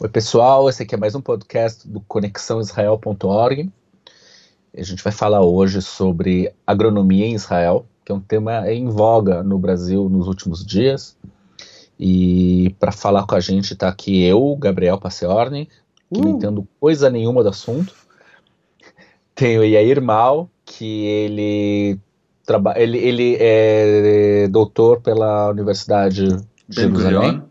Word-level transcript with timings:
Oi, 0.00 0.08
pessoal. 0.08 0.68
Esse 0.68 0.82
aqui 0.82 0.96
é 0.96 0.98
mais 0.98 1.14
um 1.14 1.20
podcast 1.20 1.86
do 1.86 2.00
conexãoisrael.org. 2.00 3.70
A 4.76 4.82
gente 4.82 5.04
vai 5.04 5.12
falar 5.12 5.42
hoje 5.42 5.80
sobre 5.80 6.52
agronomia 6.66 7.24
em 7.24 7.34
Israel, 7.34 7.86
que 8.04 8.10
é 8.10 8.14
um 8.14 8.20
tema 8.20 8.68
em 8.72 8.88
voga 8.88 9.44
no 9.44 9.56
Brasil 9.56 10.08
nos 10.08 10.26
últimos 10.26 10.66
dias. 10.66 11.16
E 11.96 12.74
para 12.80 12.90
falar 12.90 13.24
com 13.24 13.36
a 13.36 13.40
gente 13.40 13.74
está 13.74 13.88
aqui 13.88 14.24
eu, 14.24 14.56
Gabriel 14.56 14.98
Passeorni, 14.98 15.66
que 16.12 16.18
uh. 16.18 16.24
não 16.24 16.30
entendo 16.30 16.66
coisa 16.80 17.08
nenhuma 17.08 17.44
do 17.44 17.50
assunto. 17.50 17.94
Tem 19.32 19.60
o 19.60 19.64
Yair 19.64 20.02
Mal, 20.02 20.50
que 20.64 21.06
ele, 21.06 22.00
traba 22.44 22.74
ele, 22.76 22.98
ele 22.98 23.36
é 23.38 24.48
doutor 24.48 25.00
pela 25.00 25.50
Universidade 25.50 26.26
de 26.26 26.34
ben 26.34 26.96
Jerusalém. 26.96 27.42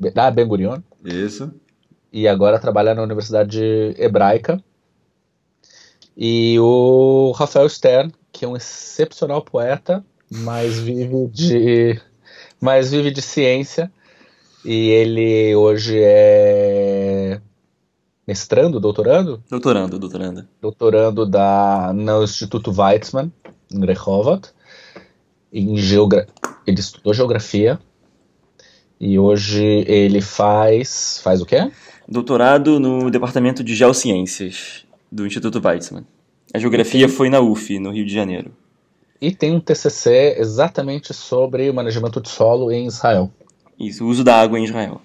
Gurion. 0.00 0.12
Ah, 0.16 0.30
Ben 0.30 0.46
Gurion. 0.48 0.80
Isso 1.04 1.52
e 2.12 2.28
agora 2.28 2.58
trabalha 2.58 2.94
na 2.94 3.02
Universidade 3.02 3.62
Hebraica. 3.96 4.62
E 6.16 6.58
o 6.60 7.32
Rafael 7.32 7.68
Stern, 7.68 8.12
que 8.30 8.44
é 8.44 8.48
um 8.48 8.56
excepcional 8.56 9.42
poeta, 9.42 10.04
mas 10.30 10.78
vive 10.78 11.26
de, 11.28 12.00
mas 12.60 12.90
vive 12.90 13.10
de 13.10 13.22
ciência. 13.22 13.90
E 14.64 14.90
ele 14.90 15.56
hoje 15.56 15.98
é 16.00 17.40
mestrando, 18.26 18.78
doutorando? 18.78 19.42
Doutorando, 19.50 19.98
doutorando. 19.98 20.48
Doutorando 20.60 21.26
da, 21.26 21.92
no 21.92 22.22
Instituto 22.22 22.70
Weizmann, 22.70 23.32
em 23.72 23.84
Rehovot. 23.84 24.50
Em 25.52 25.76
geogra 25.76 26.26
ele 26.66 26.80
estudou 26.80 27.14
geografia. 27.14 27.78
E 29.00 29.18
hoje 29.18 29.84
ele 29.88 30.20
faz. 30.20 31.20
Faz 31.22 31.40
o 31.40 31.46
quê? 31.46 31.70
Doutorado 32.08 32.80
no 32.80 33.10
Departamento 33.10 33.62
de 33.62 33.74
Geociências 33.74 34.84
do 35.10 35.26
Instituto 35.26 35.60
Weizmann. 35.64 36.04
A 36.52 36.58
geografia 36.58 37.08
foi 37.08 37.30
na 37.30 37.40
UF, 37.40 37.78
no 37.78 37.90
Rio 37.90 38.04
de 38.04 38.12
Janeiro. 38.12 38.52
E 39.20 39.30
tem 39.30 39.54
um 39.54 39.60
TCC 39.60 40.36
exatamente 40.38 41.14
sobre 41.14 41.70
o 41.70 41.74
manejamento 41.74 42.20
de 42.20 42.28
solo 42.28 42.72
em 42.72 42.86
Israel. 42.86 43.30
Isso, 43.78 44.04
o 44.04 44.08
uso 44.08 44.24
da 44.24 44.36
água 44.36 44.58
em 44.58 44.64
Israel. 44.64 45.00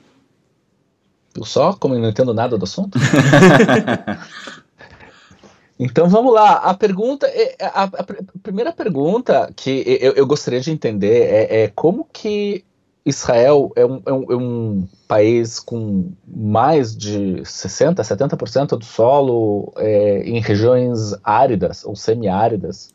Viu 1.33 1.45
só 1.45 1.73
como 1.73 1.93
eu 1.93 1.99
não 1.99 2.09
entendo 2.09 2.33
nada 2.33 2.57
do 2.57 2.63
assunto? 2.63 2.97
então 5.79 6.09
vamos 6.09 6.33
lá. 6.33 6.53
A 6.53 6.73
pergunta, 6.73 7.27
é, 7.27 7.55
a, 7.61 7.83
a, 7.83 7.85
a 7.85 8.39
primeira 8.41 8.73
pergunta 8.73 9.51
que 9.55 9.99
eu, 10.01 10.13
eu 10.13 10.25
gostaria 10.25 10.59
de 10.59 10.71
entender 10.71 11.21
é, 11.21 11.63
é 11.63 11.67
como 11.67 12.07
que 12.11 12.65
Israel 13.07 13.71
é 13.73 13.85
um, 13.85 14.01
é 14.05 14.11
um, 14.11 14.31
é 14.33 14.35
um 14.35 14.87
país 15.07 15.61
com 15.61 16.11
mais 16.27 16.95
de 16.95 17.41
60%, 17.41 17.95
70% 17.95 18.77
do 18.77 18.83
solo 18.83 19.71
é, 19.77 20.23
em 20.23 20.41
regiões 20.41 21.15
áridas 21.23 21.85
ou 21.85 21.95
semiáridas, 21.95 22.93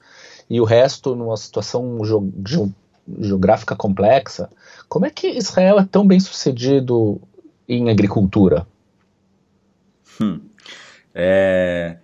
e 0.50 0.60
o 0.60 0.64
resto 0.64 1.16
numa 1.16 1.36
situação 1.38 1.98
geográfica 3.20 3.74
complexa. 3.74 4.50
Como 4.86 5.06
é 5.06 5.10
que 5.10 5.28
Israel 5.28 5.78
é 5.78 5.88
tão 5.91 6.06
bem 6.06 6.20
sucedido 6.20 7.19
em 7.66 7.88
agricultura? 7.88 8.66
Hum. 10.20 10.41
É, 11.14 11.97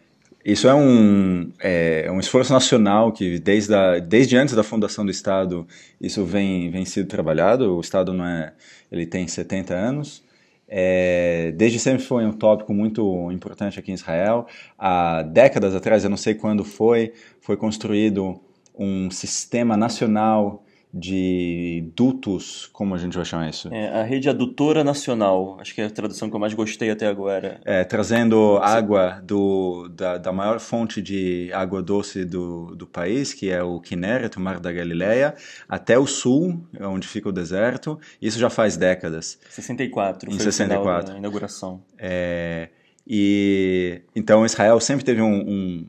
isso 0.48 0.66
é 0.66 0.74
um, 0.74 1.52
é, 1.60 2.04
é, 2.06 2.10
um 2.10 2.18
esforço 2.18 2.54
nacional 2.54 3.12
que 3.12 3.38
desde, 3.38 3.74
a, 3.74 3.98
desde 3.98 4.34
antes 4.34 4.54
da 4.54 4.62
fundação 4.62 5.04
do 5.04 5.10
Estado 5.10 5.66
isso 6.00 6.24
vem, 6.24 6.70
vem 6.70 6.86
sido 6.86 7.06
trabalhado. 7.06 7.76
O 7.76 7.80
Estado 7.82 8.14
não 8.14 8.24
é, 8.24 8.54
ele 8.90 9.04
tem 9.04 9.28
70 9.28 9.74
anos. 9.74 10.24
É, 10.66 11.52
desde 11.54 11.78
sempre 11.78 12.02
foi 12.02 12.24
um 12.24 12.32
tópico 12.32 12.72
muito 12.72 13.30
importante 13.30 13.78
aqui 13.78 13.90
em 13.90 13.94
Israel. 13.94 14.46
Há 14.78 15.20
décadas 15.22 15.74
atrás, 15.74 16.02
eu 16.02 16.08
não 16.08 16.16
sei 16.16 16.32
quando 16.32 16.64
foi, 16.64 17.12
foi 17.42 17.58
construído 17.58 18.40
um 18.74 19.10
sistema 19.10 19.76
nacional 19.76 20.64
de 20.92 21.90
dutos, 21.94 22.68
como 22.72 22.94
a 22.94 22.98
gente 22.98 23.14
vai 23.14 23.24
chamar 23.24 23.50
isso? 23.50 23.68
É, 23.72 23.88
a 23.88 24.02
rede 24.02 24.28
adutora 24.28 24.82
nacional, 24.82 25.58
acho 25.60 25.74
que 25.74 25.80
é 25.80 25.86
a 25.86 25.90
tradução 25.90 26.30
que 26.30 26.36
eu 26.36 26.40
mais 26.40 26.54
gostei 26.54 26.90
até 26.90 27.06
agora. 27.06 27.60
É, 27.64 27.84
trazendo 27.84 28.56
água 28.58 29.20
do, 29.22 29.88
da, 29.88 30.16
da 30.16 30.32
maior 30.32 30.58
fonte 30.58 31.02
de 31.02 31.50
água 31.52 31.82
doce 31.82 32.24
do, 32.24 32.74
do 32.74 32.86
país, 32.86 33.34
que 33.34 33.50
é 33.50 33.62
o 33.62 33.80
Kinneret, 33.80 34.36
o 34.36 34.40
Mar 34.40 34.58
da 34.58 34.72
Galileia, 34.72 35.34
até 35.68 35.98
o 35.98 36.06
sul, 36.06 36.64
onde 36.80 37.06
fica 37.06 37.28
o 37.28 37.32
deserto, 37.32 37.98
isso 38.20 38.38
já 38.38 38.48
faz 38.48 38.76
décadas. 38.76 39.38
64, 39.50 40.30
em 40.30 40.34
foi 40.34 40.44
64. 40.44 41.14
a 41.14 41.18
inauguração. 41.18 41.82
É, 41.98 42.70
e 43.06 44.02
então 44.16 44.44
Israel 44.44 44.80
sempre 44.80 45.04
teve 45.04 45.20
um, 45.20 45.34
um 45.34 45.88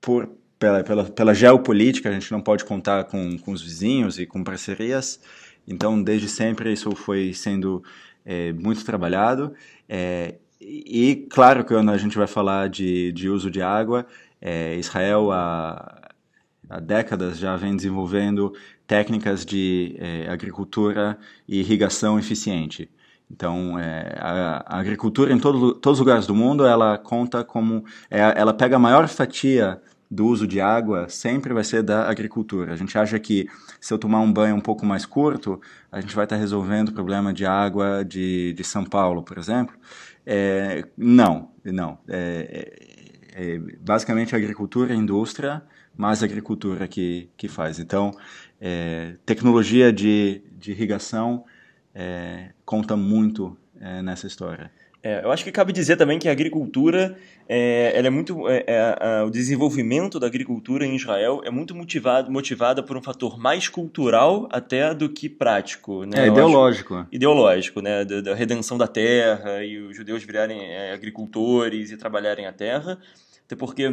por 0.00 0.37
pela, 0.58 0.82
pela, 0.82 1.04
pela 1.04 1.34
geopolítica, 1.34 2.08
a 2.08 2.12
gente 2.12 2.30
não 2.32 2.40
pode 2.40 2.64
contar 2.64 3.04
com, 3.04 3.38
com 3.38 3.52
os 3.52 3.62
vizinhos 3.62 4.18
e 4.18 4.26
com 4.26 4.42
parcerias, 4.42 5.20
então 5.66 6.02
desde 6.02 6.28
sempre 6.28 6.72
isso 6.72 6.90
foi 6.96 7.32
sendo 7.32 7.82
é, 8.24 8.52
muito 8.52 8.84
trabalhado. 8.84 9.54
É, 9.88 10.34
e 10.60 11.26
claro 11.30 11.64
que 11.64 11.72
quando 11.72 11.90
a 11.90 11.98
gente 11.98 12.18
vai 12.18 12.26
falar 12.26 12.68
de, 12.68 13.12
de 13.12 13.28
uso 13.28 13.50
de 13.50 13.62
água, 13.62 14.06
é, 14.40 14.76
Israel 14.76 15.30
há, 15.30 16.10
há 16.68 16.80
décadas 16.80 17.38
já 17.38 17.56
vem 17.56 17.76
desenvolvendo 17.76 18.52
técnicas 18.86 19.44
de 19.44 19.94
é, 19.98 20.28
agricultura 20.28 21.18
e 21.46 21.60
irrigação 21.60 22.18
eficiente. 22.18 22.90
Então, 23.30 23.78
é, 23.78 24.14
a, 24.18 24.64
a, 24.66 24.80
agricultura 24.80 25.32
em 25.32 25.38
todo, 25.38 25.74
todos 25.74 25.98
os 25.98 26.04
lugares 26.04 26.26
do 26.26 26.34
mundo, 26.34 26.66
ela 26.66 26.96
conta 26.96 27.44
como, 27.44 27.84
é, 28.10 28.20
ela 28.20 28.54
pega 28.54 28.76
a 28.76 28.78
maior 28.78 29.06
fatia 29.06 29.80
do 30.10 30.26
uso 30.26 30.46
de 30.46 30.60
água 30.60 31.08
sempre 31.08 31.52
vai 31.52 31.62
ser 31.62 31.82
da 31.82 32.08
agricultura. 32.08 32.72
A 32.72 32.76
gente 32.76 32.96
acha 32.96 33.18
que 33.18 33.46
se 33.80 33.92
eu 33.92 33.98
tomar 33.98 34.20
um 34.20 34.32
banho 34.32 34.56
um 34.56 34.60
pouco 34.60 34.86
mais 34.86 35.04
curto, 35.04 35.60
a 35.92 36.00
gente 36.00 36.14
vai 36.14 36.24
estar 36.24 36.36
resolvendo 36.36 36.88
o 36.88 36.92
problema 36.92 37.32
de 37.32 37.44
água 37.44 38.04
de, 38.04 38.52
de 38.54 38.64
São 38.64 38.84
Paulo, 38.84 39.22
por 39.22 39.36
exemplo. 39.38 39.76
É, 40.24 40.86
não, 40.96 41.50
não. 41.64 41.98
É, 42.08 42.68
é, 43.34 43.54
é 43.54 43.58
basicamente 43.80 44.34
a 44.34 44.38
agricultura 44.38 44.92
e 44.92 44.96
a 44.96 44.98
indústria, 44.98 45.62
mais 45.96 46.22
a 46.22 46.26
agricultura 46.26 46.88
que, 46.88 47.28
que 47.36 47.48
faz. 47.48 47.78
Então, 47.78 48.10
é, 48.60 49.16
tecnologia 49.26 49.92
de, 49.92 50.42
de 50.52 50.70
irrigação 50.70 51.44
é, 51.94 52.50
conta 52.64 52.96
muito 52.96 53.56
nessa 54.02 54.26
história. 54.26 54.72
É, 55.02 55.24
eu 55.24 55.30
acho 55.30 55.44
que 55.44 55.52
cabe 55.52 55.72
dizer 55.72 55.96
também 55.96 56.18
que 56.18 56.28
a 56.28 56.32
agricultura, 56.32 57.16
é, 57.48 57.92
ela 57.94 58.08
é 58.08 58.10
muito, 58.10 58.48
é, 58.48 58.64
é 58.66 59.22
o 59.22 59.30
desenvolvimento 59.30 60.18
da 60.18 60.26
agricultura 60.26 60.84
em 60.84 60.96
Israel 60.96 61.40
é 61.44 61.50
muito 61.50 61.72
motivado, 61.74 62.30
motivada 62.32 62.82
por 62.82 62.96
um 62.96 63.02
fator 63.02 63.38
mais 63.38 63.68
cultural 63.68 64.48
até 64.50 64.92
do 64.92 65.08
que 65.08 65.28
prático. 65.28 66.04
Né? 66.04 66.24
É 66.24 66.26
ideológico. 66.26 66.94
Acho, 66.94 67.08
ideológico, 67.12 67.80
né? 67.80 68.04
Da, 68.04 68.20
da, 68.20 68.34
redenção 68.34 68.76
da 68.76 68.88
terra 68.88 69.64
e 69.64 69.78
os 69.78 69.96
judeus 69.96 70.24
virarem 70.24 70.60
é, 70.60 70.92
agricultores 70.92 71.92
e 71.92 71.96
trabalharem 71.96 72.46
a 72.46 72.52
terra. 72.52 72.98
Até 73.46 73.54
porque 73.54 73.84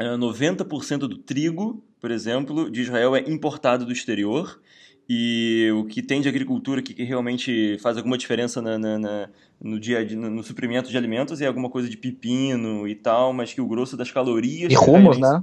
90% 0.00 0.92
é, 0.92 0.98
do 0.98 1.18
trigo, 1.18 1.84
por 2.00 2.10
exemplo, 2.10 2.68
de 2.68 2.82
Israel 2.82 3.14
é 3.14 3.20
importado 3.20 3.86
do 3.86 3.92
exterior 3.92 4.60
e 5.08 5.70
o 5.74 5.84
que 5.84 6.02
tem 6.02 6.20
de 6.20 6.28
agricultura 6.28 6.80
que, 6.80 6.94
que 6.94 7.02
realmente 7.02 7.76
faz 7.82 7.96
alguma 7.96 8.16
diferença 8.16 8.62
na, 8.62 8.78
na, 8.78 8.98
na, 8.98 9.28
no 9.60 9.78
dia 9.78 10.04
no, 10.16 10.30
no, 10.30 10.42
suprimento 10.42 10.90
de 10.90 10.96
alimentos 10.96 11.40
é 11.40 11.46
alguma 11.46 11.68
coisa 11.68 11.88
de 11.88 11.96
pepino 11.96 12.86
e 12.86 12.94
tal, 12.94 13.32
mas 13.32 13.52
que 13.52 13.60
o 13.60 13.66
grosso 13.66 13.96
das 13.96 14.10
calorias. 14.10 14.72
E 14.72 14.76
rumos, 14.76 15.18
né? 15.18 15.42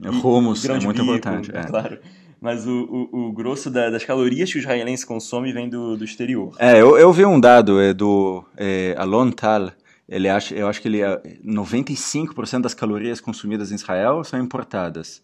E, 0.00 0.08
rumos, 0.08 0.64
é 0.64 0.78
muito 0.80 1.02
bico, 1.02 1.02
importante. 1.02 1.50
É. 1.54 1.62
Claro. 1.62 1.98
Mas 2.40 2.66
o, 2.66 3.08
o, 3.12 3.28
o 3.28 3.32
grosso 3.32 3.70
da, 3.70 3.88
das 3.88 4.04
calorias 4.04 4.52
que 4.52 4.58
os 4.58 4.64
israelenses 4.64 5.04
consomem 5.04 5.52
vem 5.52 5.68
do, 5.68 5.96
do 5.96 6.04
exterior. 6.04 6.54
É, 6.58 6.80
eu, 6.80 6.98
eu 6.98 7.12
vi 7.12 7.24
um 7.24 7.40
dado 7.40 7.80
é, 7.80 7.94
do 7.94 8.44
é, 8.56 8.94
Alon 8.98 9.30
Tal. 9.30 9.72
Ele 10.08 10.28
acha, 10.28 10.54
eu 10.54 10.68
acho 10.68 10.80
que 10.80 10.86
ele 10.86 11.00
95% 11.44 12.60
das 12.60 12.74
calorias 12.74 13.20
consumidas 13.20 13.72
em 13.72 13.74
Israel 13.74 14.22
são 14.22 14.38
importadas. 14.38 15.22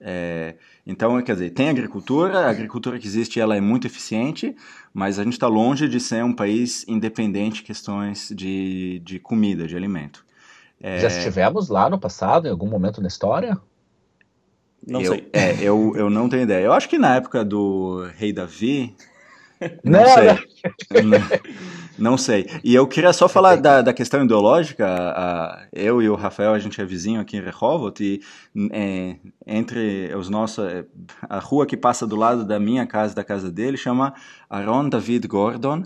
É, 0.00 0.54
então, 0.86 1.20
quer 1.22 1.32
dizer, 1.32 1.50
tem 1.50 1.68
agricultura, 1.68 2.40
a 2.40 2.50
agricultura 2.50 2.98
que 2.98 3.06
existe 3.06 3.40
ela 3.40 3.56
é 3.56 3.60
muito 3.60 3.86
eficiente, 3.86 4.54
mas 4.94 5.18
a 5.18 5.24
gente 5.24 5.32
está 5.32 5.48
longe 5.48 5.88
de 5.88 5.98
ser 5.98 6.22
um 6.24 6.32
país 6.32 6.84
independente 6.86 7.62
em 7.62 7.64
questões 7.64 8.32
de, 8.34 9.00
de 9.04 9.18
comida, 9.18 9.66
de 9.66 9.76
alimento. 9.76 10.24
É, 10.80 11.00
Já 11.00 11.08
estivemos 11.08 11.68
lá 11.68 11.90
no 11.90 11.98
passado, 11.98 12.46
em 12.46 12.50
algum 12.50 12.68
momento 12.68 13.00
na 13.00 13.08
história? 13.08 13.58
Não 14.86 15.00
eu, 15.00 15.12
sei. 15.12 15.28
É, 15.32 15.54
eu, 15.60 15.92
eu 15.96 16.08
não 16.08 16.28
tenho 16.28 16.44
ideia. 16.44 16.64
Eu 16.64 16.72
acho 16.72 16.88
que 16.88 16.98
na 16.98 17.16
época 17.16 17.44
do 17.44 18.08
rei 18.16 18.32
Davi, 18.32 18.94
não, 19.84 20.00
não 20.00 20.06
sei. 20.06 21.02
Não, 21.02 21.18
não, 22.10 22.18
sei. 22.18 22.46
E 22.62 22.74
eu 22.74 22.86
queria 22.86 23.12
só 23.12 23.28
falar 23.28 23.56
da, 23.56 23.82
da 23.82 23.92
questão 23.92 24.24
ideológica. 24.24 24.86
A, 24.86 25.66
eu 25.72 26.02
e 26.02 26.08
o 26.08 26.14
Rafael, 26.14 26.52
a 26.52 26.58
gente 26.58 26.80
é 26.80 26.84
vizinho 26.84 27.20
aqui 27.20 27.36
em 27.36 27.42
Rehovot 27.42 28.02
e 28.02 28.20
é, 28.72 29.16
entre 29.46 30.14
os 30.14 30.28
nossos... 30.28 30.64
A 31.28 31.38
rua 31.38 31.66
que 31.66 31.76
passa 31.76 32.06
do 32.06 32.16
lado 32.16 32.44
da 32.44 32.58
minha 32.58 32.86
casa 32.86 33.14
da 33.14 33.24
casa 33.24 33.50
dele 33.50 33.76
chama 33.76 34.14
Aaron 34.48 34.88
David 34.88 35.26
Gordon, 35.26 35.84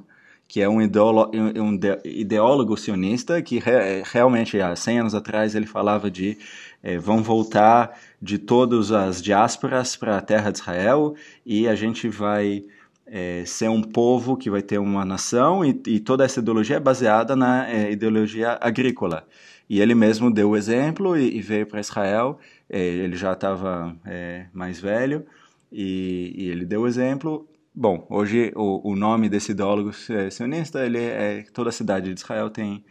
que 0.53 0.61
é 0.61 0.69
um 0.69 0.83
ideólogo, 0.83 1.33
um 1.35 1.79
ideólogo 2.05 2.77
sionista 2.77 3.41
que 3.41 3.59
re, 3.59 4.03
realmente 4.05 4.61
há 4.61 4.77
100 4.77 4.99
anos 5.01 5.15
atrás 5.15 5.55
ele 5.55 5.67
falava 5.67 6.11
de 6.11 6.37
é, 6.83 6.99
vão 6.99 7.23
voltar 7.23 7.99
de 8.21 8.37
todas 8.39 8.93
as 8.93 9.23
diásporas 9.23 9.97
para 9.97 10.19
a 10.19 10.21
terra 10.21 10.51
de 10.51 10.59
Israel 10.59 11.15
e 11.47 11.67
a 11.67 11.75
gente 11.75 12.07
vai 12.07 12.65
é, 13.15 13.45
ser 13.45 13.69
um 13.69 13.83
povo 13.83 14.39
que 14.39 14.49
vai 14.49 14.63
ter 14.63 14.79
uma 14.79 15.05
nação 15.05 15.63
e, 15.63 15.79
e 15.87 16.01
toda 16.01 16.25
essa 16.25 16.41
ideologia 16.41 16.77
é 16.77 16.81
baseada 16.81 17.37
na 17.37 17.71
é, 17.71 17.93
ideologia 17.93 18.59
agrícola. 18.59 19.29
E 19.69 19.83
ele 19.83 19.95
mesmo 19.95 20.33
deu 20.33 20.51
o 20.51 20.57
exemplo 20.57 21.15
e, 21.15 21.37
e 21.37 21.43
veio 21.43 21.67
para 21.67 21.79
Israel, 21.79 22.39
é, 22.71 22.81
ele 22.81 23.15
já 23.15 23.35
estava 23.35 23.95
é, 24.07 24.47
mais 24.51 24.81
velho, 24.81 25.27
e, 25.71 26.33
e, 26.35 26.49
ele 26.49 26.65
deu 26.65 26.83
o 26.83 26.87
exemplo, 26.87 27.47
Bom, 27.75 28.07
hoje 28.11 28.53
o, 28.55 28.91
o 28.91 28.97
nome 28.97 29.31
desse 29.31 29.53
ideólogo 29.53 29.93
sionista, 30.31 30.85
ele 30.85 30.99
é, 30.99 31.43
toda 31.55 31.71
a 31.71 31.73
cidade 31.73 32.13
de 32.13 32.21
Israel 32.21 32.51
tem, 32.51 32.85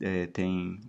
é, 0.00 0.26
tem 0.26 0.80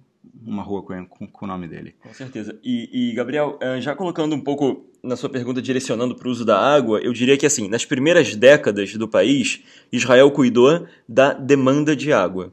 uma 0.46 0.64
rua 0.64 0.84
com, 0.84 1.06
com, 1.08 1.28
com, 1.28 1.46
o 1.46 1.48
nome 1.48 1.68
dele. 1.68 1.96
Com 2.02 2.14
certeza. 2.14 2.58
E, 2.64 3.10
e, 3.12 3.14
Gabriel, 3.14 3.58
eh, 3.62 3.82
já 3.82 3.96
colocando 3.96 4.36
um 4.36 4.42
pouco 4.42 4.86
na 5.04 5.16
sua 5.16 5.30
pergunta, 5.30 5.62
direcionando 5.62 6.16
para 6.16 6.28
o 6.28 6.32
uso 6.32 6.44
da 6.44 6.60
água, 6.60 7.00
eu 7.00 7.14
diria 7.14 7.38
que 7.38 7.46
assim, 7.46 7.68
nas 7.68 7.86
primeiras 7.86 8.36
décadas 8.36 8.96
do 8.96 9.08
país, 9.08 9.64
Israel 9.92 10.32
cuidou 10.32 10.88
da 11.08 11.34
demanda 11.34 11.96
de 11.96 12.12
água. 12.12 12.52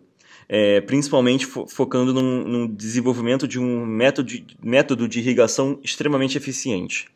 É, 0.48 0.82
principalmente 0.82 1.46
fo 1.46 1.66
focando 1.66 2.12
num, 2.12 2.66
desenvolvimento 2.66 3.48
de 3.48 3.58
um 3.58 3.86
método 3.86 4.28
de, 4.28 4.44
método 4.62 5.08
de 5.08 5.18
irrigação 5.18 5.78
extremamente 5.82 6.36
eficiente. 6.36 7.06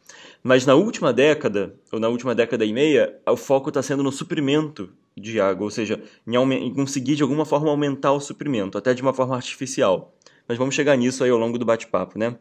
Mas 0.42 0.64
na 0.64 0.74
última 0.74 1.12
década, 1.12 1.74
ou 1.92 2.00
na 2.00 2.08
última 2.08 2.34
década 2.34 2.64
e 2.64 2.72
meia, 2.72 3.14
o 3.26 3.36
foco 3.36 3.68
está 3.68 3.82
sendo 3.82 4.02
no 4.02 4.12
suprimento 4.12 4.88
de 5.16 5.40
água, 5.40 5.64
ou 5.64 5.70
seja, 5.70 6.00
em, 6.26 6.36
em, 6.52 6.72
conseguir 6.72 7.16
de 7.16 7.22
alguma 7.22 7.44
forma 7.44 7.68
aumentar 7.68 8.12
o 8.12 8.20
suprimento, 8.20 8.78
até 8.78 8.94
de 8.94 9.02
uma 9.02 9.12
forma 9.12 9.34
artificial. 9.34 10.14
Mas 10.48 10.58
vamos 10.58 10.75
chegar 10.75 10.96
nisso 10.96 11.25
aí 11.25 11.31
ao 11.31 11.38
longo 11.38 11.58
do 11.58 11.64
bate-papo, 11.64 12.19
né? 12.19 12.37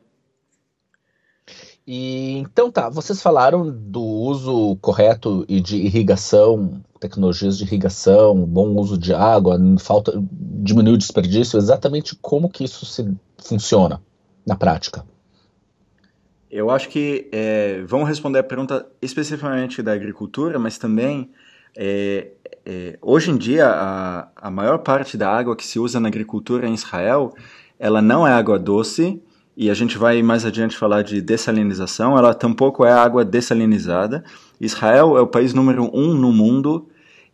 E, 1.87 2.37
então 2.37 2.71
tá, 2.71 2.89
vocês 2.89 3.21
falaram 3.21 3.69
do 3.69 4.01
uso 4.01 4.75
correto 4.77 5.45
e 5.47 5.61
de 5.61 5.77
irrigação, 5.77 6.83
tecnologias 6.99 7.57
de 7.57 7.63
irrigação, 7.63 8.35
bom 8.43 8.75
uso 8.75 8.97
de 8.97 9.13
água, 9.13 9.59
falta 9.79 10.11
diminuir 10.19 10.95
o 10.95 10.97
desperdício, 10.97 11.57
exatamente 11.57 12.15
como 12.19 12.49
que 12.49 12.63
isso 12.63 12.85
se 12.87 13.07
funciona 13.37 14.01
na 14.45 14.55
prática. 14.55 15.05
Eu 16.49 16.71
acho 16.71 16.89
que 16.89 17.29
é, 17.31 17.83
vamos 17.85 18.07
responder 18.07 18.39
a 18.39 18.43
pergunta 18.43 18.87
especificamente 18.99 19.83
da 19.83 19.93
agricultura, 19.93 20.57
mas 20.57 20.79
também 20.79 21.29
é, 21.77 22.31
é, 22.65 22.97
hoje 23.01 23.29
em 23.29 23.37
dia 23.37 23.67
a, 23.67 24.29
a 24.35 24.49
maior 24.49 24.79
parte 24.79 25.17
da 25.17 25.29
água 25.29 25.55
que 25.55 25.65
se 25.65 25.77
usa 25.77 25.99
na 25.99 26.07
agricultura 26.07 26.67
em 26.67 26.73
Israel, 26.73 27.33
ela 27.79 28.01
não 28.01 28.27
é 28.27 28.31
água 28.31 28.57
doce 28.57 29.21
e 29.55 29.69
a 29.69 29.73
gente 29.73 29.97
vai 29.97 30.21
mais 30.21 30.45
adiante 30.45 30.77
falar 30.77 31.01
de 31.01 31.21
dessalinização. 31.21 32.17
Ela 32.17 32.33
tampouco 32.33 32.85
é 32.85 32.91
água 32.91 33.23
dessalinizada. 33.23 34.23
Israel 34.59 35.17
é 35.17 35.21
o 35.21 35.27
país 35.27 35.53
número 35.53 35.89
um 35.93 36.13
no 36.13 36.31
mundo 36.31 36.87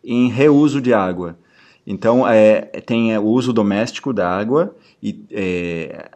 em 0.04 0.28
reuso 0.28 0.80
de 0.80 0.92
água. 0.92 1.38
Então, 1.86 2.26
é, 2.26 2.60
tem 2.86 3.16
o 3.18 3.24
uso 3.24 3.52
doméstico 3.52 4.12
da 4.12 4.30
água 4.30 4.74
e 5.02 5.24
é, 5.32 6.08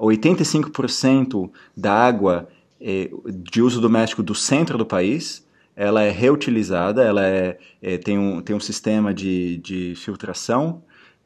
85% 0.00 1.50
da 1.76 1.92
água 1.92 2.48
é, 2.80 3.10
de 3.26 3.60
uso 3.60 3.80
doméstico 3.80 4.22
do 4.22 4.34
centro 4.34 4.78
do 4.78 4.86
país 4.86 5.44
ela 5.80 6.02
é 6.02 6.10
reutilizada, 6.10 7.02
ela 7.02 7.24
é, 7.24 7.56
é, 7.80 7.96
tem, 7.96 8.18
um, 8.18 8.42
tem 8.42 8.54
um 8.54 8.60
sistema 8.60 9.14
de, 9.14 9.56
de 9.58 9.94
filtração 9.96 10.82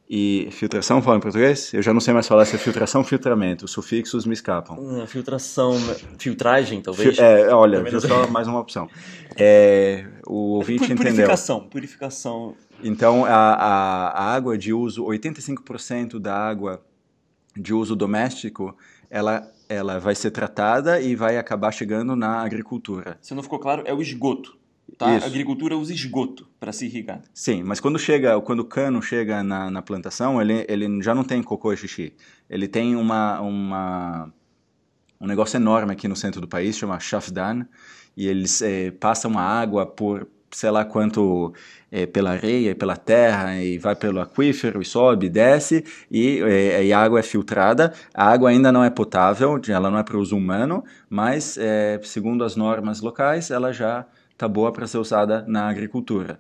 e 0.09 0.49
filtração 0.51 1.01
fala 1.01 1.17
em 1.17 1.21
português? 1.21 1.73
Eu 1.73 1.83
já 1.83 1.93
não 1.93 2.01
sei 2.01 2.13
mais 2.13 2.29
falar 2.29 2.45
se 2.45 2.55
é 2.55 2.59
filtração 2.59 3.01
ou 3.01 3.07
filtramento. 3.07 3.65
Os 3.65 3.71
sufixos 3.71 4.27
me 4.27 4.35
escapam. 4.35 4.77
Hum, 4.79 5.07
filtração, 5.07 5.79
filtragem, 6.19 6.83
talvez. 6.83 7.19
é, 7.19 7.55
olha, 7.55 7.83
viu 7.83 8.01
só 8.01 8.27
mais 8.29 8.47
uma 8.47 8.61
opção. 8.61 8.89
É, 9.37 10.07
o 10.27 10.53
ouvinte 10.57 10.81
Purificação, 10.81 10.95
entendeu. 10.95 11.27
Purificação, 11.27 11.69
purificação. 11.69 12.55
Então, 12.83 13.25
a, 13.25 13.31
a, 13.31 14.09
a 14.09 14.35
água 14.35 14.59
de 14.59 14.73
uso, 14.73 15.05
85% 15.05 16.19
da 16.19 16.37
água 16.37 16.85
de 17.57 17.73
uso 17.73 17.97
doméstico, 17.97 18.77
ela, 19.09 19.51
ela 19.69 19.99
vai 19.99 20.15
ser 20.15 20.31
tratada 20.31 21.01
e 21.01 21.17
vai 21.17 21.39
acabar 21.39 21.73
chegando 21.73 22.15
na 22.15 22.43
agricultura. 22.43 23.17
Se 23.23 23.35
não 23.35 23.43
ficou 23.43 23.59
claro, 23.59 23.83
é 23.87 23.95
o 23.95 24.03
esgoto. 24.03 24.59
Tá? 24.97 25.09
A 25.09 25.27
agricultura 25.27 25.77
usa 25.77 25.93
esgoto 25.93 26.49
para 26.61 26.73
se 26.73 26.87
irrigar. 26.87 27.23
Sim, 27.33 27.63
mas 27.63 27.81
quando 27.81 27.99
chega, 27.99 28.41
quando 28.41 28.61
o 28.61 28.65
cano 28.65 29.03
chega 29.03 29.43
na, 29.43 29.71
na 29.71 29.83
plantação, 29.83 30.41
ele, 30.41 30.65
ele 30.69 31.03
já 31.03 31.15
não 31.15 31.25
tem 31.25 31.43
cocô 31.43 31.73
e 31.73 31.77
xixi. 31.77 32.15
Ele 32.49 32.69
tem 32.69 32.95
uma, 32.95 33.41
uma, 33.41 34.33
um 35.21 35.27
negócio 35.27 35.57
enorme 35.57 35.93
aqui 35.93 36.07
no 36.07 36.15
centro 36.15 36.41
do 36.41 36.47
país, 36.47 36.77
chama 36.77 37.01
Shafdan, 37.01 37.67
e 38.17 38.29
eles 38.29 38.63
é, 38.63 38.93
passam 38.93 39.37
a 39.39 39.43
água 39.43 39.85
por 39.85 40.29
sei 40.55 40.71
lá 40.71 40.85
quanto 40.85 41.53
é, 41.91 42.07
pela 42.07 42.31
areia, 42.31 42.77
pela 42.77 42.97
terra, 42.97 43.61
e 43.61 43.77
vai 43.77 43.97
pelo 43.97 44.21
aquífero, 44.21 44.81
e 44.81 44.85
sobe, 44.85 45.29
desce, 45.29 45.85
e, 46.09 46.39
e, 46.39 46.87
e, 46.87 46.93
a 46.93 47.01
água 47.01 47.19
é 47.19 47.23
filtrada. 47.23 47.93
A 48.15 48.31
água 48.31 48.51
ainda 48.51 48.71
não 48.71 48.85
é 48.85 48.91
potável, 48.91 49.61
ela 49.69 49.91
não 49.91 49.99
é 49.99 50.05
para 50.05 50.17
uso 50.17 50.37
humano, 50.37 50.85
mas 51.11 51.59
é, 51.59 52.01
segundo 52.05 52.45
as 52.45 52.55
normas 52.55 53.01
locais, 53.01 53.51
ela 53.51 53.73
já 53.73 54.07
está 54.35 54.47
boa 54.47 54.71
para 54.71 54.87
ser 54.87 54.99
usada 54.99 55.45
na 55.49 55.69
agricultura. 55.69 56.39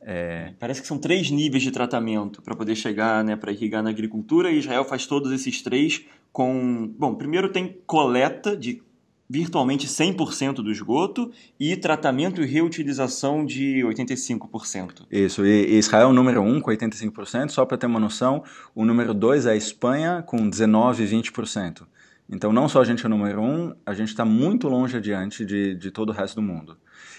É... 0.00 0.52
Parece 0.58 0.80
que 0.80 0.86
são 0.86 0.98
três 0.98 1.30
níveis 1.30 1.62
de 1.62 1.70
tratamento 1.70 2.40
para 2.40 2.54
poder 2.54 2.74
chegar, 2.74 3.24
né, 3.24 3.36
para 3.36 3.52
irrigar 3.52 3.82
na 3.82 3.90
agricultura, 3.90 4.50
e 4.50 4.58
Israel 4.58 4.84
faz 4.84 5.06
todos 5.06 5.32
esses 5.32 5.60
três 5.60 6.04
com... 6.32 6.86
Bom, 6.98 7.14
primeiro 7.14 7.50
tem 7.50 7.76
coleta 7.86 8.56
de 8.56 8.82
virtualmente 9.28 9.86
100% 9.86 10.54
do 10.54 10.72
esgoto 10.72 11.30
e 11.58 11.76
tratamento 11.76 12.42
e 12.42 12.46
reutilização 12.46 13.46
de 13.46 13.80
85%. 13.84 15.06
Isso, 15.08 15.46
e 15.46 15.78
Israel 15.78 16.08
é 16.08 16.10
o 16.10 16.12
número 16.12 16.42
1 16.42 16.56
um, 16.56 16.60
com 16.60 16.72
85%, 16.72 17.50
só 17.50 17.64
para 17.64 17.78
ter 17.78 17.86
uma 17.86 18.00
noção, 18.00 18.42
o 18.74 18.84
número 18.84 19.14
2 19.14 19.46
é 19.46 19.52
a 19.52 19.56
Espanha 19.56 20.20
com 20.26 20.48
19 20.48 21.04
e 21.04 21.06
20%. 21.06 21.86
Então 22.28 22.52
não 22.52 22.68
só 22.68 22.80
a 22.80 22.84
gente 22.84 23.04
é 23.04 23.06
o 23.06 23.10
número 23.10 23.40
1, 23.40 23.44
um, 23.44 23.74
a 23.86 23.94
gente 23.94 24.08
está 24.08 24.24
muito 24.24 24.68
longe 24.68 24.96
adiante 24.96 25.44
de, 25.44 25.76
de 25.76 25.92
todo 25.92 26.08
o 26.08 26.12
resto 26.12 26.34
do 26.34 26.42
mundo. 26.42 26.76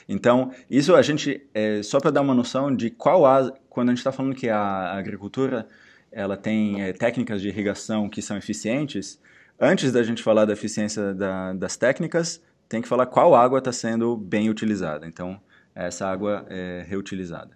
Então, 0.08 0.52
isso 0.70 0.96
a 0.96 1.02
gente, 1.02 1.42
é, 1.54 1.82
só 1.84 2.00
para 2.00 2.12
dar 2.12 2.22
uma 2.22 2.34
noção 2.34 2.76
de 2.76 2.90
qual, 2.90 3.26
a, 3.26 3.52
quando 3.70 3.90
a 3.90 3.92
gente 3.92 4.00
está 4.00 4.12
falando 4.12 4.36
que 4.36 4.50
a 4.50 4.94
agricultura 4.94 5.68
ela 6.12 6.36
tem 6.36 6.82
é, 6.82 6.92
técnicas 6.92 7.42
de 7.42 7.48
irrigação 7.48 8.10
que 8.10 8.22
são 8.22 8.38
eficientes, 8.38 9.20
antes 9.60 9.92
da 9.92 10.04
gente 10.04 10.22
falar 10.22 10.46
da 10.46 10.54
eficiência 10.54 11.14
da, 11.14 11.54
das 11.54 11.78
técnicas, 11.78 12.42
tem 12.68 12.82
que 12.82 12.88
falar 12.88 13.06
qual 13.06 13.36
água 13.36 13.60
está 13.60 13.72
sendo 13.72 14.16
bem 14.18 14.50
utilizada. 14.50 15.08
Então, 15.08 15.40
essa 15.74 16.08
água 16.08 16.46
é 16.50 16.86
reutilizada. 16.88 17.52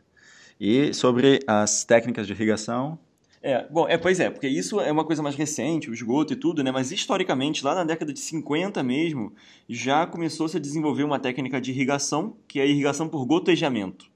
E 0.59 0.93
sobre 0.93 1.39
as 1.45 1.83
técnicas 1.83 2.27
de 2.27 2.33
irrigação, 2.33 2.97
é, 3.47 3.67
bom, 3.69 3.87
é, 3.87 3.95
pois 3.95 4.19
é, 4.19 4.27
porque 4.27 4.47
isso 4.47 4.81
é 4.81 4.91
uma 4.91 5.05
coisa 5.05 5.21
mais 5.21 5.35
recente, 5.35 5.87
o 5.87 5.93
esgoto 5.93 6.33
e 6.33 6.35
tudo, 6.35 6.63
né? 6.63 6.71
Mas 6.71 6.91
historicamente, 6.91 7.63
lá 7.63 7.75
na 7.75 7.83
década 7.83 8.11
de 8.11 8.19
50 8.19 8.81
mesmo, 8.81 9.31
já 9.69 10.07
começou 10.07 10.47
-se 10.47 10.57
a 10.57 10.59
desenvolver 10.59 11.03
uma 11.03 11.19
técnica 11.19 11.61
de 11.61 11.69
irrigação, 11.69 12.35
que 12.47 12.59
é 12.59 12.63
a 12.63 12.65
irrigação 12.65 13.07
por 13.07 13.23
gotejamento. 13.23 14.07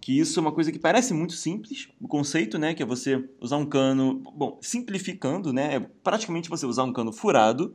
Que 0.00 0.16
isso 0.16 0.38
é 0.38 0.40
uma 0.40 0.52
coisa 0.52 0.70
que 0.70 0.78
parece 0.78 1.12
muito 1.12 1.32
simples, 1.32 1.88
o 2.00 2.06
conceito, 2.06 2.58
né? 2.60 2.72
Que 2.72 2.84
é 2.84 2.86
você 2.86 3.24
usar 3.40 3.56
um 3.56 3.66
cano, 3.66 4.22
bom, 4.36 4.56
simplificando, 4.60 5.52
né? 5.52 5.74
É 5.74 5.80
praticamente 5.80 6.48
você 6.48 6.64
usar 6.64 6.84
um 6.84 6.92
cano 6.92 7.12
furado, 7.12 7.74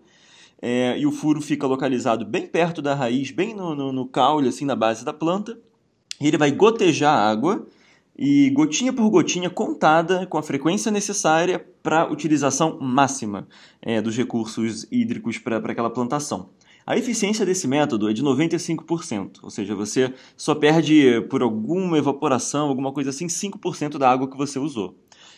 é, 0.62 0.98
e 0.98 1.06
o 1.06 1.12
furo 1.12 1.42
fica 1.42 1.68
localizado 1.68 2.24
bem 2.26 2.48
perto 2.48 2.82
da 2.82 2.96
raiz, 2.96 3.32
bem 3.32 3.54
no, 3.54 3.76
no, 3.76 3.92
no 3.92 4.08
caule, 4.08 4.48
assim, 4.48 4.64
na 4.64 4.78
base 4.78 5.04
da 5.04 5.12
planta, 5.12 5.60
e 6.22 6.28
ele 6.28 6.38
vai 6.38 6.52
gotejar 6.52 7.18
água 7.18 7.68
e 8.18 8.50
gotinha 8.52 8.94
por 8.94 9.10
gotinha 9.10 9.50
contada 9.50 10.26
com 10.26 10.38
a 10.38 10.44
frequência 10.44 10.92
necessária 10.92 11.66
para 11.84 12.02
a 12.02 12.12
utilização 12.12 12.80
máxima 12.80 13.48
é, 13.82 14.02
dos 14.02 14.16
recursos 14.16 14.88
hídricos 14.92 15.38
para 15.38 15.58
aquela 15.58 15.90
plantação. 15.90 16.50
A 16.88 16.96
eficiência 16.96 17.46
desse 17.46 17.68
método 17.68 18.10
é 18.10 18.14
de 18.14 18.24
95%, 18.24 19.40
ou 19.42 19.50
seja, 19.50 19.74
você 19.74 20.14
só 20.38 20.54
perde 20.54 21.20
por 21.30 21.42
alguma 21.42 21.98
evaporação, 21.98 22.68
alguma 22.68 22.92
coisa 22.92 23.10
assim, 23.10 23.26
5% 23.26 23.98
da 23.98 24.10
água 24.10 24.30
que 24.30 24.38
você 24.38 24.60
usou. 24.60 24.96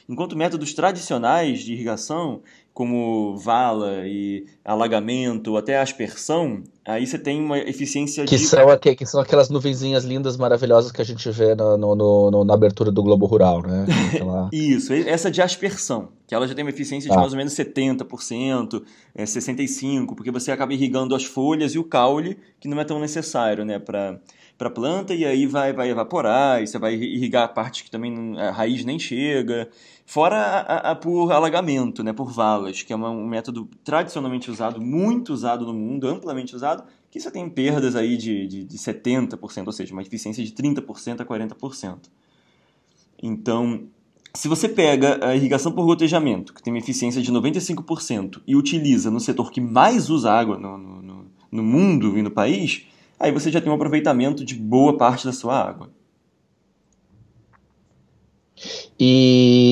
Enquanto 0.10 0.38
métodos 0.38 0.74
tradicionais 0.74 1.62
de 1.62 1.74
irrigação 1.74 2.42
como 2.78 3.36
vala 3.38 4.04
e 4.06 4.46
alagamento, 4.64 5.58
até 5.58 5.80
aspersão, 5.80 6.62
aí 6.86 7.08
você 7.08 7.18
tem 7.18 7.42
uma 7.42 7.58
eficiência 7.58 8.24
que 8.24 8.38
de... 8.38 8.46
São, 8.46 8.70
aqui, 8.70 8.96
que 8.96 9.04
são 9.04 9.20
aquelas 9.20 9.50
nuvenzinhas 9.50 10.04
lindas, 10.04 10.38
maravilhosas 10.38 10.92
que 10.92 11.02
a 11.02 11.04
gente 11.04 11.28
vê 11.32 11.56
no, 11.56 11.76
no, 11.76 11.96
no, 12.30 12.46
na 12.46 12.54
abertura 12.54 12.92
do 12.92 13.02
Globo 13.02 13.26
Rural, 13.26 13.64
né? 13.64 13.88
Aquela... 14.14 14.48
Isso, 14.54 14.94
essa 14.94 15.32
de 15.32 15.42
aspersão, 15.42 16.10
que 16.28 16.36
ela 16.36 16.48
já 16.48 16.54
tem 16.54 16.64
uma 16.64 16.70
eficiência 16.70 17.10
de 17.10 17.18
ah. 17.18 17.20
mais 17.20 17.32
ou 17.32 17.38
menos 17.40 17.54
70%, 17.54 18.84
é, 19.16 19.24
65%, 19.24 20.14
porque 20.16 20.30
você 20.30 20.52
acaba 20.52 20.72
irrigando 20.72 21.16
as 21.16 21.24
folhas 21.24 21.74
e 21.74 21.80
o 21.80 21.84
caule, 21.84 22.38
que 22.60 22.68
não 22.68 22.80
é 22.80 22.86
tão 22.86 23.00
necessário, 23.00 23.66
né, 23.66 23.80
para 23.80 24.20
para 24.58 24.70
a 24.70 24.72
planta 24.72 25.14
e 25.14 25.24
aí 25.24 25.46
vai, 25.46 25.72
vai 25.72 25.90
evaporar, 25.90 26.64
e 26.64 26.68
você 26.68 26.80
vai 26.80 26.96
irrigar 26.96 27.44
a 27.44 27.48
parte 27.48 27.84
que 27.84 27.92
também 27.92 28.36
a 28.40 28.50
raiz 28.50 28.84
nem 28.84 28.98
chega. 28.98 29.70
Fora 30.10 30.38
a, 30.38 30.92
a, 30.92 30.96
por 30.96 31.34
alagamento, 31.34 32.02
né, 32.02 32.14
por 32.14 32.32
valas, 32.32 32.82
que 32.82 32.94
é 32.94 32.96
uma, 32.96 33.10
um 33.10 33.28
método 33.28 33.70
tradicionalmente 33.84 34.50
usado, 34.50 34.82
muito 34.82 35.34
usado 35.34 35.66
no 35.66 35.74
mundo, 35.74 36.08
amplamente 36.08 36.56
usado, 36.56 36.86
que 37.12 37.20
você 37.20 37.30
tem 37.30 37.50
perdas 37.50 37.94
aí 37.94 38.16
de, 38.16 38.48
de, 38.48 38.64
de 38.64 38.78
70%, 38.78 39.68
ou 39.68 39.74
seja, 39.74 39.92
uma 39.92 40.02
eficiência 40.02 40.42
de 40.42 40.54
30% 40.54 41.20
a 41.20 41.26
40%. 41.26 41.98
Então, 43.22 43.84
se 44.34 44.48
você 44.48 44.70
pega 44.70 45.28
a 45.28 45.36
irrigação 45.36 45.74
por 45.74 45.86
gotejamento, 45.86 46.54
que 46.54 46.64
tem 46.64 46.72
uma 46.72 46.80
eficiência 46.80 47.22
de 47.22 47.30
95%, 47.30 48.42
e 48.48 48.56
utiliza 48.56 49.12
no 49.12 49.20
setor 49.20 49.52
que 49.52 49.60
mais 49.60 50.10
usa 50.10 50.32
água 50.32 50.58
no, 50.58 50.78
no, 50.78 51.26
no 51.52 51.64
mundo 51.64 52.18
e 52.18 52.22
no 52.22 52.32
país, 52.32 52.88
aí 53.20 53.30
você 53.34 53.52
já 53.52 53.60
tem 53.60 53.70
um 53.70 53.76
aproveitamento 53.76 54.46
de 54.46 54.56
boa 54.56 54.96
parte 54.96 55.26
da 55.26 55.34
sua 55.34 55.60
água. 55.60 55.90
E, 59.00 59.67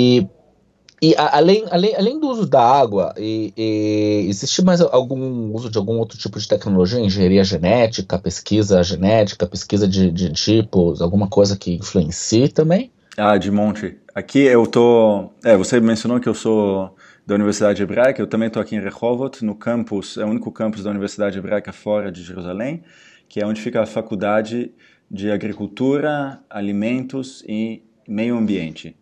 e 1.10 1.16
além, 1.18 1.66
além, 1.70 1.96
além 1.96 2.20
do 2.20 2.28
uso 2.28 2.46
da 2.46 2.62
água, 2.62 3.14
e, 3.18 3.54
e, 3.58 4.26
existe 4.30 4.64
mais 4.64 4.82
algum 4.82 5.54
uso 5.54 5.70
de 5.70 5.78
algum 5.78 5.98
outro 5.98 6.18
tipo 6.18 6.40
de 6.40 6.48
tecnologia, 6.48 7.00
engenharia 7.00 7.44
genética, 7.44 8.18
pesquisa 8.18 8.84
genética, 8.84 9.48
pesquisa 9.48 9.88
de, 9.88 10.12
de 10.12 10.32
tipos, 10.32 11.02
alguma 11.02 11.28
coisa 11.28 11.58
que 11.58 11.76
influencie 11.76 12.50
também? 12.50 12.92
Ah, 13.18 13.38
de 13.38 13.50
monte. 13.50 13.98
Aqui 14.14 14.40
eu 14.40 14.66
tô. 14.68 15.30
É, 15.44 15.56
você 15.56 15.80
mencionou 15.80 16.20
que 16.20 16.28
eu 16.28 16.34
sou 16.34 16.96
da 17.26 17.36
Universidade 17.36 17.82
Hebraica, 17.82 18.22
eu 18.22 18.28
também 18.28 18.48
estou 18.48 18.62
aqui 18.62 18.76
em 18.76 18.82
Rehovot, 18.82 19.44
no 19.44 19.56
campus, 19.56 20.18
é 20.18 20.26
o 20.26 20.28
único 20.28 20.52
campus 20.52 20.84
da 20.84 20.92
Universidade 20.92 21.38
Hebraica 21.38 21.74
fora 21.74 22.12
de 22.12 22.22
Jerusalém 22.24 22.84
que 23.28 23.42
é 23.42 23.46
onde 23.46 23.62
fica 23.62 23.82
a 23.82 23.86
Faculdade 23.86 24.72
de 25.10 25.32
Agricultura, 25.32 26.40
Alimentos 26.50 27.44
e 27.48 27.84
Meio 28.08 28.38
Ambiente. 28.38 28.96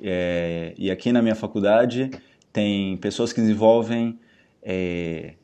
É, 0.00 0.74
e 0.76 0.90
aqui 0.90 1.12
na 1.12 1.22
minha 1.22 1.34
faculdade 1.34 2.10
tem 2.52 2.96
pessoas 2.98 3.32
que 3.32 3.40
desenvolvem, 3.40 4.18
é, 4.62 5.34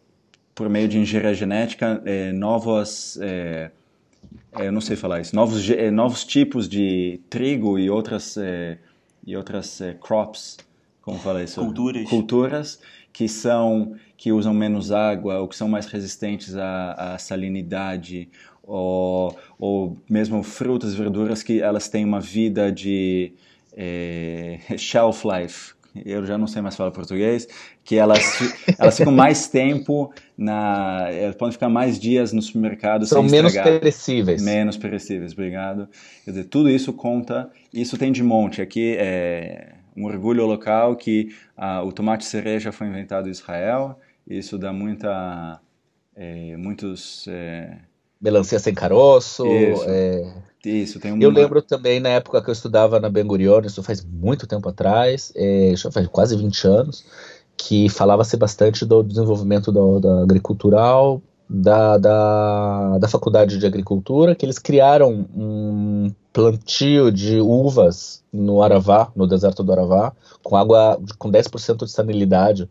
por 0.54 0.68
meio 0.68 0.88
de 0.88 0.98
engenharia 0.98 1.34
genética, 1.34 2.02
é, 2.04 2.32
novas, 2.32 3.18
é, 3.20 3.70
é, 4.58 4.66
eu 4.66 4.72
não 4.72 4.80
sei 4.80 4.96
falar 4.96 5.20
isso, 5.20 5.34
novos, 5.34 5.68
é, 5.70 5.90
novos 5.90 6.24
tipos 6.24 6.68
de 6.68 7.20
trigo 7.28 7.78
e 7.78 7.90
outras, 7.90 8.36
e 9.26 9.36
outras 9.36 9.80
crops, 10.00 10.58
como 11.00 11.18
fala 11.18 11.42
isso? 11.42 11.60
Culturas. 11.60 12.08
Culturas 12.08 12.80
que 13.12 13.28
são 13.28 13.94
que 14.16 14.32
usam 14.32 14.54
menos 14.54 14.92
água 14.92 15.40
ou 15.40 15.48
que 15.48 15.56
são 15.56 15.68
mais 15.68 15.86
resistentes 15.86 16.56
à, 16.56 17.14
à 17.14 17.18
salinidade 17.18 18.28
ou, 18.62 19.36
ou 19.58 19.96
mesmo 20.08 20.42
frutas 20.42 20.94
e 20.94 20.96
verduras 20.96 21.42
que 21.42 21.60
elas 21.60 21.88
têm 21.88 22.04
uma 22.04 22.20
vida 22.20 22.70
de 22.70 23.32
é, 23.76 24.58
shelf 24.76 25.24
life 25.24 25.74
eu 25.94 26.24
já 26.24 26.38
não 26.38 26.46
sei 26.46 26.62
mais 26.62 26.74
falar 26.74 26.90
português, 26.90 27.46
que 27.84 27.96
elas, 27.96 28.20
elas 28.78 28.96
ficam 28.96 29.12
mais 29.12 29.46
tempo 29.48 30.12
na. 30.36 31.08
Elas 31.10 31.36
podem 31.36 31.52
ficar 31.52 31.68
mais 31.68 31.98
dias 31.98 32.32
no 32.32 32.40
supermercado 32.40 33.04
São 33.04 33.22
menos 33.22 33.52
perecíveis. 33.52 34.42
Menos 34.42 34.76
perecíveis, 34.76 35.32
obrigado. 35.32 35.88
Quer 36.24 36.30
dizer, 36.30 36.44
tudo 36.44 36.70
isso 36.70 36.92
conta, 36.92 37.50
isso 37.72 37.98
tem 37.98 38.10
de 38.10 38.22
monte. 38.22 38.62
Aqui 38.62 38.96
é 38.98 39.74
um 39.94 40.04
orgulho 40.06 40.46
local 40.46 40.96
que 40.96 41.34
ah, 41.56 41.82
o 41.82 41.92
tomate 41.92 42.24
cereja 42.24 42.72
foi 42.72 42.86
inventado 42.86 43.28
em 43.28 43.30
Israel. 43.30 43.98
Isso 44.26 44.56
dá 44.56 44.72
muita, 44.72 45.60
é, 46.16 46.56
muitos 46.56 47.26
é... 47.28 47.76
melancia 48.20 48.58
sem 48.58 48.72
caroço. 48.72 49.46
Isso. 49.46 49.84
É... 49.88 50.51
Isso, 50.64 51.00
tem 51.00 51.12
uma... 51.12 51.22
Eu 51.22 51.30
lembro 51.30 51.60
também 51.60 51.98
na 51.98 52.10
época 52.10 52.40
que 52.40 52.48
eu 52.48 52.52
estudava 52.52 53.00
na 53.00 53.08
Ben 53.08 53.26
Gurion, 53.26 53.62
isso 53.64 53.82
faz 53.82 54.04
muito 54.04 54.46
tempo 54.46 54.68
atrás, 54.68 55.32
é, 55.34 55.72
já 55.76 55.90
faz 55.90 56.06
quase 56.06 56.36
20 56.36 56.66
anos, 56.66 57.04
que 57.56 57.88
falava-se 57.88 58.36
bastante 58.36 58.84
do 58.84 59.02
desenvolvimento 59.02 59.72
do, 59.72 59.98
da 59.98 60.22
agricultural 60.22 61.20
da, 61.48 61.98
da, 61.98 62.98
da 62.98 63.08
faculdade 63.08 63.58
de 63.58 63.66
agricultura, 63.66 64.34
que 64.34 64.46
eles 64.46 64.58
criaram 64.58 65.26
um 65.34 66.10
plantio 66.32 67.12
de 67.12 67.40
uvas 67.40 68.22
no 68.32 68.62
Aravá, 68.62 69.12
no 69.14 69.26
deserto 69.26 69.62
do 69.62 69.70
Aravá, 69.70 70.12
com 70.42 70.56
água 70.56 70.98
com 71.18 71.30
10% 71.30 71.84
de 71.84 71.90
salinidade, 71.90 72.68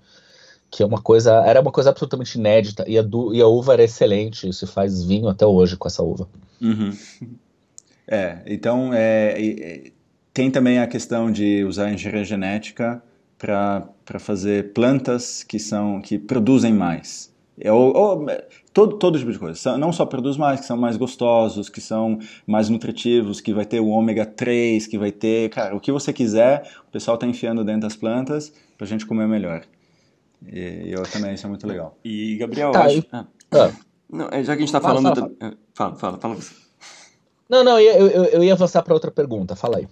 que 0.71 0.81
é 0.81 0.85
uma 0.85 0.99
coisa, 0.99 1.43
era 1.45 1.61
uma 1.61 1.71
coisa 1.71 1.91
absolutamente 1.91 2.39
inédita, 2.39 2.83
e 2.87 2.97
a, 2.97 3.05
e 3.33 3.41
a 3.41 3.47
uva 3.47 3.73
era 3.73 3.83
excelente, 3.83 4.51
se 4.51 4.65
faz 4.65 5.03
vinho 5.03 5.27
até 5.27 5.45
hoje 5.45 5.77
com 5.77 5.87
essa 5.87 6.01
uva. 6.01 6.27
Uhum. 6.59 6.91
É, 8.07 8.39
então 8.45 8.93
é, 8.93 9.35
é, 9.39 9.91
tem 10.33 10.49
também 10.49 10.79
a 10.79 10.87
questão 10.87 11.31
de 11.31 11.63
usar 11.63 11.91
engenharia 11.91 12.23
genética 12.23 13.01
para 13.37 14.19
fazer 14.19 14.73
plantas 14.73 15.43
que 15.43 15.57
são 15.59 16.01
que 16.01 16.17
produzem 16.19 16.73
mais. 16.73 17.31
É, 17.59 17.71
ou, 17.71 17.95
ou, 17.95 18.25
todo, 18.73 18.97
todo 18.97 19.19
tipo 19.19 19.31
de 19.31 19.39
coisa. 19.39 19.77
Não 19.77 19.91
só 19.91 20.05
produz 20.05 20.37
mais, 20.37 20.59
que 20.59 20.65
são 20.65 20.77
mais 20.77 20.97
gostosos, 20.97 21.69
que 21.69 21.81
são 21.81 22.19
mais 22.45 22.69
nutritivos, 22.69 23.41
que 23.41 23.53
vai 23.53 23.65
ter 23.65 23.79
o 23.79 23.87
ômega 23.87 24.25
3, 24.25 24.87
que 24.87 24.97
vai 24.97 25.11
ter. 25.11 25.49
Cara, 25.49 25.75
o 25.75 25.79
que 25.79 25.91
você 25.91 26.11
quiser, 26.11 26.69
o 26.87 26.91
pessoal 26.91 27.15
está 27.15 27.27
enfiando 27.27 27.63
dentro 27.63 27.81
das 27.81 27.95
plantas 27.95 28.53
para 28.77 28.85
a 28.85 28.87
gente 28.87 29.05
comer 29.05 29.27
melhor. 29.27 29.63
E, 30.51 30.91
eu 30.91 31.03
também, 31.03 31.33
isso 31.33 31.45
é 31.45 31.49
muito 31.49 31.67
legal. 31.67 31.97
E, 32.03 32.35
Gabriel, 32.37 32.71
tá, 32.71 32.85
acho... 32.85 33.03
ah. 33.11 33.25
Ah. 33.51 33.71
Não, 34.09 34.27
é, 34.29 34.43
já 34.43 34.55
que 34.55 34.63
a 34.63 34.65
gente 34.65 34.75
está 34.75 34.81
falando. 34.81 35.03
Fala, 35.03 35.15
fala. 35.15 35.51
É, 35.51 35.57
fala, 35.73 35.95
fala, 35.95 36.17
fala 36.17 36.35
você. 36.35 36.53
Não, 37.51 37.65
não, 37.65 37.77
eu, 37.77 38.07
eu, 38.07 38.23
eu 38.23 38.43
ia 38.45 38.53
avançar 38.53 38.81
para 38.81 38.93
outra 38.93 39.11
pergunta, 39.11 39.57
fala 39.57 39.79
aí. 39.79 39.87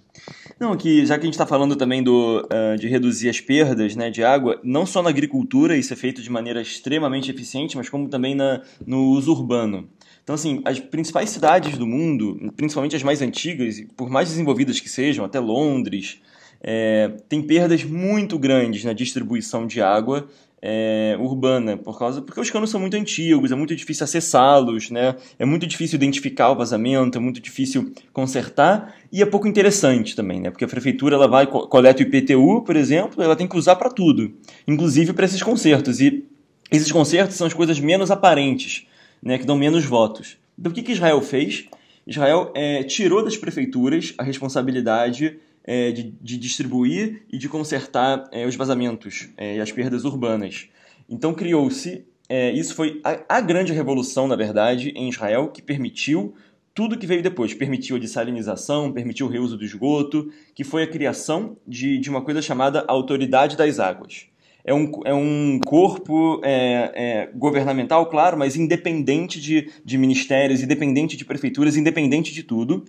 Não, 0.58 0.74
que 0.74 1.04
já 1.04 1.16
que 1.16 1.24
a 1.24 1.26
gente 1.26 1.34
está 1.34 1.44
falando 1.44 1.76
também 1.76 2.02
do, 2.02 2.40
uh, 2.40 2.78
de 2.78 2.88
reduzir 2.88 3.28
as 3.28 3.38
perdas 3.38 3.94
né, 3.94 4.08
de 4.08 4.24
água, 4.24 4.58
não 4.64 4.86
só 4.86 5.02
na 5.02 5.10
agricultura, 5.10 5.76
isso 5.76 5.92
é 5.92 5.96
feito 5.96 6.22
de 6.22 6.30
maneira 6.30 6.62
extremamente 6.62 7.30
eficiente, 7.30 7.76
mas 7.76 7.90
como 7.90 8.08
também 8.08 8.34
na, 8.34 8.62
no 8.86 9.10
uso 9.10 9.30
urbano. 9.32 9.86
Então, 10.24 10.34
assim, 10.34 10.62
as 10.64 10.80
principais 10.80 11.28
cidades 11.28 11.76
do 11.76 11.86
mundo, 11.86 12.50
principalmente 12.56 12.96
as 12.96 13.02
mais 13.02 13.20
antigas, 13.20 13.82
por 13.94 14.08
mais 14.08 14.30
desenvolvidas 14.30 14.80
que 14.80 14.88
sejam, 14.88 15.22
até 15.22 15.38
Londres, 15.38 16.22
é, 16.62 17.10
tem 17.28 17.42
perdas 17.42 17.84
muito 17.84 18.38
grandes 18.38 18.84
na 18.84 18.94
distribuição 18.94 19.66
de 19.66 19.82
água 19.82 20.26
é, 20.62 21.16
urbana, 21.18 21.76
por 21.76 21.98
causa 21.98 22.20
porque 22.20 22.40
os 22.40 22.50
canos 22.50 22.70
são 22.70 22.80
muito 22.80 22.96
antigos, 22.96 23.50
é 23.50 23.54
muito 23.54 23.74
difícil 23.74 24.04
acessá-los, 24.04 24.90
né? 24.90 25.16
É 25.38 25.44
muito 25.44 25.66
difícil 25.66 25.96
identificar 25.96 26.50
o 26.50 26.56
vazamento, 26.56 27.16
é 27.16 27.20
muito 27.20 27.40
difícil 27.40 27.92
consertar 28.12 28.94
e 29.10 29.22
é 29.22 29.26
pouco 29.26 29.48
interessante 29.48 30.14
também, 30.14 30.40
né? 30.40 30.50
Porque 30.50 30.64
a 30.64 30.68
prefeitura 30.68 31.16
ela 31.16 31.26
vai 31.26 31.46
coleta 31.46 32.02
o 32.02 32.06
IPTU, 32.06 32.62
por 32.62 32.76
exemplo, 32.76 33.22
ela 33.22 33.34
tem 33.34 33.48
que 33.48 33.56
usar 33.56 33.76
para 33.76 33.90
tudo, 33.90 34.34
inclusive 34.66 35.12
para 35.12 35.24
esses 35.24 35.42
concertos 35.42 36.00
e 36.00 36.24
esses 36.70 36.92
concertos 36.92 37.36
são 37.36 37.46
as 37.46 37.54
coisas 37.54 37.80
menos 37.80 38.10
aparentes, 38.10 38.86
né? 39.22 39.38
Que 39.38 39.46
dão 39.46 39.56
menos 39.56 39.84
votos. 39.84 40.36
Então 40.58 40.70
o 40.70 40.74
que, 40.74 40.82
que 40.82 40.92
Israel 40.92 41.20
fez? 41.22 41.66
Israel 42.06 42.50
é, 42.54 42.82
tirou 42.82 43.24
das 43.24 43.36
prefeituras 43.36 44.14
a 44.18 44.22
responsabilidade 44.22 45.38
é, 45.64 45.92
de, 45.92 46.14
de, 46.20 46.38
distribuir 46.38 47.22
e 47.32 47.38
de 47.38 47.48
consertar 47.48 48.28
é, 48.32 48.46
os 48.46 48.56
vazamentos 48.56 49.28
é, 49.36 49.56
e 49.56 49.60
as 49.60 49.70
perdas 49.70 50.04
urbanas. 50.04 50.68
Então 51.08 51.34
criou-se, 51.34 52.04
é, 52.28 52.52
isso 52.52 52.74
foi 52.74 53.00
a, 53.04 53.36
a, 53.36 53.40
grande 53.40 53.72
revolução, 53.72 54.26
na 54.26 54.36
verdade, 54.36 54.92
em 54.96 55.08
Israel, 55.08 55.48
que 55.48 55.60
permitiu 55.60 56.34
tudo 56.74 56.96
que 56.96 57.06
veio 57.06 57.22
depois. 57.22 57.52
Permitiu 57.52 57.96
a 57.96 57.98
dessalinização, 57.98 58.92
permitiu 58.92 59.26
o 59.26 59.28
reuso 59.28 59.56
do 59.56 59.64
esgoto, 59.64 60.30
que 60.54 60.64
foi 60.64 60.84
a 60.84 60.86
criação 60.86 61.56
de, 61.66 61.98
de 61.98 62.08
uma 62.08 62.22
coisa 62.22 62.40
chamada 62.40 62.84
Autoridade 62.86 63.56
das 63.56 63.78
Águas. 63.78 64.26
É 64.64 64.74
um, 64.74 64.90
é 65.04 65.14
um 65.14 65.58
corpo 65.64 66.40
é, 66.44 66.92
é, 66.94 67.30
governamental, 67.34 68.06
claro, 68.06 68.38
mas 68.38 68.56
independente 68.56 69.40
de, 69.40 69.70
de 69.84 69.98
ministérios, 69.98 70.62
independente 70.62 71.16
de 71.16 71.24
prefeituras, 71.24 71.76
independente 71.76 72.32
de 72.32 72.42
tudo, 72.42 72.84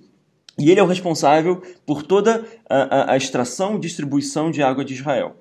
e 0.61 0.69
ele 0.69 0.79
é 0.79 0.83
o 0.83 0.87
responsável 0.87 1.61
por 1.85 2.03
toda 2.03 2.45
a, 2.69 3.11
a, 3.11 3.13
a 3.13 3.17
extração 3.17 3.75
e 3.75 3.79
distribuição 3.79 4.51
de 4.51 4.61
água 4.61 4.85
de 4.85 4.93
Israel. 4.93 5.35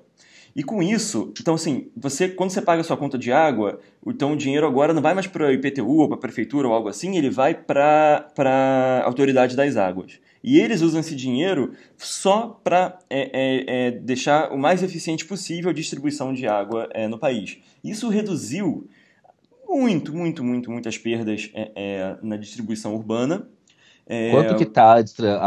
E 0.53 0.63
com 0.63 0.83
isso, 0.83 1.31
então 1.39 1.53
assim, 1.53 1.87
você 1.95 2.27
quando 2.27 2.49
você 2.49 2.61
paga 2.61 2.81
a 2.81 2.83
sua 2.83 2.97
conta 2.97 3.17
de 3.17 3.31
água, 3.31 3.79
então 4.05 4.33
o 4.33 4.35
dinheiro 4.35 4.67
agora 4.67 4.93
não 4.93 5.01
vai 5.01 5.13
mais 5.13 5.25
para 5.25 5.47
o 5.47 5.51
IPTU 5.51 5.99
ou 5.99 6.07
para 6.09 6.17
a 6.17 6.19
prefeitura 6.19 6.67
ou 6.67 6.73
algo 6.73 6.89
assim, 6.89 7.17
ele 7.17 7.29
vai 7.29 7.53
para 7.53 8.27
a 8.37 9.05
autoridade 9.05 9.55
das 9.55 9.77
águas. 9.77 10.19
E 10.43 10.59
eles 10.59 10.81
usam 10.81 10.99
esse 10.99 11.15
dinheiro 11.15 11.73
só 11.97 12.59
para 12.63 12.99
é, 13.09 13.29
é, 13.31 13.65
é, 13.67 13.91
deixar 13.91 14.51
o 14.51 14.57
mais 14.57 14.83
eficiente 14.83 15.23
possível 15.23 15.69
a 15.69 15.73
distribuição 15.73 16.33
de 16.33 16.47
água 16.47 16.89
é, 16.93 17.07
no 17.07 17.17
país. 17.17 17.59
Isso 17.83 18.09
reduziu 18.09 18.89
muito, 19.69 20.13
muito, 20.13 20.43
muito, 20.43 20.69
muitas 20.69 20.97
perdas 20.97 21.49
é, 21.53 21.71
é, 21.75 22.17
na 22.21 22.35
distribuição 22.35 22.93
urbana. 22.93 23.47
Quanto 24.31 24.55
que 24.55 24.63
está 24.63 24.95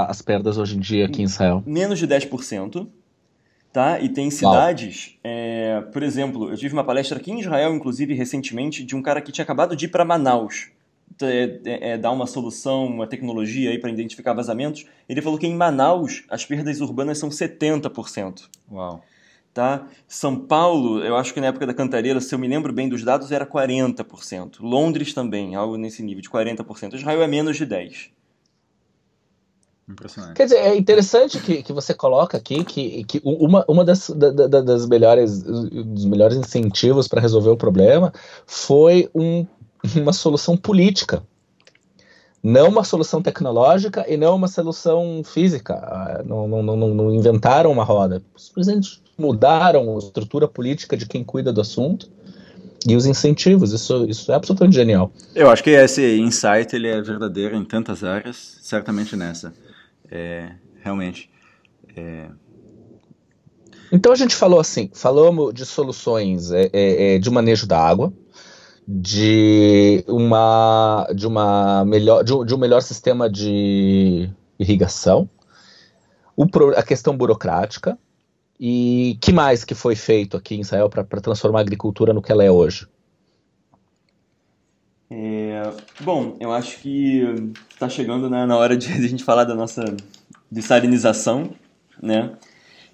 as 0.09 0.23
perdas 0.23 0.59
hoje 0.59 0.76
em 0.76 0.80
dia 0.80 1.06
aqui 1.06 1.23
em 1.23 1.25
Israel? 1.25 1.62
Menos 1.66 1.99
de 1.99 2.06
10%. 2.06 2.87
Tá? 3.73 3.99
E 3.99 4.09
tem 4.09 4.30
cidades, 4.30 5.18
é, 5.25 5.83
por 5.92 6.00
exemplo, 6.04 6.49
eu 6.49 6.56
tive 6.56 6.73
uma 6.73 6.85
palestra 6.85 7.18
aqui 7.18 7.33
em 7.33 7.40
Israel, 7.40 7.75
inclusive 7.75 8.14
recentemente, 8.14 8.85
de 8.85 8.94
um 8.94 9.02
cara 9.02 9.21
que 9.21 9.33
tinha 9.33 9.42
acabado 9.42 9.75
de 9.75 9.87
ir 9.87 9.88
para 9.88 10.04
Manaus 10.04 10.71
é, 11.23 11.61
é, 11.64 11.90
é, 11.90 11.99
dar 11.99 12.11
uma 12.11 12.26
solução, 12.26 12.87
uma 12.87 13.06
tecnologia 13.06 13.71
aí 13.71 13.78
para 13.78 13.90
identificar 13.90 14.33
vazamentos. 14.33 14.85
Ele 15.09 15.23
falou 15.23 15.38
que 15.38 15.47
em 15.47 15.54
Manaus 15.54 16.25
as 16.28 16.44
perdas 16.44 16.80
urbanas 16.80 17.18
são 17.18 17.28
70%. 17.28 18.49
Uau. 18.71 19.02
Tá? 19.52 19.87
São 20.09 20.37
Paulo, 20.37 21.04
eu 21.04 21.16
acho 21.16 21.33
que 21.33 21.40
na 21.40 21.47
época 21.47 21.64
da 21.64 21.73
Cantareira, 21.73 22.21
se 22.21 22.35
eu 22.35 22.38
me 22.38 22.49
lembro 22.49 22.73
bem 22.73 22.88
dos 22.88 23.04
dados, 23.04 23.30
era 23.30 23.47
40%. 23.47 24.56
Londres 24.61 25.14
também, 25.14 25.54
algo 25.54 25.76
nesse 25.76 26.02
nível 26.02 26.23
de 26.23 26.28
40%. 26.28 26.94
Israel 26.94 27.23
é 27.23 27.28
menos 27.28 27.56
de 27.56 27.64
10%. 27.64 28.09
Impressionante. 29.88 30.35
Quer 30.35 30.45
dizer, 30.45 30.57
é 30.57 30.76
interessante 30.76 31.38
que, 31.38 31.62
que 31.62 31.73
você 31.73 31.93
coloca 31.93 32.38
aqui 32.38 32.64
que, 32.64 33.05
que 33.05 33.21
uma, 33.23 33.64
uma 33.69 33.85
das, 33.85 34.09
da, 34.11 34.31
da, 34.31 34.61
das 34.62 34.87
melhores, 34.87 35.43
dos 35.43 36.07
melhores 36.07 36.37
incentivos 36.37 37.07
para 37.07 37.21
resolver 37.21 37.50
o 37.50 37.57
problema 37.57 38.12
foi 38.47 39.11
um, 39.14 39.47
uma 39.97 40.12
solução 40.12 40.57
política. 40.57 41.23
Não 42.43 42.69
uma 42.69 42.85
solução 42.85 43.23
tecnológica 43.23 44.05
e 44.09 44.17
não 44.17 44.37
uma 44.37 44.49
solução 44.49 45.23
física. 45.25 45.75
Ah, 45.75 46.23
não, 46.25 46.47
não, 46.49 46.62
não, 46.62 46.95
não 46.95 47.14
inventaram 47.14 47.71
uma 47.71 47.85
roda. 47.85 48.23
Simplesmente 48.37 49.03
mudaram 49.17 49.95
a 49.95 49.99
estrutura 49.99 50.49
política 50.49 50.97
de 50.97 51.07
quem 51.07 51.25
cuida 51.25 51.53
do 51.53 51.61
assunto 51.61 52.09
e 52.87 52.97
os 52.97 53.07
incentivos. 53.07 53.73
Isso, 53.73 54.07
isso 54.09 54.31
é 54.31 54.35
absolutamente 54.35 54.75
genial. 54.76 55.11
Eu 55.35 55.50
acho 55.50 55.62
que 55.62 55.71
esse 55.71 56.19
insight 56.19 56.75
ele 56.75 56.88
é 56.88 57.00
verdadeiro 57.00 57.57
em 57.57 57.64
tantas 57.64 58.05
áreas, 58.05 58.59
certamente 58.61 59.17
nessa. 59.17 59.53
É, 60.14 60.52
realmente. 60.80 61.28
É... 61.97 62.28
Então 63.90 64.12
a 64.12 64.16
gente 64.16 64.35
falou 64.35 64.61
assim, 64.61 64.88
falamos 64.94 65.52
de 65.52 65.66
soluções 65.66 66.52
é, 66.52 66.71
é, 66.73 67.14
é 67.14 67.18
de 67.18 67.28
manejo 67.30 67.66
da 67.66 67.78
água, 67.78 68.12
de 68.87 70.04
uma 70.06 71.09
de 71.14 71.26
uma 71.26 71.85
melhor 71.85 72.23
de 72.23 72.33
um, 72.33 72.44
de 72.44 72.54
um 72.54 72.59
melhor 72.59 72.80
sistema 72.80 73.28
de 73.28 74.30
irrigação, 74.59 75.28
o, 76.37 76.44
a 76.76 76.83
questão 76.83 77.16
burocrática 77.16 77.99
e 78.59 79.18
que 79.21 79.33
mais 79.33 79.64
que 79.64 79.75
foi 79.75 79.97
feito 79.97 80.37
aqui 80.37 80.54
em 80.54 80.61
Israel 80.61 80.88
para 80.88 81.21
transformar 81.21 81.59
a 81.59 81.62
agricultura 81.62 82.12
no 82.12 82.23
que 82.23 82.30
ela 82.30 82.44
é 82.44 82.50
hoje? 82.50 82.87
É, 85.11 85.70
bom, 86.00 86.37
eu 86.40 86.52
acho 86.52 86.78
que 86.78 87.23
está 87.70 87.88
chegando 87.88 88.28
né, 88.30 88.46
na 88.46 88.56
hora 88.56 88.76
de, 88.76 88.90
a 88.92 89.08
gente 89.08 89.25
falar 89.25 89.44
da 89.44 89.54
nossa 89.54 89.84
dessalinização, 90.50 91.50
né? 92.02 92.32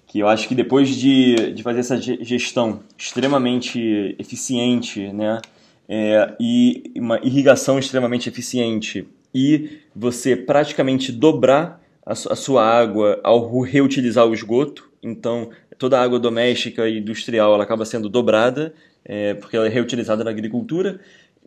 Que 0.07 0.19
eu 0.19 0.27
acho 0.27 0.47
que 0.47 0.55
depois 0.55 0.89
de, 0.89 1.53
de 1.53 1.63
fazer 1.63 1.79
essa 1.79 1.97
gestão 1.99 2.81
extremamente 2.97 4.15
eficiente, 4.19 5.11
né? 5.13 5.39
É, 5.87 6.35
e 6.39 6.91
uma 6.95 7.19
irrigação 7.23 7.77
extremamente 7.77 8.29
eficiente 8.29 9.07
e 9.33 9.79
você 9.95 10.35
praticamente 10.35 11.11
dobrar 11.11 11.81
a, 12.05 12.11
a 12.11 12.35
sua 12.35 12.65
água 12.65 13.19
ao 13.23 13.61
reutilizar 13.61 14.25
o 14.25 14.33
esgoto, 14.33 14.89
então 15.03 15.49
toda 15.77 15.99
a 15.99 16.03
água 16.03 16.19
doméstica 16.19 16.87
e 16.87 16.99
industrial 16.99 17.53
ela 17.53 17.63
acaba 17.63 17.83
sendo 17.85 18.07
dobrada 18.07 18.73
é, 19.03 19.33
porque 19.33 19.57
ela 19.57 19.65
é 19.65 19.69
reutilizada 19.69 20.23
na 20.23 20.29
agricultura 20.29 20.99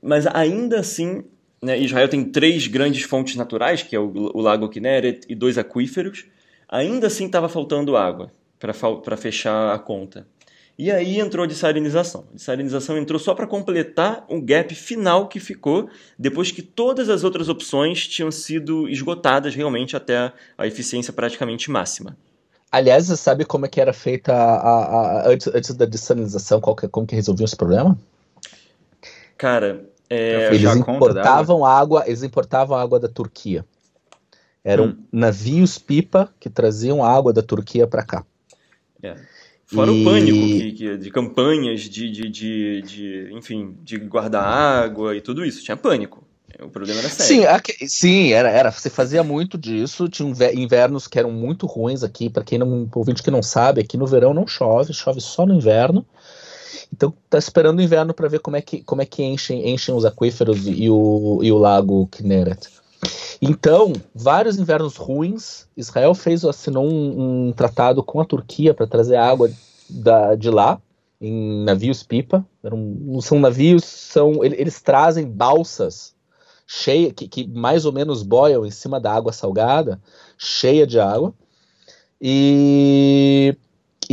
mas 0.04 0.26
ainda 0.26 0.80
assim, 0.80 1.24
né, 1.62 1.78
Israel 1.78 2.08
tem 2.08 2.22
três 2.24 2.66
grandes 2.66 3.02
fontes 3.04 3.36
naturais, 3.36 3.82
que 3.82 3.96
é 3.96 3.98
o, 3.98 4.12
o 4.34 4.40
lago 4.40 4.68
Kinneret 4.68 5.22
e 5.28 5.34
dois 5.34 5.56
aquíferos. 5.56 6.26
Ainda 6.68 7.06
assim 7.06 7.26
estava 7.26 7.48
faltando 7.48 7.96
água 7.96 8.30
para 8.58 9.16
fechar 9.16 9.74
a 9.74 9.78
conta. 9.78 10.26
E 10.76 10.90
aí 10.90 11.20
entrou 11.20 11.44
a 11.44 11.46
dessalinização. 11.46 12.26
A 12.32 12.34
dessalinização 12.34 12.98
entrou 12.98 13.18
só 13.18 13.32
para 13.34 13.46
completar 13.46 14.26
o 14.28 14.40
gap 14.42 14.74
final 14.74 15.28
que 15.28 15.38
ficou 15.38 15.88
depois 16.18 16.50
que 16.50 16.62
todas 16.62 17.08
as 17.08 17.22
outras 17.22 17.48
opções 17.48 18.08
tinham 18.08 18.30
sido 18.30 18.88
esgotadas 18.88 19.54
realmente 19.54 19.96
até 19.96 20.32
a 20.58 20.66
eficiência 20.66 21.12
praticamente 21.12 21.70
máxima. 21.70 22.16
Aliás, 22.72 23.06
você 23.06 23.16
sabe 23.16 23.44
como 23.44 23.66
é 23.66 23.68
que 23.68 23.80
era 23.80 23.92
feita 23.92 24.34
a, 24.34 24.56
a, 24.56 25.20
a, 25.20 25.28
antes, 25.30 25.46
antes, 25.46 25.74
da 25.74 25.86
dessalinização, 25.86 26.60
qual 26.60 26.74
que, 26.74 26.88
como 26.88 27.06
que 27.06 27.14
resolviam 27.14 27.44
esse 27.44 27.56
problema? 27.56 27.96
Cara, 29.38 29.84
é, 30.08 30.54
eles 30.54 30.76
importavam 30.76 31.64
água, 31.64 32.04
eles 32.06 32.22
importavam 32.22 32.76
água 32.76 33.00
da 33.00 33.08
Turquia. 33.08 33.64
Eram 34.62 34.86
hum. 34.86 34.96
navios 35.12 35.78
pipa 35.78 36.32
que 36.40 36.48
traziam 36.48 37.04
água 37.04 37.32
da 37.32 37.42
Turquia 37.42 37.86
para 37.86 38.02
cá. 38.02 38.24
É. 39.02 39.16
Fora 39.66 39.90
e... 39.90 40.00
o 40.00 40.04
pânico 40.04 40.38
que, 40.38 40.72
que, 40.72 40.96
de 40.96 41.10
campanhas 41.10 41.82
de, 41.82 42.10
de, 42.10 42.28
de, 42.28 42.82
de, 42.82 43.30
enfim, 43.32 43.76
de 43.82 43.98
guardar 43.98 44.44
água 44.44 45.16
e 45.16 45.20
tudo 45.20 45.44
isso. 45.44 45.62
Tinha 45.62 45.76
pânico. 45.76 46.24
O 46.62 46.68
problema 46.68 47.00
era 47.00 47.08
sério. 47.08 47.42
Sim, 47.42 47.46
aqui, 47.46 47.88
sim 47.88 48.32
era, 48.32 48.48
era. 48.48 48.70
Você 48.70 48.88
fazia 48.88 49.24
muito 49.24 49.58
disso. 49.58 50.08
Tinha 50.08 50.30
invernos 50.54 51.08
que 51.08 51.18
eram 51.18 51.32
muito 51.32 51.66
ruins 51.66 52.02
aqui. 52.02 52.30
Para 52.30 52.44
quem 52.44 52.58
não, 52.58 52.88
ouvinte 52.94 53.22
que 53.22 53.30
não 53.30 53.42
sabe, 53.42 53.80
aqui 53.80 53.96
no 53.96 54.06
verão 54.06 54.32
não 54.32 54.46
chove, 54.46 54.92
chove 54.92 55.20
só 55.20 55.44
no 55.44 55.54
inverno. 55.54 56.06
Então 56.92 57.12
tá 57.28 57.38
esperando 57.38 57.78
o 57.78 57.82
inverno 57.82 58.14
para 58.14 58.28
ver 58.28 58.40
como 58.40 58.56
é 58.56 58.62
que, 58.62 58.82
como 58.82 59.02
é 59.02 59.06
que 59.06 59.22
enchem, 59.22 59.68
enchem 59.70 59.94
os 59.94 60.04
aquíferos 60.04 60.66
e 60.66 60.90
o, 60.90 61.40
e 61.42 61.50
o 61.50 61.58
lago 61.58 62.06
Kinneret. 62.08 62.68
Então, 63.40 63.92
vários 64.14 64.58
invernos 64.58 64.96
ruins, 64.96 65.66
Israel 65.76 66.14
fez 66.14 66.44
assinou 66.44 66.86
um, 66.86 67.48
um 67.48 67.52
tratado 67.52 68.02
com 68.02 68.20
a 68.20 68.24
Turquia 68.24 68.72
para 68.72 68.86
trazer 68.86 69.16
água 69.16 69.50
da, 69.88 70.34
de 70.34 70.50
lá 70.50 70.80
em 71.20 71.64
navios 71.64 72.02
pipa. 72.02 72.44
Não 72.62 73.20
são 73.20 73.38
navios, 73.38 73.84
são 73.84 74.44
eles 74.44 74.80
trazem 74.80 75.26
balsas 75.26 76.14
cheia 76.66 77.12
que, 77.12 77.28
que 77.28 77.46
mais 77.46 77.84
ou 77.84 77.92
menos 77.92 78.22
boiam 78.22 78.64
em 78.64 78.70
cima 78.70 78.98
da 78.98 79.12
água 79.12 79.32
salgada, 79.32 80.00
cheia 80.38 80.86
de 80.86 80.98
água. 80.98 81.34
E 82.20 83.56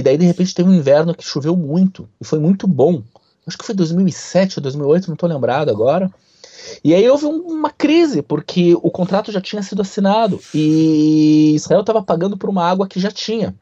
e 0.01 0.03
daí, 0.03 0.17
de 0.17 0.25
repente, 0.25 0.55
teve 0.55 0.67
um 0.67 0.73
inverno 0.73 1.13
que 1.13 1.23
choveu 1.23 1.55
muito 1.55 2.09
e 2.19 2.25
foi 2.25 2.39
muito 2.39 2.67
bom. 2.67 3.03
Acho 3.45 3.55
que 3.57 3.63
foi 3.63 3.75
2007 3.75 4.57
ou 4.57 4.63
2008, 4.63 5.07
não 5.07 5.13
estou 5.13 5.29
lembrado 5.29 5.69
agora. 5.69 6.11
E 6.83 6.93
aí 6.93 7.07
houve 7.07 7.25
um, 7.25 7.37
uma 7.41 7.69
crise, 7.69 8.23
porque 8.23 8.73
o 8.81 8.89
contrato 8.89 9.31
já 9.31 9.39
tinha 9.39 9.61
sido 9.61 9.83
assinado 9.83 10.41
e 10.53 11.53
Israel 11.53 11.81
estava 11.81 12.01
pagando 12.01 12.35
por 12.35 12.49
uma 12.49 12.67
água 12.67 12.87
que 12.87 12.99
já 12.99 13.11
tinha. 13.11 13.55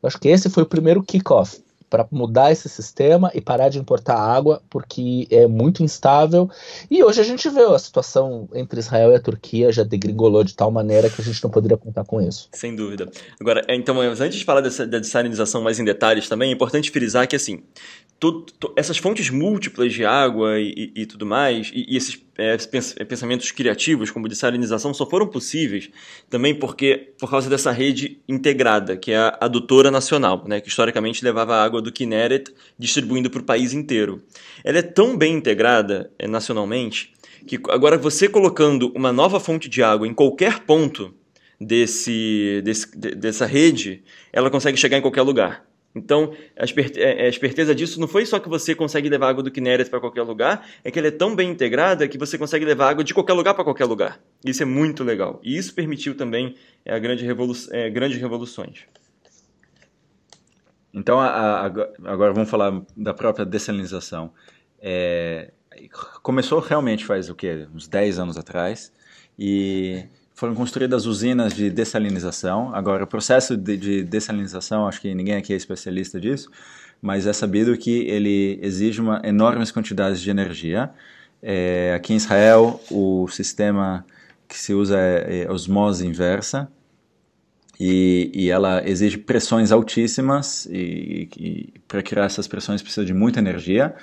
Eu 0.00 0.06
acho 0.06 0.20
que 0.20 0.28
esse 0.28 0.48
foi 0.48 0.62
o 0.62 0.66
primeiro 0.66 1.02
kickoff 1.02 1.60
para 1.90 2.06
mudar 2.10 2.52
esse 2.52 2.68
sistema 2.68 3.30
e 3.34 3.40
parar 3.40 3.68
de 3.68 3.78
importar 3.78 4.16
água, 4.16 4.62
porque 4.70 5.26
é 5.28 5.46
muito 5.48 5.82
instável. 5.82 6.48
E 6.88 7.02
hoje 7.02 7.20
a 7.20 7.24
gente 7.24 7.50
vê 7.50 7.62
a 7.62 7.78
situação 7.78 8.48
entre 8.54 8.78
Israel 8.78 9.10
e 9.10 9.16
a 9.16 9.20
Turquia 9.20 9.72
já 9.72 9.82
degringolou 9.82 10.44
de 10.44 10.54
tal 10.54 10.70
maneira 10.70 11.10
que 11.10 11.20
a 11.20 11.24
gente 11.24 11.42
não 11.42 11.50
poderia 11.50 11.76
contar 11.76 12.04
com 12.04 12.20
isso. 12.20 12.48
Sem 12.52 12.76
dúvida. 12.76 13.10
Agora, 13.40 13.66
então, 13.68 14.00
antes 14.00 14.36
de 14.36 14.44
falar 14.44 14.60
dessa, 14.60 14.86
da 14.86 15.00
dessalinização 15.00 15.60
mais 15.60 15.80
em 15.80 15.84
detalhes 15.84 16.28
também, 16.28 16.50
é 16.50 16.52
importante 16.54 16.90
frisar 16.92 17.26
que, 17.26 17.34
assim, 17.34 17.62
essas 18.76 18.98
fontes 18.98 19.30
múltiplas 19.30 19.92
de 19.92 20.04
água 20.04 20.58
e, 20.60 20.92
e, 20.94 21.02
e 21.02 21.06
tudo 21.06 21.24
mais, 21.24 21.70
e, 21.74 21.86
e 21.88 21.96
esses 21.96 22.20
é, 22.36 22.56
é, 22.98 23.04
pensamentos 23.04 23.50
criativos, 23.50 24.10
como 24.10 24.28
dessalinização, 24.28 24.92
só 24.92 25.04
foram 25.06 25.26
possíveis 25.26 25.90
também 26.28 26.54
porque 26.54 27.12
por 27.18 27.30
causa 27.30 27.48
dessa 27.48 27.70
rede 27.70 28.18
integrada, 28.28 28.96
que 28.96 29.12
é 29.12 29.16
a 29.16 29.38
adutora 29.40 29.90
nacional, 29.90 30.44
né, 30.46 30.60
que 30.60 30.68
historicamente 30.68 31.24
levava 31.24 31.54
a 31.54 31.64
água 31.64 31.80
do 31.80 31.92
Kinneret 31.92 32.52
distribuindo 32.78 33.30
para 33.30 33.40
o 33.40 33.44
país 33.44 33.72
inteiro. 33.72 34.22
Ela 34.64 34.78
é 34.78 34.82
tão 34.82 35.16
bem 35.16 35.34
integrada 35.34 36.10
é, 36.18 36.26
nacionalmente 36.26 37.12
que 37.46 37.58
agora 37.68 37.96
você 37.96 38.28
colocando 38.28 38.92
uma 38.94 39.12
nova 39.12 39.40
fonte 39.40 39.68
de 39.68 39.82
água 39.82 40.06
em 40.06 40.12
qualquer 40.12 40.60
ponto 40.60 41.14
desse, 41.60 42.60
desse 42.62 42.96
dessa 42.96 43.46
rede, 43.46 44.02
ela 44.32 44.50
consegue 44.50 44.78
chegar 44.78 44.98
em 44.98 45.02
qualquer 45.02 45.22
lugar. 45.22 45.69
Então, 45.94 46.32
a, 46.56 46.64
é, 46.64 47.22
é, 47.22 47.26
a 47.26 47.28
esperteza 47.28 47.74
disso 47.74 47.98
não 48.00 48.06
foi 48.06 48.24
só 48.24 48.38
que 48.38 48.48
você 48.48 48.74
consegue 48.74 49.08
levar 49.08 49.28
água 49.28 49.42
do 49.42 49.50
Kinneret 49.50 49.90
para 49.90 50.00
qualquer 50.00 50.22
lugar, 50.22 50.66
é 50.84 50.90
que 50.90 50.98
ela 50.98 51.08
é 51.08 51.10
tão 51.10 51.34
bem 51.34 51.50
integrada 51.50 52.06
que 52.06 52.16
você 52.16 52.38
consegue 52.38 52.64
levar 52.64 52.90
água 52.90 53.02
de 53.02 53.12
qualquer 53.12 53.32
lugar 53.32 53.54
para 53.54 53.64
qualquer 53.64 53.86
lugar. 53.86 54.20
Isso 54.44 54.62
é 54.62 54.66
muito 54.66 55.02
legal. 55.02 55.40
E 55.42 55.56
isso 55.56 55.74
permitiu 55.74 56.16
também 56.16 56.54
é, 56.84 56.94
a 56.94 56.98
grande 56.98 57.24
revolu 57.24 57.54
é, 57.72 57.90
grandes 57.90 58.20
revoluções. 58.20 58.86
Então, 60.94 61.20
a, 61.20 61.26
a, 61.26 61.66
agora 61.66 62.32
vamos 62.32 62.50
falar 62.50 62.82
da 62.96 63.12
própria 63.12 63.44
dessalinização. 63.44 64.32
É, 64.80 65.50
começou 66.22 66.60
realmente 66.60 67.04
faz 67.04 67.28
o 67.28 67.34
quê? 67.34 67.66
Uns 67.74 67.88
10 67.88 68.18
anos 68.18 68.36
atrás. 68.36 68.92
E 69.38 70.04
foram 70.40 70.54
construídas 70.54 71.04
usinas 71.04 71.52
de 71.52 71.68
dessalinização. 71.68 72.74
Agora, 72.74 73.04
o 73.04 73.06
processo 73.06 73.58
de, 73.58 73.76
de 73.76 74.02
dessalinização, 74.02 74.88
acho 74.88 74.98
que 74.98 75.14
ninguém 75.14 75.34
aqui 75.34 75.52
é 75.52 75.56
especialista 75.56 76.18
disso, 76.18 76.50
mas 77.02 77.26
é 77.26 77.32
sabido 77.34 77.76
que 77.76 78.08
ele 78.08 78.58
exige 78.62 79.02
uma 79.02 79.20
enormes 79.22 79.70
quantidades 79.70 80.18
de 80.18 80.30
energia. 80.30 80.88
É, 81.42 81.92
aqui 81.94 82.14
em 82.14 82.16
Israel, 82.16 82.80
o 82.90 83.28
sistema 83.28 84.02
que 84.48 84.56
se 84.56 84.72
usa 84.72 84.98
é, 84.98 85.42
é 85.42 85.52
osmose 85.52 86.06
inversa, 86.06 86.72
e, 87.78 88.30
e, 88.34 88.50
ela 88.50 88.82
exige 88.88 89.18
pressões 89.18 89.70
altíssimas 89.70 90.66
e, 90.66 91.28
e 91.38 91.74
para 91.86 92.02
criar 92.02 92.24
essas 92.24 92.48
pressões 92.48 92.80
precisa 92.80 93.04
de 93.04 93.12
muita 93.12 93.40
energia. 93.40 93.94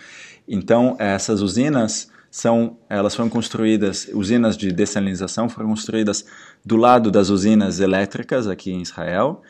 Então 0.47 0.95
essas 0.99 1.41
usinas 1.41 2.11
são 2.29 2.77
elas 2.89 3.15
foram 3.15 3.29
construídas 3.29 4.09
usinas 4.13 4.57
de 4.57 4.71
dessalinização 4.71 5.49
foram 5.49 5.69
construídas 5.69 6.25
do 6.65 6.75
lado 6.75 7.09
das 7.09 7.29
usinas 7.29 7.79
elétricas 7.79 8.47
aqui 8.47 8.71
em 8.71 8.81
Israel 8.81 9.41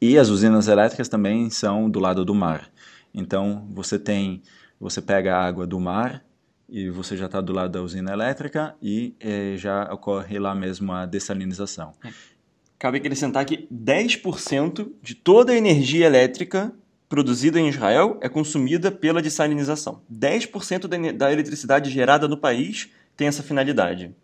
e 0.00 0.18
as 0.18 0.28
usinas 0.28 0.68
elétricas 0.68 1.08
também 1.08 1.48
são 1.50 1.88
do 1.88 1.98
lado 1.98 2.24
do 2.24 2.34
mar. 2.34 2.70
Então 3.14 3.66
você 3.70 3.98
tem 3.98 4.42
você 4.78 5.00
pega 5.00 5.34
a 5.34 5.42
água 5.42 5.66
do 5.66 5.80
mar 5.80 6.22
e 6.68 6.90
você 6.90 7.16
já 7.16 7.26
está 7.26 7.40
do 7.40 7.52
lado 7.52 7.72
da 7.72 7.82
usina 7.82 8.12
elétrica 8.12 8.74
e 8.82 9.14
eh, 9.20 9.54
já 9.56 9.92
ocorre 9.92 10.38
lá 10.38 10.54
mesmo 10.54 10.92
a 10.92 11.06
dessalinização. 11.06 11.94
É. 12.04 12.10
Cabe 12.78 12.98
acrescentar 12.98 13.44
que 13.46 13.66
10% 13.72 14.92
de 15.00 15.14
toda 15.14 15.52
a 15.52 15.56
energia 15.56 16.06
elétrica 16.06 16.72
produzida 17.08 17.60
em 17.60 17.68
Israel 17.68 18.18
é 18.20 18.28
consumida 18.28 18.90
pela 18.90 19.22
dessalinização. 19.22 20.02
10% 20.12 21.12
da 21.12 21.32
eletricidade 21.32 21.90
gerada 21.90 22.26
no 22.26 22.36
país 22.36 22.90
tem 23.16 23.28
essa 23.28 23.42
finalidade. 23.42 24.14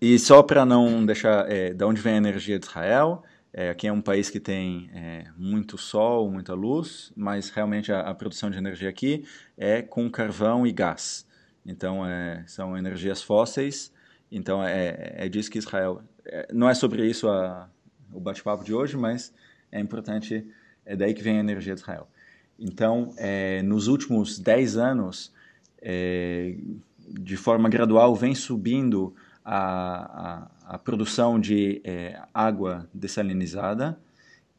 E 0.00 0.18
só 0.18 0.42
para 0.42 0.64
não 0.66 1.04
deixar 1.04 1.50
é, 1.50 1.72
de 1.72 1.84
onde 1.84 2.00
vem 2.00 2.14
a 2.14 2.18
energia 2.18 2.58
de 2.58 2.66
Israel, 2.66 3.22
é, 3.52 3.70
aqui 3.70 3.86
é 3.86 3.92
um 3.92 4.02
país 4.02 4.28
que 4.28 4.38
tem 4.38 4.90
é, 4.92 5.24
muito 5.36 5.78
sol, 5.78 6.30
muita 6.30 6.52
luz, 6.52 7.10
mas 7.16 7.48
realmente 7.48 7.90
a, 7.90 8.00
a, 8.00 8.14
produção 8.14 8.50
de 8.50 8.58
energia 8.58 8.88
aqui 8.88 9.24
é 9.56 9.80
com 9.80 10.10
carvão 10.10 10.66
e 10.66 10.72
gás. 10.72 11.26
Então 11.64 12.06
é, 12.06 12.44
são 12.46 12.76
energias 12.76 13.22
fósseis. 13.22 13.90
Então 14.30 14.62
é, 14.62 15.14
é 15.16 15.28
disso 15.28 15.50
que 15.50 15.56
Israel. 15.56 16.02
É, 16.26 16.48
não 16.52 16.68
é 16.68 16.74
sobre 16.74 17.06
isso 17.06 17.28
a, 17.30 17.70
o 18.12 18.20
bate-papo 18.20 18.62
de 18.62 18.74
hoje, 18.74 18.94
mas 18.94 19.32
é 19.72 19.80
importante, 19.80 20.46
é 20.86 20.96
daí 20.96 21.12
que 21.12 21.22
vem 21.22 21.36
a 21.36 21.40
energia 21.40 21.74
de 21.74 21.80
Israel. 21.80 22.08
Então, 22.58 23.12
é, 23.18 23.60
nos 23.62 23.88
últimos 23.88 24.38
10 24.38 24.76
anos, 24.78 25.32
é, 25.82 26.56
de 26.98 27.36
forma 27.36 27.68
gradual, 27.68 28.14
vem 28.14 28.34
subindo 28.34 29.14
a, 29.44 30.48
a, 30.64 30.74
a 30.74 30.78
produção 30.78 31.38
de 31.38 31.80
é, 31.84 32.20
água 32.32 32.88
dessalinizada. 32.94 33.98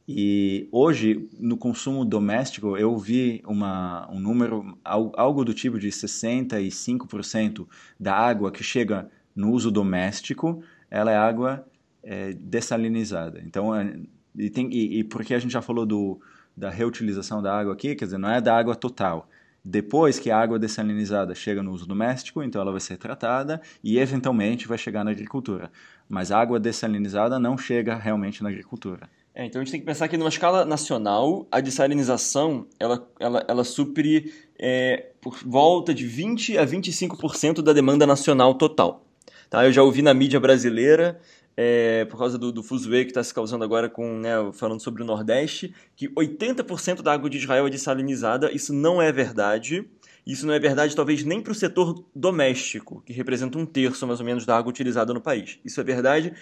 E 0.08 0.70
hoje, 0.72 1.28
no 1.38 1.58
consumo 1.58 2.06
doméstico, 2.06 2.78
eu 2.78 2.98
vi 2.98 3.42
uma, 3.46 4.10
um 4.10 4.20
número, 4.20 4.78
algo 4.84 5.44
do 5.44 5.54
tipo 5.54 5.78
de 5.78 5.90
65% 5.90 7.68
da 8.00 8.16
água 8.16 8.52
que 8.52 8.64
chega 8.64 9.10
no 9.36 9.52
uso 9.52 9.70
doméstico, 9.70 10.64
ela 10.90 11.12
é 11.12 11.18
água 11.18 11.68
é, 12.02 12.32
dessalinizada. 12.34 13.42
Então, 13.46 13.76
é, 13.76 14.00
e, 14.38 14.50
tem, 14.50 14.70
e, 14.72 15.00
e, 15.00 15.04
porque 15.04 15.34
a 15.34 15.40
gente 15.40 15.52
já 15.52 15.62
falou 15.62 15.86
do, 15.86 16.20
da 16.56 16.70
reutilização 16.70 17.42
da 17.42 17.58
água 17.58 17.74
aqui, 17.74 17.96
quer 17.96 18.06
dizer, 18.06 18.18
não 18.18 18.30
é 18.30 18.40
da 18.40 18.58
água 18.58 18.76
total. 18.76 19.30
Depois 19.64 20.18
que 20.18 20.32
a 20.32 20.40
água 20.40 20.58
dessalinizada 20.58 21.36
chega 21.36 21.62
no 21.62 21.72
uso 21.72 21.86
doméstico, 21.86 22.42
então 22.42 22.62
ela 22.62 22.72
vai 22.72 22.80
ser 22.80 22.98
tratada 22.98 23.62
e 23.84 24.00
eventualmente 24.00 24.68
vai 24.68 24.78
chegar 24.78 25.04
na 25.04 25.12
agricultura. 25.12 25.70
Mas 26.08 26.32
a 26.32 26.40
água 26.40 26.58
dessalinizada 26.58 27.38
não 27.38 27.58
chega 27.58 27.96
realmente 27.96 28.42
na 28.42 28.48
agricultura. 28.48 29.10
É, 29.36 29.46
então 29.46 29.62
a 29.62 29.64
gente 29.64 29.72
tem 29.72 29.82
que 29.82 29.86
pensar 29.86 30.08
que 30.08 30.18
numa 30.18 30.30
escala 30.30 30.64
nacional, 30.64 31.46
a 31.52 31.60
dessalinização 31.60 32.66
ela, 32.80 33.08
ela, 33.20 33.46
ela 33.48 33.64
supre 33.64 34.34
é, 34.58 35.12
por 35.22 35.38
volta 35.46 35.94
de 35.94 36.08
20 36.08 36.58
a 36.58 36.66
25% 36.66 37.62
da 37.62 37.74
demanda 37.74 38.08
nacional 38.08 38.56
total. 38.56 39.06
Tá? 39.50 39.66
Eu 39.66 39.72
já 39.72 39.84
ouvi 39.84 40.02
na 40.02 40.14
mídia 40.14 40.40
brasileira 40.40 41.20
é, 41.60 42.06
por 42.06 42.20
causa 42.20 42.38
do, 42.38 42.52
do 42.52 42.62
fuzuê 42.62 43.04
que 43.04 43.10
está 43.10 43.24
se 43.24 43.34
causando 43.34 43.64
agora 43.64 43.90
com, 43.90 44.20
né, 44.20 44.30
falando 44.54 44.80
sobre 44.80 45.02
o 45.02 45.06
Nordeste, 45.06 45.74
que 45.96 46.08
80% 46.10 47.02
da 47.02 47.12
água 47.12 47.28
de 47.28 47.40
Israel 47.40 47.66
é 47.66 47.70
dessalinizada. 47.72 48.52
Isso 48.52 48.72
não 48.72 49.02
é 49.02 49.12
verdade. 49.12 49.90
Isso 50.24 50.46
não 50.46 50.54
é 50.54 50.60
verdade, 50.60 50.96
talvez, 50.96 51.24
nem 51.24 51.42
para 51.42 51.54
o 51.54 51.56
setor 51.56 52.06
doméstico, 52.14 53.02
que 53.06 53.14
representa 53.14 53.58
um 53.58 53.66
terço, 53.66 54.06
mais 54.06 54.20
ou 54.20 54.26
menos, 54.26 54.46
da 54.46 54.58
água 54.58 54.70
utilizada 54.70 55.14
no 55.14 55.22
país. 55.22 55.58
Isso 55.66 55.80
é 55.80 55.84
verdade, 55.84 56.34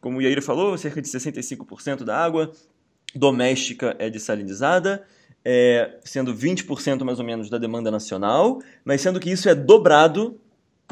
como 0.00 0.18
o 0.18 0.22
Yair 0.22 0.42
falou, 0.42 0.76
cerca 0.78 1.00
de 1.00 1.08
65% 1.08 2.04
da 2.04 2.16
água 2.16 2.50
doméstica 3.14 3.94
é 3.98 4.08
dessalinizada, 4.08 5.04
é, 5.44 5.98
sendo 6.04 6.34
20% 6.34 7.04
mais 7.04 7.18
ou 7.18 7.24
menos 7.24 7.50
da 7.50 7.58
demanda 7.58 7.90
nacional, 7.90 8.60
mas 8.82 9.02
sendo 9.02 9.20
que 9.20 9.30
isso 9.30 9.46
é 9.46 9.54
dobrado 9.54 10.40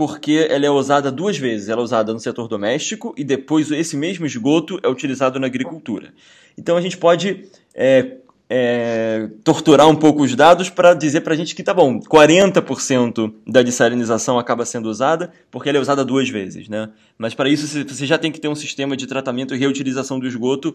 porque 0.05 0.49
ela 0.51 0.67
é 0.67 0.71
usada 0.71 1.13
duas 1.13 1.39
vezes. 1.39 1.69
Ela 1.69 1.81
é 1.81 1.85
usada 1.85 2.13
no 2.13 2.19
setor 2.19 2.49
doméstico 2.49 3.15
e 3.17 3.23
depois 3.23 3.71
esse 3.71 3.97
mesmo 3.97 4.27
esgoto 4.27 4.81
é 4.83 4.89
utilizado 4.89 5.39
na 5.39 5.47
agricultura. 5.47 6.13
Então 6.59 6.77
a 6.77 6.81
gente 6.81 6.99
pode 6.99 7.45
é, 7.73 8.17
é, 8.51 9.29
torturar 9.45 9.89
um 9.89 9.95
pouco 9.95 10.25
os 10.25 10.35
dados 10.35 10.69
para 10.69 10.93
dizer 10.93 11.21
para 11.21 11.35
a 11.35 11.37
gente 11.37 11.55
que 11.55 11.63
tá 11.63 11.73
bom, 11.73 12.01
40% 12.01 13.33
da 13.47 13.63
dessalinização 13.63 14.41
acaba 14.41 14.67
sendo 14.67 14.91
usada 14.91 15.31
porque 15.53 15.69
ela 15.69 15.79
é 15.79 15.81
usada 15.81 16.05
duas 16.05 16.29
vezes, 16.29 16.69
né? 16.69 16.89
Mas 17.17 17.33
para 17.33 17.49
isso 17.49 17.69
você 17.69 18.05
já 18.05 18.19
tem 18.19 18.33
que 18.33 18.41
ter 18.41 18.49
um 18.49 18.57
sistema 18.57 18.97
de 18.97 19.07
tratamento 19.07 19.55
e 19.55 19.59
reutilização 19.59 20.19
do 20.19 20.27
esgoto 20.27 20.75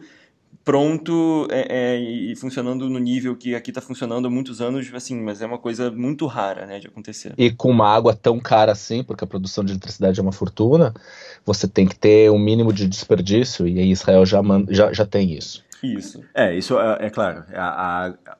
pronto 0.67 1.47
é, 1.49 1.95
é, 1.95 1.97
e 1.97 2.35
funcionando 2.35 2.89
no 2.89 2.99
nível 2.99 3.37
que 3.37 3.55
aqui 3.55 3.71
está 3.71 3.79
funcionando 3.79 4.27
há 4.27 4.29
muitos 4.29 4.59
anos, 4.59 4.93
assim, 4.93 5.17
mas 5.21 5.41
é 5.41 5.45
uma 5.45 5.57
coisa 5.57 5.89
muito 5.89 6.25
rara, 6.25 6.65
né, 6.65 6.77
de 6.77 6.87
acontecer. 6.87 7.33
E 7.37 7.49
com 7.49 7.71
uma 7.71 7.87
água 7.87 8.13
tão 8.13 8.37
cara 8.37 8.73
assim, 8.73 9.01
porque 9.01 9.23
a 9.23 9.27
produção 9.27 9.63
de 9.63 9.71
eletricidade 9.71 10.19
é 10.19 10.21
uma 10.21 10.33
fortuna, 10.33 10.93
você 11.45 11.69
tem 11.69 11.87
que 11.87 11.95
ter 11.95 12.29
um 12.29 12.37
mínimo 12.37 12.73
de 12.73 12.85
desperdício, 12.85 13.65
e 13.65 13.79
aí 13.79 13.91
Israel 13.91 14.25
já, 14.25 14.43
manda, 14.43 14.73
já, 14.73 14.91
já 14.91 15.05
tem 15.05 15.33
isso. 15.33 15.63
Isso. 15.81 16.21
É, 16.35 16.53
isso 16.53 16.77
é, 16.77 17.05
é 17.05 17.09
claro. 17.09 17.45
A, 17.53 18.07
a, 18.07 18.37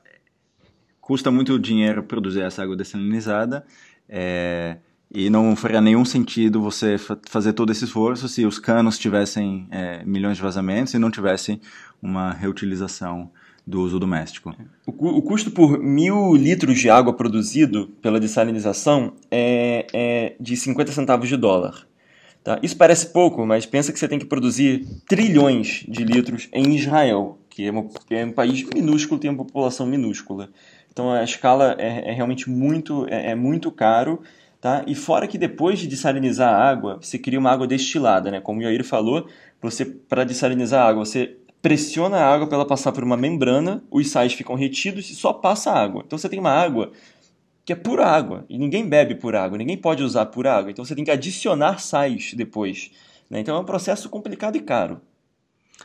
custa 1.00 1.30
muito 1.30 1.58
dinheiro 1.58 2.02
produzir 2.02 2.42
essa 2.42 2.62
água 2.62 2.76
dessalinizada, 2.76 3.64
é, 4.06 4.76
e 5.10 5.30
não 5.30 5.56
faria 5.56 5.80
nenhum 5.80 6.04
sentido 6.04 6.60
você 6.60 6.96
fazer 7.26 7.54
todo 7.54 7.72
esse 7.72 7.84
esforço 7.84 8.28
se 8.28 8.44
os 8.44 8.58
canos 8.58 8.98
tivessem 8.98 9.66
é, 9.70 10.04
milhões 10.04 10.36
de 10.36 10.42
vazamentos 10.42 10.92
e 10.92 10.98
não 10.98 11.10
tivessem 11.10 11.60
uma 12.02 12.32
reutilização 12.32 13.30
do 13.66 13.82
uso 13.82 13.98
doméstico. 13.98 14.54
O, 14.86 14.92
o, 14.92 15.22
custo 15.22 15.50
por 15.50 15.78
mil 15.78 16.34
litros 16.34 16.78
de 16.78 16.88
água 16.88 17.12
produzido 17.12 17.88
pela 18.00 18.18
dessalinização 18.18 19.12
é, 19.30 19.86
é 19.92 20.36
de 20.40 20.56
50 20.56 20.90
centavos 20.92 21.28
de 21.28 21.36
dólar. 21.36 21.86
Tá? 22.42 22.58
Isso 22.62 22.76
parece 22.76 23.08
pouco, 23.12 23.44
mas 23.44 23.66
pensa 23.66 23.92
que 23.92 23.98
você 23.98 24.08
tem 24.08 24.18
que 24.18 24.24
produzir 24.24 24.86
trilhões 25.06 25.84
de 25.86 26.02
litros 26.02 26.48
em 26.50 26.74
Israel, 26.74 27.38
que 27.50 27.66
é, 27.66 27.70
uma, 27.70 27.86
é 28.08 28.24
um 28.24 28.32
país 28.32 28.64
minúsculo, 28.74 29.20
tem 29.20 29.30
uma 29.30 29.44
população 29.44 29.86
minúscula. 29.86 30.48
Então 30.90 31.10
a 31.12 31.22
escala 31.22 31.76
é, 31.78 32.10
é 32.10 32.12
realmente 32.12 32.48
muito, 32.48 33.06
é, 33.10 33.32
é 33.32 33.34
muito 33.34 33.70
caro. 33.70 34.22
Tá? 34.60 34.82
E 34.88 34.94
fora 34.94 35.28
que 35.28 35.38
depois 35.38 35.78
de 35.78 35.86
dessalinizar 35.86 36.52
a 36.52 36.70
água, 36.70 36.98
você 37.00 37.16
cria 37.16 37.38
uma 37.38 37.52
água 37.52 37.66
destilada, 37.66 38.28
né? 38.28 38.40
Como 38.40 38.58
o 38.58 38.62
Yair 38.62 38.82
falou, 38.82 39.28
para 40.08 40.24
dessalinizar 40.24 40.84
a 40.84 40.88
água, 40.88 41.04
você 41.04 41.36
pressiona 41.60 42.18
a 42.18 42.32
água 42.32 42.46
para 42.46 42.56
ela 42.56 42.66
passar 42.66 42.92
por 42.92 43.02
uma 43.02 43.16
membrana, 43.16 43.82
os 43.90 44.10
sais 44.10 44.32
ficam 44.32 44.54
retidos 44.54 45.10
e 45.10 45.14
só 45.14 45.32
passa 45.32 45.72
água. 45.72 46.02
Então 46.06 46.18
você 46.18 46.28
tem 46.28 46.38
uma 46.38 46.52
água 46.52 46.92
que 47.64 47.72
é 47.72 47.76
pura 47.76 48.06
água 48.06 48.46
e 48.48 48.56
ninguém 48.56 48.88
bebe 48.88 49.14
pura 49.14 49.42
água, 49.42 49.58
ninguém 49.58 49.76
pode 49.76 50.02
usar 50.02 50.26
pura 50.26 50.54
água. 50.54 50.70
Então 50.70 50.84
você 50.84 50.94
tem 50.94 51.04
que 51.04 51.10
adicionar 51.10 51.78
sais 51.78 52.32
depois. 52.34 52.90
Né? 53.28 53.40
Então 53.40 53.56
é 53.56 53.60
um 53.60 53.64
processo 53.64 54.08
complicado 54.08 54.56
e 54.56 54.60
caro. 54.60 55.00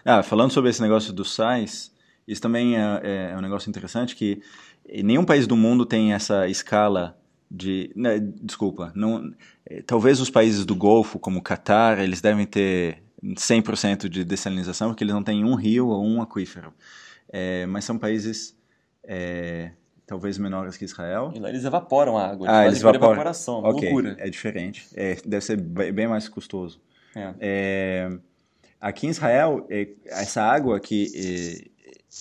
Ah, 0.06 0.24
falando 0.24 0.52
sobre 0.52 0.70
esse 0.70 0.82
negócio 0.82 1.14
dos 1.14 1.34
sais, 1.34 1.92
isso 2.28 2.42
também 2.42 2.78
é, 2.78 3.32
é, 3.32 3.38
um 3.38 3.42
negócio 3.42 3.70
interessante 3.70 4.16
que 4.16 4.42
nenhum 5.04 5.26
país 5.26 5.46
do 5.46 5.56
mundo 5.56 5.86
tem 5.86 6.14
essa 6.14 6.48
escala 6.48 7.18
de, 7.50 7.92
né, 7.96 8.20
desculpa, 8.20 8.92
não, 8.96 9.32
é, 9.66 9.82
talvez 9.82 10.20
os 10.20 10.30
países 10.30 10.66
do 10.66 10.76
Golfo, 10.76 11.20
como 11.20 11.40
o 11.40 11.42
Catar, 11.42 12.00
eles 12.00 12.20
devem 12.20 12.46
ter 12.46 13.03
100% 13.24 14.10
de 14.10 14.24
dessalinização, 14.24 14.90
porque 14.90 15.04
eles 15.04 15.14
não 15.14 15.24
têm 15.24 15.46
um 15.46 15.56
rio 15.56 15.88
ou 15.88 16.04
um 16.04 16.22
aquífero. 16.22 16.74
É, 17.30 17.66
mas 17.66 17.86
são 17.86 17.98
países 17.98 18.56
é, 19.04 19.72
talvez 20.06 20.38
menores 20.38 20.78
que 20.78 20.86
Israel. 20.86 21.32
E 21.34 21.40
lá 21.40 21.50
eles 21.50 21.64
evaporam 21.64 22.18
a 22.18 22.28
água, 22.28 22.48
eles 22.48 22.58
ah, 22.58 22.66
eles 22.66 22.80
evaporam. 22.80 23.06
evaporação, 23.14 23.60
uma 23.60 23.70
okay, 23.70 23.90
loucura. 23.90 24.16
É 24.20 24.30
diferente, 24.30 24.88
é, 24.94 25.18
deve 25.26 25.44
ser 25.44 25.58
bem 25.58 26.08
mais 26.08 26.28
custoso. 26.28 26.82
É. 27.16 27.34
é 27.40 28.12
aqui 28.80 29.08
em 29.08 29.10
Israel, 29.10 29.66
é, 29.70 29.90
essa 30.06 30.44
água 30.44 30.80
que 30.80 31.70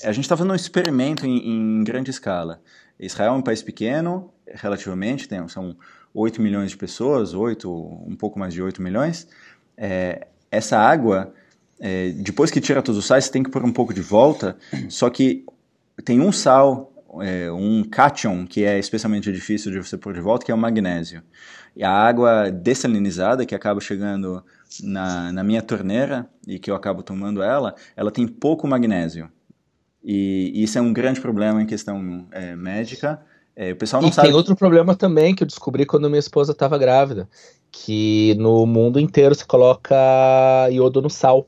é, 0.03 0.09
a 0.09 0.13
gente 0.13 0.25
está 0.25 0.37
fazendo 0.37 0.53
um 0.53 0.57
experimento 0.57 1.27
em, 1.27 1.49
em, 1.49 1.85
grande 1.85 2.11
escala. 2.11 2.63
Israel 2.99 3.35
é 3.35 3.37
um 3.37 3.43
país 3.43 3.63
pequeno, 3.63 4.33
relativamente, 4.47 5.29
tem, 5.29 5.47
são 5.49 5.77
8 6.15 6.41
milhões 6.41 6.71
de 6.71 6.77
pessoas, 6.77 7.35
8, 7.35 7.71
um 8.07 8.15
pouco 8.17 8.39
mais 8.39 8.55
de 8.55 8.63
8 8.63 8.81
milhões. 8.81 9.27
É, 9.77 10.29
essa 10.53 10.79
água 10.79 11.33
é, 11.81 12.11
depois 12.11 12.49
que 12.49 12.61
tira 12.61 12.81
todos 12.81 12.97
os 12.97 13.07
sais, 13.07 13.25
você 13.25 13.33
tem 13.33 13.43
que 13.43 13.51
pôr 13.51 13.65
um 13.65 13.73
pouco 13.73 13.93
de 13.93 14.01
volta, 14.01 14.57
só 14.89 15.11
que 15.11 15.45
tem 16.05 16.21
um 16.21 16.31
sal, 16.31 16.93
é, 17.21 17.51
um 17.51 17.83
cation, 17.83 18.47
que 18.47 18.65
é 18.65 18.79
especialmente 18.79 19.33
difícil 19.33 19.73
de 19.73 19.79
você 19.79 19.99
pôr 19.99 20.15
de 20.15 20.21
volta, 20.21 20.47
que 20.47 20.53
é 20.53 20.55
o 20.55 20.59
magnésio. 20.59 21.23
E 21.75 21.83
a 21.83 21.91
água 21.91 22.51
dessalinizada, 22.53 23.45
que 23.45 23.55
acaba 23.55 23.81
chegando 23.81 24.45
na, 24.81 25.33
na 25.33 25.43
minha 25.43 25.61
torneira, 25.61 26.29
e 26.47 26.57
que 26.57 26.71
eu 26.71 26.77
acabo 26.77 27.03
tomando 27.03 27.43
ela, 27.43 27.75
ela 27.97 28.13
tem 28.13 28.29
pouco 28.29 28.69
magnésio. 28.69 29.29
E, 30.05 30.53
e 30.55 30.63
isso 30.63 30.79
é 30.79 30.81
um 30.81 30.93
grande 30.93 31.21
problema 31.21 31.61
em 31.61 31.67
questão 31.67 32.29
é, 32.31 32.55
médica, 32.55 33.21
é, 33.57 33.73
o 33.73 33.77
pessoal 33.77 34.01
não 34.01 34.09
e 34.09 34.13
sabe. 34.13 34.29
tem 34.29 34.37
outro 34.37 34.57
problema 34.57 34.95
também 34.95 35.35
que 35.35 35.43
eu 35.43 35.47
descobri 35.47 35.85
quando 35.85 36.09
minha 36.09 36.19
esposa 36.19 36.53
estava 36.53 36.79
grávida, 36.79 37.29
que 37.73 38.35
no 38.39 38.67
mundo 38.67 39.01
inteiro 39.01 39.35
se 39.35 39.45
coloca 39.47 39.97
iodo 40.71 41.01
no 41.03 41.09
sal. 41.11 41.47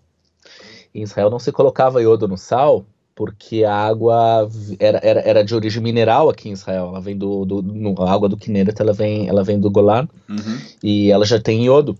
Em 0.94 1.02
Israel 1.02 1.28
não 1.30 1.38
se 1.38 1.52
colocava 1.52 2.00
iodo 2.02 2.26
no 2.26 2.38
sal 2.38 2.86
porque 3.14 3.62
a 3.62 3.72
água 3.74 4.48
era, 4.80 4.98
era, 5.02 5.20
era 5.20 5.44
de 5.44 5.54
origem 5.54 5.80
mineral 5.82 6.28
aqui 6.28 6.48
em 6.48 6.52
Israel. 6.52 6.88
Ela 6.88 7.00
vem 7.00 7.16
do, 7.16 7.44
do 7.44 7.62
no, 7.62 7.94
a 8.02 8.10
água 8.10 8.28
do 8.28 8.36
Kinneret, 8.36 8.80
ela 8.80 8.92
vem, 8.92 9.28
ela 9.28 9.44
vem 9.44 9.60
do 9.60 9.70
Golan 9.70 10.08
Uhum. 10.28 10.58
e 10.82 11.10
ela 11.12 11.24
já 11.24 11.38
tem 11.38 11.64
iodo. 11.64 11.96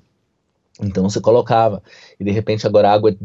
Então 0.83 1.09
se 1.09 1.21
colocava. 1.21 1.81
E 2.19 2.25
de 2.25 2.33
repente 2.33 2.67
agora 2.67 2.89
a 2.91 2.93
água 2.93 3.11
é 3.11 3.17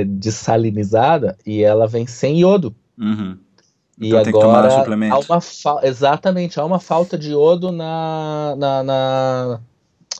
é 0.00 0.04
dessalinizada 0.04 1.36
e 1.44 1.62
ela 1.64 1.88
vem 1.88 2.06
sem 2.06 2.40
iodo. 2.40 2.72
Uhum. 2.96 3.36
E 4.00 4.14
Então 4.14 4.32
tomar 4.40 4.58
agora 4.64 4.70
suplemento. 4.70 5.14
há 5.14 5.18
uma 5.18 5.40
fa- 5.40 5.80
exatamente, 5.82 6.58
há 6.60 6.64
uma 6.64 6.78
falta 6.78 7.18
de 7.18 7.30
iodo 7.32 7.72
na, 7.72 8.54
na, 8.56 8.82
na, 8.82 9.60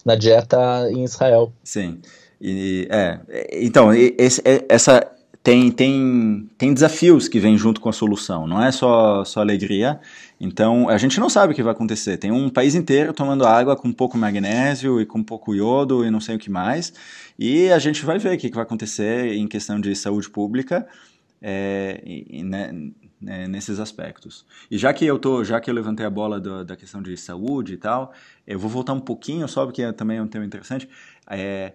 na 0.05 0.15
dieta 0.15 0.89
em 0.91 1.05
Israel. 1.05 1.53
Sim. 1.63 1.99
E, 2.41 2.89
é, 2.91 3.21
então, 3.53 3.93
esse, 3.93 4.41
é- 4.45 4.65
essa 4.69 5.07
tem, 5.43 5.71
tem, 5.71 6.49
tem 6.59 6.75
desafios 6.75 7.29
que 7.29 7.41
vêm 7.41 7.57
junto 7.57 7.81
com 7.81 7.89
a 7.89 7.93
solução, 7.93 8.47
não 8.47 8.63
é 8.63 8.71
só, 8.71 9.25
só 9.25 9.41
alegria. 9.41 9.99
Então, 10.39 10.89
a 10.89 10.99
gente 10.99 11.19
não 11.21 11.29
sabe 11.29 11.53
o 11.53 11.57
que 11.57 11.63
vai 11.63 11.73
acontecer. 11.73 12.17
Tem 12.17 12.31
um 12.31 12.49
país 12.49 12.75
inteiro 12.75 13.13
tomando 13.13 13.47
água 13.47 13.77
com 13.77 13.93
pouco 13.93 14.17
magnésio 14.17 15.01
e 15.01 15.07
com 15.07 15.23
pouco 15.23 15.55
iodo 15.55 16.05
e 16.05 16.11
não 16.11 16.21
sei 16.21 16.37
o 16.37 16.39
que 16.39 16.51
mais. 16.51 16.93
E 17.39 17.71
a 17.71 17.79
gente 17.79 18.05
vai 18.05 18.19
ver 18.19 18.37
o 18.37 18.39
que 18.39 18.51
vai 18.51 18.63
acontecer 18.63 19.35
em 19.35 19.47
questão 19.47 19.81
de 19.81 19.95
saúde 19.95 20.29
pública 20.31 20.87
é, 21.43 22.01
e, 22.05 22.43
né, 22.43 22.71
né, 23.21 23.47
nesses 23.47 23.79
aspectos. 23.79 24.47
E 24.71 24.79
já 24.79 24.93
que 24.93 25.05
eu 25.05 25.19
tô, 25.19 25.45
já 25.45 25.61
que 25.61 25.69
eu 25.71 25.75
levantei 25.75 26.07
a 26.07 26.11
bola 26.11 26.41
do- 26.41 26.65
da 26.65 26.77
questão 26.77 27.03
de 27.03 27.17
saúde 27.17 27.75
e 27.75 27.77
tal, 27.77 28.13
eu 28.47 28.59
vou 28.59 28.71
voltar 28.71 28.93
um 28.93 29.01
pouquinho 29.01 29.47
só 29.49 29.65
porque 29.67 29.83
é 29.83 29.93
também 29.93 30.21
um 30.21 30.27
tema 30.27 30.45
interessante. 30.45 30.89
É, 31.29 31.75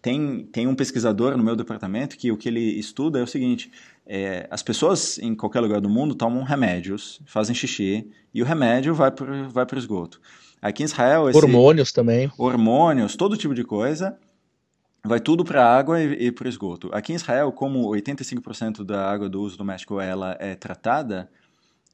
tem, 0.00 0.44
tem 0.52 0.66
um 0.66 0.74
pesquisador 0.74 1.36
no 1.36 1.42
meu 1.42 1.56
departamento 1.56 2.16
que 2.16 2.30
o 2.30 2.36
que 2.36 2.48
ele 2.48 2.78
estuda 2.78 3.18
é 3.18 3.22
o 3.22 3.26
seguinte: 3.26 3.70
é, 4.06 4.46
as 4.50 4.62
pessoas 4.62 5.18
em 5.18 5.34
qualquer 5.34 5.60
lugar 5.60 5.80
do 5.80 5.88
mundo 5.88 6.14
tomam 6.14 6.42
remédios, 6.42 7.20
fazem 7.26 7.54
xixi 7.54 8.10
e 8.32 8.42
o 8.42 8.44
remédio 8.44 8.94
vai 8.94 9.10
para 9.10 9.48
vai 9.48 9.64
o 9.64 9.78
esgoto. 9.78 10.20
Aqui 10.60 10.82
em 10.82 10.86
Israel, 10.86 11.28
esse, 11.28 11.38
Hormônios 11.38 11.92
também. 11.92 12.30
hormônios, 12.38 13.16
todo 13.16 13.36
tipo 13.36 13.54
de 13.54 13.64
coisa, 13.64 14.16
vai 15.04 15.20
tudo 15.20 15.44
para 15.44 15.64
a 15.64 15.76
água 15.76 16.02
e, 16.02 16.26
e 16.26 16.32
para 16.32 16.46
o 16.46 16.48
esgoto. 16.48 16.90
Aqui 16.92 17.12
em 17.12 17.16
Israel, 17.16 17.52
como 17.52 17.88
85% 17.90 18.84
da 18.84 19.10
água 19.10 19.28
do 19.28 19.42
uso 19.42 19.58
doméstico 19.58 20.00
ela 20.00 20.36
é 20.40 20.54
tratada, 20.54 21.30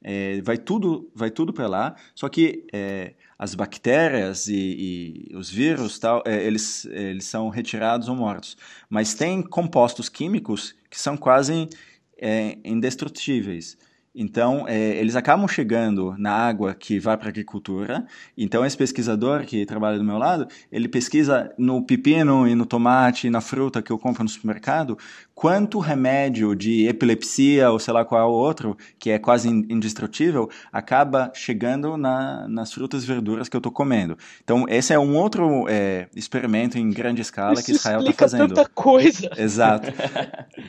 é, 0.03 0.41
vai 0.41 0.57
tudo, 0.57 1.11
vai 1.13 1.29
tudo 1.29 1.53
para 1.53 1.67
lá. 1.67 1.95
Só 2.15 2.29
que 2.29 2.65
é, 2.73 3.13
as 3.37 3.53
bactérias 3.53 4.47
e, 4.47 5.27
e 5.31 5.35
os 5.35 5.49
vírus, 5.49 5.99
tal, 5.99 6.23
é, 6.25 6.43
eles, 6.43 6.85
eles 6.85 7.25
são 7.25 7.49
retirados 7.49 8.07
ou 8.07 8.15
mortos. 8.15 8.57
Mas 8.89 9.13
tem 9.13 9.41
compostos 9.41 10.09
químicos 10.09 10.75
que 10.89 10.99
são 10.99 11.17
quase 11.17 11.69
é, 12.17 12.57
indestrutíveis. 12.63 13.77
Então, 14.13 14.67
é, 14.67 14.97
eles 14.97 15.15
acabam 15.15 15.47
chegando 15.47 16.13
na 16.17 16.31
água 16.33 16.73
que 16.73 16.99
vai 16.99 17.15
para 17.15 17.27
a 17.27 17.29
agricultura. 17.29 18.05
Então, 18.37 18.65
esse 18.65 18.75
pesquisador 18.75 19.45
que 19.45 19.65
trabalha 19.65 19.97
do 19.97 20.03
meu 20.03 20.17
lado, 20.17 20.47
ele 20.69 20.89
pesquisa 20.89 21.53
no 21.57 21.85
pepino 21.85 22.45
e 22.45 22.53
no 22.53 22.65
tomate 22.65 23.27
e 23.27 23.29
na 23.29 23.39
fruta 23.39 23.81
que 23.81 23.89
eu 23.89 23.97
compro 23.97 24.23
no 24.23 24.29
supermercado, 24.29 24.97
quanto 25.41 25.79
remédio 25.79 26.55
de 26.55 26.85
epilepsia 26.87 27.71
ou 27.71 27.79
sei 27.79 27.91
lá 27.91 28.05
qual 28.05 28.31
outro, 28.31 28.77
que 28.99 29.09
é 29.09 29.17
quase 29.17 29.49
in- 29.49 29.65
indestrutível, 29.71 30.47
acaba 30.71 31.31
chegando 31.33 31.97
na, 31.97 32.47
nas 32.47 32.71
frutas 32.71 33.03
e 33.03 33.07
verduras 33.07 33.49
que 33.49 33.55
eu 33.55 33.57
estou 33.57 33.71
comendo. 33.71 34.15
Então, 34.43 34.67
esse 34.69 34.93
é 34.93 34.99
um 34.99 35.15
outro 35.17 35.65
é, 35.67 36.07
experimento 36.15 36.77
em 36.77 36.91
grande 36.91 37.23
escala 37.23 37.55
que 37.55 37.71
Isso 37.71 37.79
Israel 37.81 38.01
está 38.01 38.13
fazendo. 38.13 38.53
tanta 38.53 38.69
coisa. 38.69 39.31
Exato. 39.35 39.91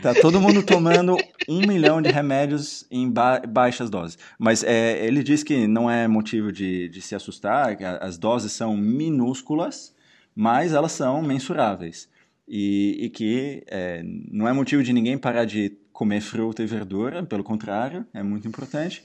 Tá 0.01 0.15
todo 0.15 0.41
mundo 0.41 0.63
tomando 0.63 1.19
um 1.47 1.67
milhão 1.67 2.01
de 2.01 2.09
remédios 2.11 2.87
em 2.91 3.11
ba- 3.11 3.43
baixas 3.47 3.91
doses. 3.91 4.17
Mas 4.39 4.65
é, 4.65 5.05
ele 5.05 5.23
diz 5.23 5.43
que 5.43 5.67
não 5.67 5.91
é 5.91 6.09
motivo 6.09 6.51
de, 6.51 6.89
de 6.89 7.03
se 7.03 7.15
assustar, 7.15 7.77
que 7.77 7.85
as 7.85 8.17
doses 8.17 8.53
são 8.53 8.75
minúsculas, 8.75 9.95
mas 10.35 10.73
elas 10.73 10.93
são 10.93 11.21
mensuráveis. 11.21 12.11
E, 12.47 13.05
e 13.05 13.11
que 13.11 13.63
é, 13.69 14.03
não 14.31 14.49
é 14.49 14.53
motivo 14.53 14.83
de 14.83 14.93
ninguém 14.93 15.17
parar 15.17 15.45
de 15.45 15.77
comer 15.93 16.21
fruta 16.21 16.63
e 16.63 16.67
verdura, 16.67 17.23
pelo 17.23 17.45
contrário, 17.45 18.05
é 18.13 18.23
muito 18.23 18.49
importante. 18.49 19.05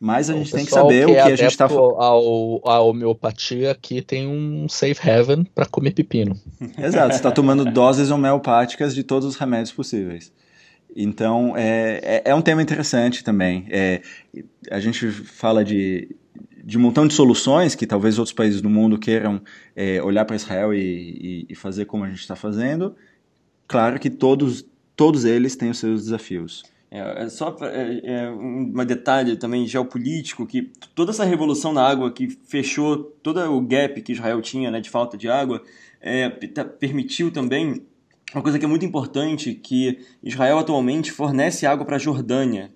Mas 0.00 0.30
a 0.30 0.34
gente 0.34 0.52
tem 0.52 0.64
que 0.64 0.70
saber 0.70 1.06
o 1.06 1.08
que 1.08 1.16
é 1.16 1.22
a 1.22 1.30
gente 1.30 1.50
está 1.50 1.64
ao, 1.64 2.68
à 2.68 2.80
homeopatia 2.80 3.72
aqui 3.72 4.00
tem 4.00 4.28
um 4.28 4.68
safe 4.68 5.10
haven 5.10 5.44
para 5.54 5.66
comer 5.66 5.90
pepino. 5.90 6.36
Exato, 6.78 7.08
você 7.08 7.16
está 7.16 7.32
tomando 7.32 7.64
doses 7.64 8.10
homeopáticas 8.10 8.94
de 8.94 9.02
todos 9.02 9.28
os 9.28 9.36
remédios 9.36 9.72
possíveis. 9.72 10.32
Então, 10.94 11.54
é, 11.56 12.00
é, 12.02 12.22
é 12.26 12.34
um 12.34 12.40
tema 12.40 12.62
interessante 12.62 13.24
também. 13.24 13.66
É, 13.70 14.00
a 14.70 14.78
gente 14.78 15.10
fala 15.10 15.64
de, 15.64 16.16
de 16.68 16.76
um 16.76 16.82
montão 16.82 17.08
de 17.08 17.14
soluções 17.14 17.74
que 17.74 17.86
talvez 17.86 18.18
outros 18.18 18.34
países 18.34 18.60
do 18.60 18.68
mundo 18.68 18.98
queiram 18.98 19.40
é, 19.74 20.02
olhar 20.02 20.26
para 20.26 20.36
Israel 20.36 20.74
e, 20.74 20.78
e, 20.78 21.46
e 21.48 21.54
fazer 21.54 21.86
como 21.86 22.04
a 22.04 22.08
gente 22.08 22.20
está 22.20 22.36
fazendo. 22.36 22.94
Claro 23.66 23.98
que 23.98 24.10
todos, 24.10 24.66
todos 24.94 25.24
eles 25.24 25.56
têm 25.56 25.70
os 25.70 25.78
seus 25.78 26.04
desafios. 26.04 26.62
É, 26.90 27.22
é 27.22 27.28
só 27.30 27.56
é, 27.62 28.00
é, 28.04 28.30
um 28.30 28.70
detalhe 28.84 29.38
também 29.38 29.66
geopolítico 29.66 30.46
que 30.46 30.70
toda 30.94 31.10
essa 31.10 31.24
revolução 31.24 31.72
na 31.72 31.82
água 31.82 32.12
que 32.12 32.28
fechou 32.28 32.98
todo 33.22 33.40
o 33.50 33.62
gap 33.62 34.02
que 34.02 34.12
Israel 34.12 34.42
tinha 34.42 34.70
né, 34.70 34.78
de 34.78 34.90
falta 34.90 35.16
de 35.16 35.26
água 35.26 35.62
é, 36.02 36.28
tá- 36.28 36.66
permitiu 36.66 37.30
também 37.30 37.82
uma 38.34 38.42
coisa 38.42 38.58
que 38.58 38.66
é 38.66 38.68
muito 38.68 38.84
importante 38.84 39.54
que 39.54 40.00
Israel 40.22 40.58
atualmente 40.58 41.12
fornece 41.12 41.64
água 41.64 41.86
para 41.86 41.96
a 41.96 41.98
Jordânia 41.98 42.70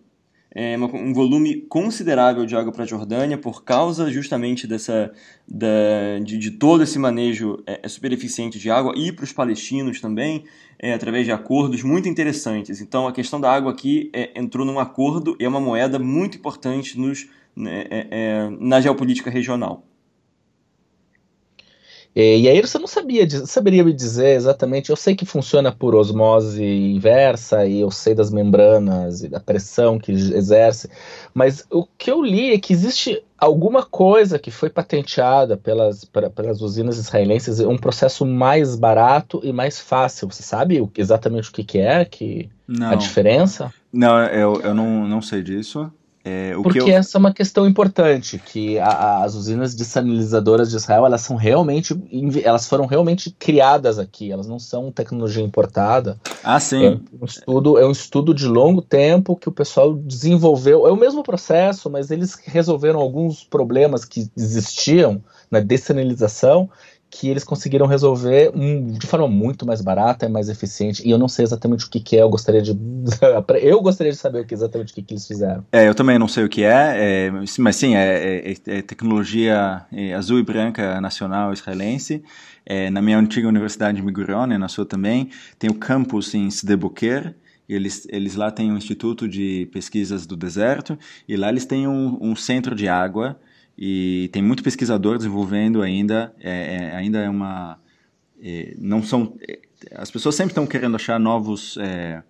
é, 0.54 0.76
um 0.76 1.12
volume 1.14 1.62
considerável 1.62 2.44
de 2.44 2.54
água 2.54 2.72
para 2.72 2.84
a 2.84 2.86
Jordânia 2.86 3.38
por 3.38 3.64
causa 3.64 4.10
justamente 4.10 4.66
dessa 4.66 5.12
da, 5.48 6.18
de, 6.22 6.36
de 6.36 6.50
todo 6.50 6.82
esse 6.82 6.98
manejo 6.98 7.62
é, 7.66 7.80
é 7.82 7.88
super 7.88 8.12
eficiente 8.12 8.58
de 8.58 8.70
água 8.70 8.92
e 8.96 9.10
para 9.10 9.24
os 9.24 9.32
palestinos 9.32 10.00
também 10.00 10.44
é, 10.78 10.92
através 10.92 11.24
de 11.24 11.32
acordos 11.32 11.82
muito 11.82 12.08
interessantes. 12.08 12.80
Então 12.80 13.06
a 13.06 13.12
questão 13.12 13.40
da 13.40 13.50
água 13.50 13.72
aqui 13.72 14.10
é, 14.12 14.38
entrou 14.38 14.66
num 14.66 14.78
acordo 14.78 15.36
e 15.40 15.44
é 15.44 15.48
uma 15.48 15.60
moeda 15.60 15.98
muito 15.98 16.36
importante 16.36 16.98
nos, 16.98 17.28
né, 17.56 17.84
é, 17.90 18.06
é, 18.10 18.50
na 18.60 18.80
geopolítica 18.80 19.30
regional. 19.30 19.86
E, 22.14 22.42
e 22.42 22.48
aí 22.48 22.60
você 22.60 22.78
não 22.78 22.86
sabia, 22.86 23.28
saberia 23.46 23.82
me 23.82 23.92
dizer 23.92 24.36
exatamente. 24.36 24.90
Eu 24.90 24.96
sei 24.96 25.14
que 25.14 25.24
funciona 25.24 25.72
por 25.72 25.94
osmose 25.94 26.62
inversa 26.62 27.66
e 27.66 27.80
eu 27.80 27.90
sei 27.90 28.14
das 28.14 28.30
membranas 28.30 29.22
e 29.22 29.28
da 29.28 29.40
pressão 29.40 29.98
que 29.98 30.12
exerce, 30.12 30.90
mas 31.32 31.66
o 31.70 31.86
que 31.96 32.10
eu 32.10 32.22
li 32.22 32.52
é 32.52 32.58
que 32.58 32.72
existe 32.72 33.22
alguma 33.38 33.82
coisa 33.84 34.38
que 34.38 34.50
foi 34.50 34.68
patenteada 34.70 35.56
pelas, 35.56 36.04
pelas 36.04 36.60
usinas 36.60 36.98
israelenses, 36.98 37.60
um 37.60 37.76
processo 37.78 38.24
mais 38.26 38.76
barato 38.76 39.40
e 39.42 39.52
mais 39.52 39.80
fácil. 39.80 40.30
Você 40.30 40.42
sabe 40.42 40.86
exatamente 40.96 41.48
o 41.48 41.52
que, 41.52 41.64
que 41.64 41.78
é 41.78 42.04
que 42.04 42.48
a 42.68 42.68
Não, 42.68 42.96
diferença? 42.96 43.72
não 43.92 44.22
eu, 44.26 44.60
eu 44.60 44.74
não, 44.74 45.08
não 45.08 45.22
sei 45.22 45.42
disso. 45.42 45.90
É, 46.24 46.54
Porque 46.62 46.78
que 46.78 46.88
eu, 46.90 46.94
essa 46.94 47.16
é 47.16 47.20
uma 47.20 47.32
questão 47.32 47.66
importante, 47.66 48.38
que 48.38 48.78
a- 48.78 48.86
a- 48.86 49.24
as 49.24 49.34
usinas 49.34 49.74
dessalinizadoras 49.74 50.70
de 50.70 50.76
Israel, 50.76 51.04
elas 51.04 51.22
são 51.22 51.34
realmente, 51.34 51.96
elas 52.44 52.68
foram 52.68 52.86
realmente 52.86 53.34
criadas 53.36 53.98
aqui, 53.98 54.30
elas 54.30 54.46
não 54.46 54.58
são 54.58 54.92
tecnologia 54.92 55.42
importada. 55.42 56.16
ah, 56.44 56.56
É 56.56 56.60
sim. 56.60 57.00
um 57.20 57.24
estudo, 57.24 57.76
é 57.78 57.84
um 57.84 57.90
estudo 57.90 58.32
de 58.32 58.46
longo 58.46 58.80
tempo 58.80 59.34
que 59.34 59.48
o 59.48 59.52
pessoal 59.52 59.94
desenvolveu. 59.94 60.86
É 60.86 60.92
o 60.92 60.96
mesmo 60.96 61.24
processo, 61.24 61.90
mas 61.90 62.10
eles 62.10 62.36
resolveram 62.44 63.00
alguns 63.00 63.42
problemas 63.42 64.04
que 64.04 64.30
existiam 64.36 65.22
na 65.50 65.58
dessalinização 65.60 66.70
que 67.12 67.28
eles 67.28 67.44
conseguiram 67.44 67.86
resolver 67.86 68.50
um, 68.54 68.86
de 68.86 69.06
forma 69.06 69.28
muito 69.28 69.66
mais 69.66 69.82
barata 69.82 70.30
mais 70.30 70.48
eficiente. 70.48 71.06
E 71.06 71.10
eu 71.10 71.18
não 71.18 71.28
sei 71.28 71.44
exatamente 71.44 71.84
o 71.84 71.90
que, 71.90 72.00
que 72.00 72.16
é, 72.16 72.22
eu 72.22 72.30
gostaria 72.30 72.62
de. 72.62 72.72
eu 73.60 73.82
gostaria 73.82 74.10
de 74.10 74.16
saber 74.16 74.46
exatamente 74.50 74.92
o 74.92 74.94
que, 74.94 75.02
que 75.02 75.12
eles 75.12 75.26
fizeram. 75.26 75.62
É, 75.70 75.86
eu 75.86 75.94
também 75.94 76.18
não 76.18 76.26
sei 76.26 76.42
o 76.42 76.48
que 76.48 76.64
é, 76.64 77.26
é 77.28 77.30
mas 77.58 77.76
sim, 77.76 77.94
é, 77.94 78.50
é, 78.50 78.78
é 78.78 78.82
tecnologia 78.82 79.84
é, 79.92 80.14
azul 80.14 80.38
e 80.38 80.42
branca 80.42 81.02
nacional 81.02 81.52
israelense. 81.52 82.24
É, 82.64 82.88
na 82.88 83.02
minha 83.02 83.18
antiga 83.18 83.46
universidade 83.46 83.98
de 83.98 84.02
Migurone, 84.02 84.56
na 84.56 84.68
sua 84.68 84.86
também, 84.86 85.28
tem 85.58 85.68
o 85.68 85.74
campus 85.74 86.32
em 86.34 86.46
Sdeboker, 86.46 87.34
eles, 87.68 88.06
eles 88.08 88.36
lá 88.36 88.50
têm 88.50 88.72
um 88.72 88.76
instituto 88.78 89.28
de 89.28 89.68
pesquisas 89.70 90.24
do 90.24 90.36
deserto, 90.36 90.98
e 91.28 91.36
lá 91.36 91.50
eles 91.50 91.66
têm 91.66 91.86
um, 91.86 92.16
um 92.22 92.34
centro 92.34 92.74
de 92.74 92.88
água, 92.88 93.38
e 93.84 94.28
tem 94.28 94.40
muito 94.40 94.62
pesquisador 94.62 95.16
desenvolvendo 95.16 95.82
ainda, 95.82 96.32
é, 96.38 96.76
é, 96.76 96.96
ainda 96.96 97.18
é 97.18 97.28
uma... 97.28 97.80
É, 98.40 98.76
não 98.78 99.02
são... 99.02 99.36
É, 99.40 99.58
as 99.96 100.08
pessoas 100.08 100.36
sempre 100.36 100.52
estão 100.52 100.64
querendo 100.64 100.94
achar 100.94 101.18
novos... 101.18 101.76
É, 101.78 102.22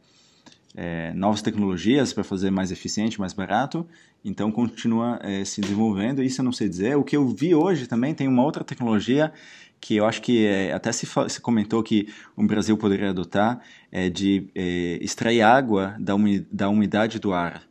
é, 0.74 1.12
novas 1.12 1.42
tecnologias 1.42 2.14
para 2.14 2.24
fazer 2.24 2.50
mais 2.50 2.72
eficiente, 2.72 3.20
mais 3.20 3.34
barato, 3.34 3.86
então 4.24 4.50
continua 4.50 5.20
se 5.44 5.60
desenvolvendo, 5.60 6.22
isso 6.22 6.40
eu 6.40 6.44
não 6.46 6.52
sei 6.52 6.66
dizer. 6.66 6.96
O 6.96 7.04
que 7.04 7.14
eu 7.14 7.28
vi 7.28 7.54
hoje 7.54 7.86
também 7.86 8.14
tem 8.14 8.26
uma 8.26 8.42
outra 8.42 8.64
tecnologia 8.64 9.30
que 9.78 9.96
eu 9.96 10.06
acho 10.06 10.22
que 10.22 10.46
é, 10.46 10.72
até 10.72 10.90
se, 10.90 11.06
se, 11.28 11.40
comentou 11.42 11.82
que 11.82 12.08
o 12.34 12.42
Brasil 12.46 12.74
poderia 12.78 13.10
adotar, 13.10 13.60
é 13.90 14.08
de 14.08 14.48
é, 14.54 14.98
extrair 15.02 15.42
água 15.42 15.94
da, 16.00 16.14
umi, 16.14 16.46
da 16.50 16.70
umidade 16.70 17.18
do 17.18 17.34
ar. 17.34 17.62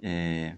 É, 0.00 0.54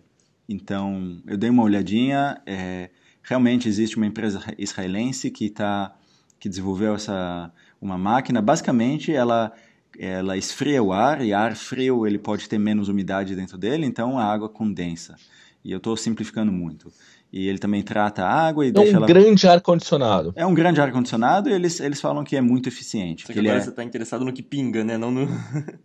então, 0.48 1.20
eu 1.26 1.37
dei 1.37 1.50
uma 1.50 1.62
olhadinha, 1.62 2.40
é, 2.46 2.90
realmente 3.22 3.68
existe 3.68 3.96
uma 3.96 4.06
empresa 4.06 4.42
israelense 4.56 5.30
que, 5.30 5.50
tá, 5.50 5.94
que 6.38 6.48
desenvolveu 6.48 6.94
essa, 6.94 7.52
uma 7.80 7.98
máquina, 7.98 8.40
basicamente 8.40 9.12
ela, 9.12 9.52
ela 9.98 10.37
esfria 10.37 10.82
o 10.82 10.92
ar, 10.92 11.20
e 11.20 11.32
ar 11.32 11.54
frio 11.54 12.06
ele 12.06 12.18
pode 12.18 12.48
ter 12.48 12.58
menos 12.58 12.88
umidade 12.88 13.37
dentro 13.37 13.58
dele, 13.58 13.84
então 13.84 14.18
a 14.18 14.24
água 14.24 14.48
condensa. 14.48 15.16
E 15.64 15.70
eu 15.70 15.78
estou 15.78 15.96
simplificando 15.96 16.50
muito 16.50 16.90
e 17.32 17.46
ele 17.46 17.58
também 17.58 17.82
trata 17.82 18.24
a 18.24 18.48
água 18.48 18.64
e 18.64 18.68
é 18.68 18.72
deixa 18.72 18.92
um 18.92 18.96
ela... 18.96 19.06
grande 19.06 19.46
ar-condicionado. 19.46 20.32
É 20.34 20.46
um 20.46 20.54
grande 20.54 20.80
ar-condicionado 20.80 21.48
e 21.48 21.52
eles, 21.52 21.78
eles 21.80 22.00
falam 22.00 22.24
que 22.24 22.37
é 22.37 22.40
muito 22.40 22.68
eficiente. 22.68 23.22
Só 23.22 23.28
que, 23.28 23.34
que 23.34 23.40
agora 23.40 23.58
é... 23.58 23.61
você 23.61 23.70
está 23.70 23.84
interessado 23.84 24.24
no 24.24 24.32
que 24.32 24.42
pinga, 24.42 24.82
né? 24.82 24.96
Não 24.96 25.11
no... 25.11 25.28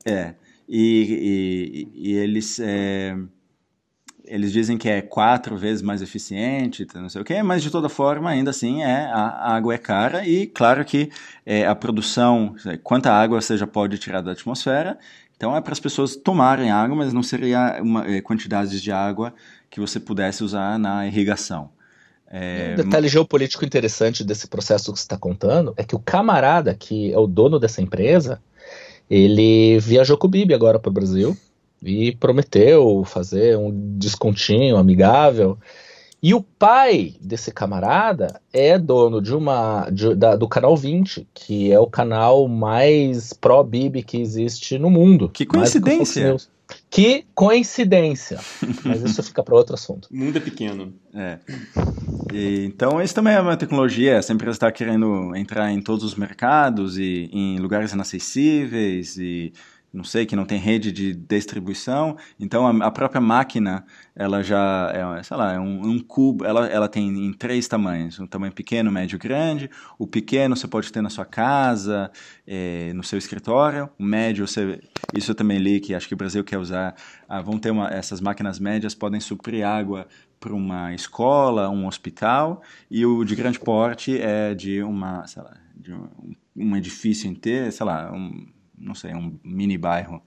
é, 0.06 0.36
e, 0.68 1.90
e, 1.94 2.12
e 2.12 2.14
eles... 2.14 2.60
É... 2.60 3.18
Eles 4.34 4.52
dizem 4.52 4.80
que 4.80 4.90
é 4.90 5.00
quatro 5.00 5.56
vezes 5.56 5.84
mais 5.84 6.02
eficiente, 6.02 6.88
não 6.96 7.08
sei 7.08 7.22
o 7.22 7.24
quê, 7.24 7.44
mas 7.44 7.62
de 7.62 7.70
toda 7.70 7.88
forma, 7.88 8.32
ainda 8.32 8.50
assim, 8.50 8.82
é, 8.82 9.06
a, 9.06 9.54
água 9.54 9.76
é 9.76 9.78
cara 9.78 10.28
e 10.28 10.48
claro 10.48 10.84
que 10.84 11.12
é, 11.46 11.68
a 11.68 11.76
produção, 11.76 12.56
quanta 12.82 13.12
água 13.14 13.40
você 13.40 13.56
já 13.56 13.68
pode 13.68 14.00
tirar 14.00 14.22
da 14.22 14.32
atmosfera, 14.32 14.98
então 15.38 15.56
é 15.56 15.62
para 15.62 15.74
as 15.74 15.80
pessoas 15.80 16.16
tomarem 16.16 16.72
água, 16.72 16.96
mas 16.96 17.14
não 17.14 17.22
seria 17.22 17.80
uma, 17.80 18.08
é, 18.08 18.22
quantidades 18.22 18.82
de 18.82 18.92
água 18.92 19.36
que 19.70 19.80
você 19.80 20.00
pudesse 20.00 20.44
usar 20.44 20.80
na 20.80 21.06
irrigação. 21.06 21.70
É... 22.28 22.72
Um 22.72 22.84
detalhe 22.84 23.08
geopolítico 23.10 23.64
interessante 23.64 24.24
desse 24.24 24.48
processo 24.48 24.92
que 24.92 24.98
você 24.98 25.04
está 25.04 25.18
contando 25.18 25.76
é 25.78 25.84
que 25.84 25.96
o 25.96 26.00
camarada 26.00 26.74
que 26.74 27.14
é 27.14 27.20
o 27.20 27.28
dono 27.28 27.60
dessa 27.60 27.84
empresa, 27.84 28.42
ele 29.08 29.78
viajou 29.80 30.18
com 30.18 30.26
o 30.26 30.30
Bibi 30.32 30.56
agora 30.56 30.80
para 30.80 30.90
o 30.90 30.94
Brasil 30.94 31.38
e 31.84 32.16
prometeu 32.16 33.04
fazer 33.06 33.58
um 33.58 33.72
descontinho 33.98 34.78
amigável. 34.78 35.58
E 36.22 36.34
o 36.34 36.42
pai 36.42 37.16
desse 37.20 37.52
camarada 37.52 38.40
é 38.54 38.80
dono 38.80 39.22
de 39.22 39.36
uma 39.36 39.90
de, 39.90 40.16
da, 40.16 40.38
do 40.38 40.48
canal 40.48 40.78
20, 40.78 41.28
que 41.34 41.70
é 41.70 41.78
o 41.78 41.86
canal 41.86 42.48
mais 42.48 43.34
pró-Bibi 43.34 44.04
que 44.04 44.22
existe 44.22 44.80
no 44.80 44.90
mundo. 44.90 45.28
Que 45.28 45.46
coincidência! 45.46 46.38
Que 46.90 47.26
coincidência! 47.36 48.40
Mas 48.86 49.04
isso 49.04 49.22
fica 49.22 49.44
para 49.44 49.54
outro 49.54 49.74
assunto. 49.74 50.08
O 50.10 50.16
mundo 50.16 50.38
é 50.38 50.40
pequeno. 50.40 50.94
É. 51.14 51.40
E, 52.34 52.66
então, 52.66 53.02
isso 53.02 53.14
também 53.14 53.34
é 53.34 53.42
uma 53.42 53.58
tecnologia. 53.58 54.14
Essa 54.14 54.32
empresa 54.32 54.56
está 54.56 54.72
querendo 54.72 55.36
entrar 55.36 55.72
em 55.72 55.82
todos 55.82 56.06
os 56.06 56.16
mercados 56.16 56.98
e 56.98 57.30
em 57.34 57.60
lugares 57.60 57.92
inacessíveis 57.92 59.18
e 59.18 59.52
não 59.94 60.04
sei, 60.04 60.26
que 60.26 60.36
não 60.36 60.44
tem 60.44 60.60
rede 60.60 60.92
de 60.92 61.14
distribuição, 61.14 62.18
então 62.40 62.66
a, 62.66 62.88
a 62.88 62.92
própria 62.92 63.22
máquina, 63.22 63.86
ela 64.16 64.42
já 64.42 64.92
é, 64.92 65.24
sei 65.24 65.38
lá, 65.38 65.54
é 65.54 65.60
um, 65.60 65.88
um, 65.88 66.00
cubo, 66.00 66.44
ela, 66.44 66.66
ela 66.66 66.90
tem 66.90 67.08
em 67.08 67.32
três 67.32 67.68
tamanhos, 67.68 68.20
um 68.20 68.26
tamanho 68.26 68.52
pequeno, 68.52 68.92
médio 68.92 69.20
grande, 69.20 69.70
o 70.00 70.08
pequeno 70.08 70.56
você 70.56 70.68
pode 70.68 70.92
ter 70.92 71.02
na 71.02 71.12
sua 71.12 71.26
casa, 71.26 72.12
é, 72.48 72.92
no 72.94 73.04
seu 73.04 73.20
escritório, 73.20 73.88
o 74.00 74.04
médio, 74.04 74.48
você, 74.48 74.82
isso 75.14 75.30
eu 75.30 75.36
também 75.36 75.60
li, 75.60 75.80
que 75.80 75.94
acho 75.94 76.08
que 76.08 76.16
o 76.16 76.18
Brasil 76.18 76.44
quer 76.44 76.58
usar, 76.58 76.96
ah, 77.30 77.42
vão 77.42 77.60
ter 77.60 77.70
uma, 77.70 77.88
essas 77.90 78.20
máquinas 78.20 78.58
médias 78.58 78.96
podem 78.96 79.20
suprir 79.20 79.64
água 79.64 80.08
para 80.40 80.54
uma 80.54 80.94
escola, 80.94 81.70
um 81.70 81.86
hospital, 81.88 82.64
e 82.90 83.06
o 83.06 83.24
de 83.24 83.36
grande 83.36 83.60
porte 83.60 84.20
é 84.20 84.56
de 84.56 84.82
uma, 84.82 85.26
sei 85.28 85.44
lá, 85.44 85.54
de 85.76 85.94
um, 85.94 86.36
um 86.56 86.76
edifício 86.76 87.30
inteiro, 87.30 87.72
sei 87.72 87.86
lá, 87.86 88.12
um, 88.12 88.46
não 88.84 88.94
sei, 88.94 89.14
um 89.14 89.38
mini 89.44 89.78
bairro. 89.78 90.22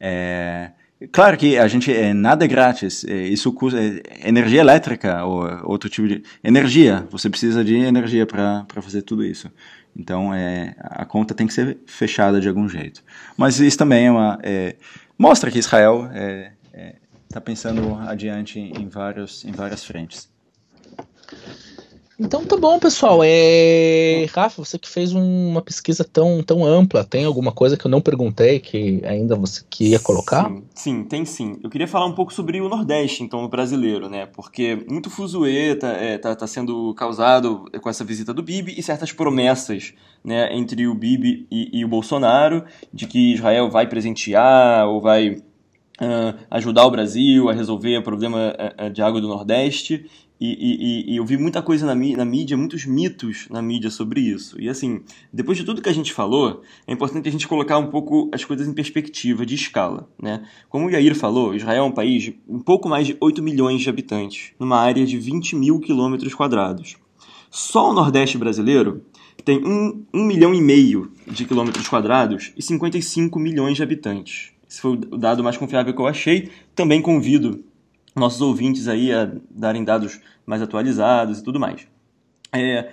É, 0.00 0.70
claro 1.12 1.36
que 1.36 1.58
a 1.58 1.66
gente 1.68 1.92
é 1.92 2.14
nada 2.14 2.44
é 2.44 2.48
grátis. 2.48 3.04
É, 3.04 3.14
isso 3.26 3.52
custa 3.52 3.78
é, 3.80 4.28
energia 4.28 4.60
elétrica 4.60 5.24
ou 5.24 5.44
outro 5.64 5.88
tipo 5.88 6.06
de 6.08 6.22
energia. 6.42 7.06
Você 7.10 7.28
precisa 7.28 7.64
de 7.64 7.74
energia 7.74 8.26
para 8.26 8.66
fazer 8.80 9.02
tudo 9.02 9.24
isso. 9.24 9.50
Então 9.94 10.32
é, 10.32 10.74
a 10.78 11.04
conta 11.04 11.34
tem 11.34 11.46
que 11.46 11.54
ser 11.54 11.78
fechada 11.86 12.40
de 12.40 12.48
algum 12.48 12.68
jeito. 12.68 13.02
Mas 13.36 13.58
isso 13.60 13.78
também 13.78 14.06
é 14.06 14.10
uma 14.10 14.38
é, 14.42 14.76
mostra 15.18 15.50
que 15.50 15.58
Israel 15.58 16.08
está 17.28 17.40
pensando 17.40 17.94
adiante 18.06 18.58
em 18.58 18.88
vários 18.88 19.44
em 19.44 19.52
várias 19.52 19.84
frentes. 19.84 20.30
Então 22.18 22.44
tá 22.46 22.56
bom, 22.56 22.78
pessoal. 22.78 23.20
É... 23.22 24.26
Rafa, 24.34 24.64
você 24.64 24.78
que 24.78 24.88
fez 24.88 25.12
uma 25.12 25.60
pesquisa 25.60 26.02
tão, 26.02 26.42
tão 26.42 26.64
ampla, 26.64 27.04
tem 27.04 27.24
alguma 27.24 27.52
coisa 27.52 27.76
que 27.76 27.86
eu 27.86 27.90
não 27.90 28.00
perguntei 28.00 28.58
que 28.58 29.02
ainda 29.04 29.36
você 29.36 29.62
queria 29.68 29.98
colocar? 29.98 30.48
Sim, 30.48 30.62
sim, 30.74 31.04
tem 31.04 31.26
sim. 31.26 31.58
Eu 31.62 31.68
queria 31.68 31.86
falar 31.86 32.06
um 32.06 32.14
pouco 32.14 32.32
sobre 32.32 32.58
o 32.60 32.70
Nordeste, 32.70 33.22
então, 33.22 33.46
brasileiro, 33.48 34.08
né? 34.08 34.24
Porque 34.24 34.82
muito 34.88 35.10
fuzuê 35.10 35.74
tá, 35.74 35.88
é, 35.88 36.16
tá, 36.16 36.34
tá 36.34 36.46
sendo 36.46 36.94
causado 36.94 37.66
com 37.82 37.90
essa 37.90 38.02
visita 38.02 38.32
do 38.32 38.42
Bibi 38.42 38.74
e 38.78 38.82
certas 38.82 39.12
promessas 39.12 39.92
né, 40.24 40.48
entre 40.56 40.86
o 40.86 40.94
Bibi 40.94 41.46
e, 41.50 41.80
e 41.80 41.84
o 41.84 41.88
Bolsonaro 41.88 42.64
de 42.92 43.06
que 43.06 43.34
Israel 43.34 43.70
vai 43.70 43.86
presentear 43.86 44.88
ou 44.88 45.00
vai 45.00 45.36
Uh, 45.98 46.36
ajudar 46.50 46.84
o 46.84 46.90
Brasil 46.90 47.48
a 47.48 47.54
resolver 47.54 47.96
o 47.96 48.02
problema 48.02 48.54
uh, 48.78 48.90
de 48.90 49.00
água 49.00 49.18
do 49.18 49.28
Nordeste. 49.28 50.04
E, 50.38 50.48
e, 50.48 51.12
e, 51.12 51.16
eu 51.16 51.24
vi 51.24 51.38
muita 51.38 51.62
coisa 51.62 51.86
na, 51.86 51.94
na, 51.94 52.24
mídia, 52.24 52.56
muitos 52.56 52.84
mitos 52.84 53.46
na 53.50 53.62
mídia 53.62 53.90
sobre 53.90 54.20
isso. 54.20 54.60
E 54.60 54.68
assim, 54.68 55.00
depois 55.32 55.56
de 55.56 55.64
tudo 55.64 55.80
que 55.80 55.88
a 55.88 55.94
gente 55.94 56.12
falou, 56.12 56.62
é 56.86 56.92
importante 56.92 57.28
a 57.28 57.32
gente 57.32 57.48
colocar 57.48 57.78
um 57.78 57.86
pouco 57.86 58.30
as 58.32 58.44
coisas 58.44 58.68
em 58.68 58.74
perspectiva, 58.74 59.46
de 59.46 59.54
escala. 59.54 60.08
Né? 60.20 60.44
Como 60.68 60.86
o 60.86 60.90
Yair 60.90 61.14
falou, 61.14 61.54
Israel 61.54 61.84
é 61.84 61.86
um 61.86 61.92
país 61.92 62.24
de 62.24 62.38
um 62.46 62.60
pouco 62.60 62.88
mais 62.88 63.06
de 63.06 63.16
8 63.18 63.42
milhões 63.42 63.80
de 63.80 63.88
habitantes, 63.88 64.52
numa 64.60 64.78
área 64.78 65.06
de 65.06 65.16
20 65.18 65.56
mil 65.56 65.80
quilômetros 65.80 66.34
quadrados. 66.34 66.96
Só 67.50 67.90
o 67.90 67.94
Nordeste 67.94 68.36
brasileiro 68.36 69.02
tem 69.42 69.64
1, 69.64 70.04
1 70.12 70.24
milhão 70.24 70.54
e 70.54 70.60
meio 70.60 71.10
de 71.26 71.46
quilômetros 71.46 71.88
quadrados 71.88 72.52
e 72.56 72.62
55 72.62 73.38
milhões 73.38 73.76
de 73.76 73.82
habitantes. 73.82 74.50
Esse 74.68 74.80
foi 74.80 74.92
o 74.92 75.16
dado 75.16 75.42
mais 75.44 75.56
confiável 75.56 75.94
que 75.94 76.00
eu 76.00 76.06
achei. 76.06 76.50
Também 76.74 77.00
convido 77.00 77.64
nossos 78.16 78.40
ouvintes 78.40 78.88
aí 78.88 79.12
a 79.12 79.30
darem 79.50 79.84
dados 79.84 80.20
mais 80.44 80.62
atualizados 80.62 81.38
e 81.38 81.44
tudo 81.44 81.60
mais. 81.60 81.86
É, 82.52 82.90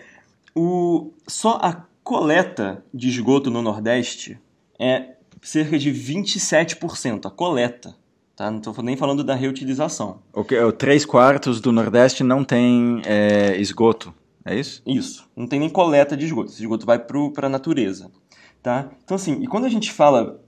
o, 0.54 1.12
só 1.28 1.58
a 1.62 1.86
coleta 2.04 2.84
de 2.94 3.08
esgoto 3.08 3.50
no 3.50 3.62
Nordeste 3.62 4.38
é 4.78 5.14
cerca 5.42 5.80
de 5.80 5.92
27%, 5.92 7.26
a 7.26 7.32
coleta. 7.32 7.96
Tá? 8.36 8.50
Não 8.50 8.58
estou 8.58 8.76
nem 8.84 8.98
falando 8.98 9.24
da 9.24 9.36
reutilização. 9.36 10.20
Okay, 10.34 10.58
três 10.74 11.06
quartos 11.06 11.62
do 11.62 11.72
Nordeste 11.72 12.24
não 12.24 12.44
tem 12.44 13.02
é, 13.06 13.56
esgoto, 13.58 14.14
é 14.44 14.56
isso? 14.56 14.82
Isso, 14.86 15.30
não 15.36 15.48
tem 15.48 15.60
nem 15.60 15.70
coleta 15.70 16.18
de 16.18 16.26
esgoto. 16.26 16.52
Esse 16.52 16.62
esgoto 16.62 16.86
vai 16.86 17.00
para 17.00 17.48
a 17.48 17.50
natureza. 17.50 18.12
Tá? 18.62 18.90
Então, 19.04 19.16
assim, 19.16 19.42
e 19.42 19.48
quando 19.48 19.66
a 19.66 19.70
gente 19.70 19.92
fala 19.92 20.42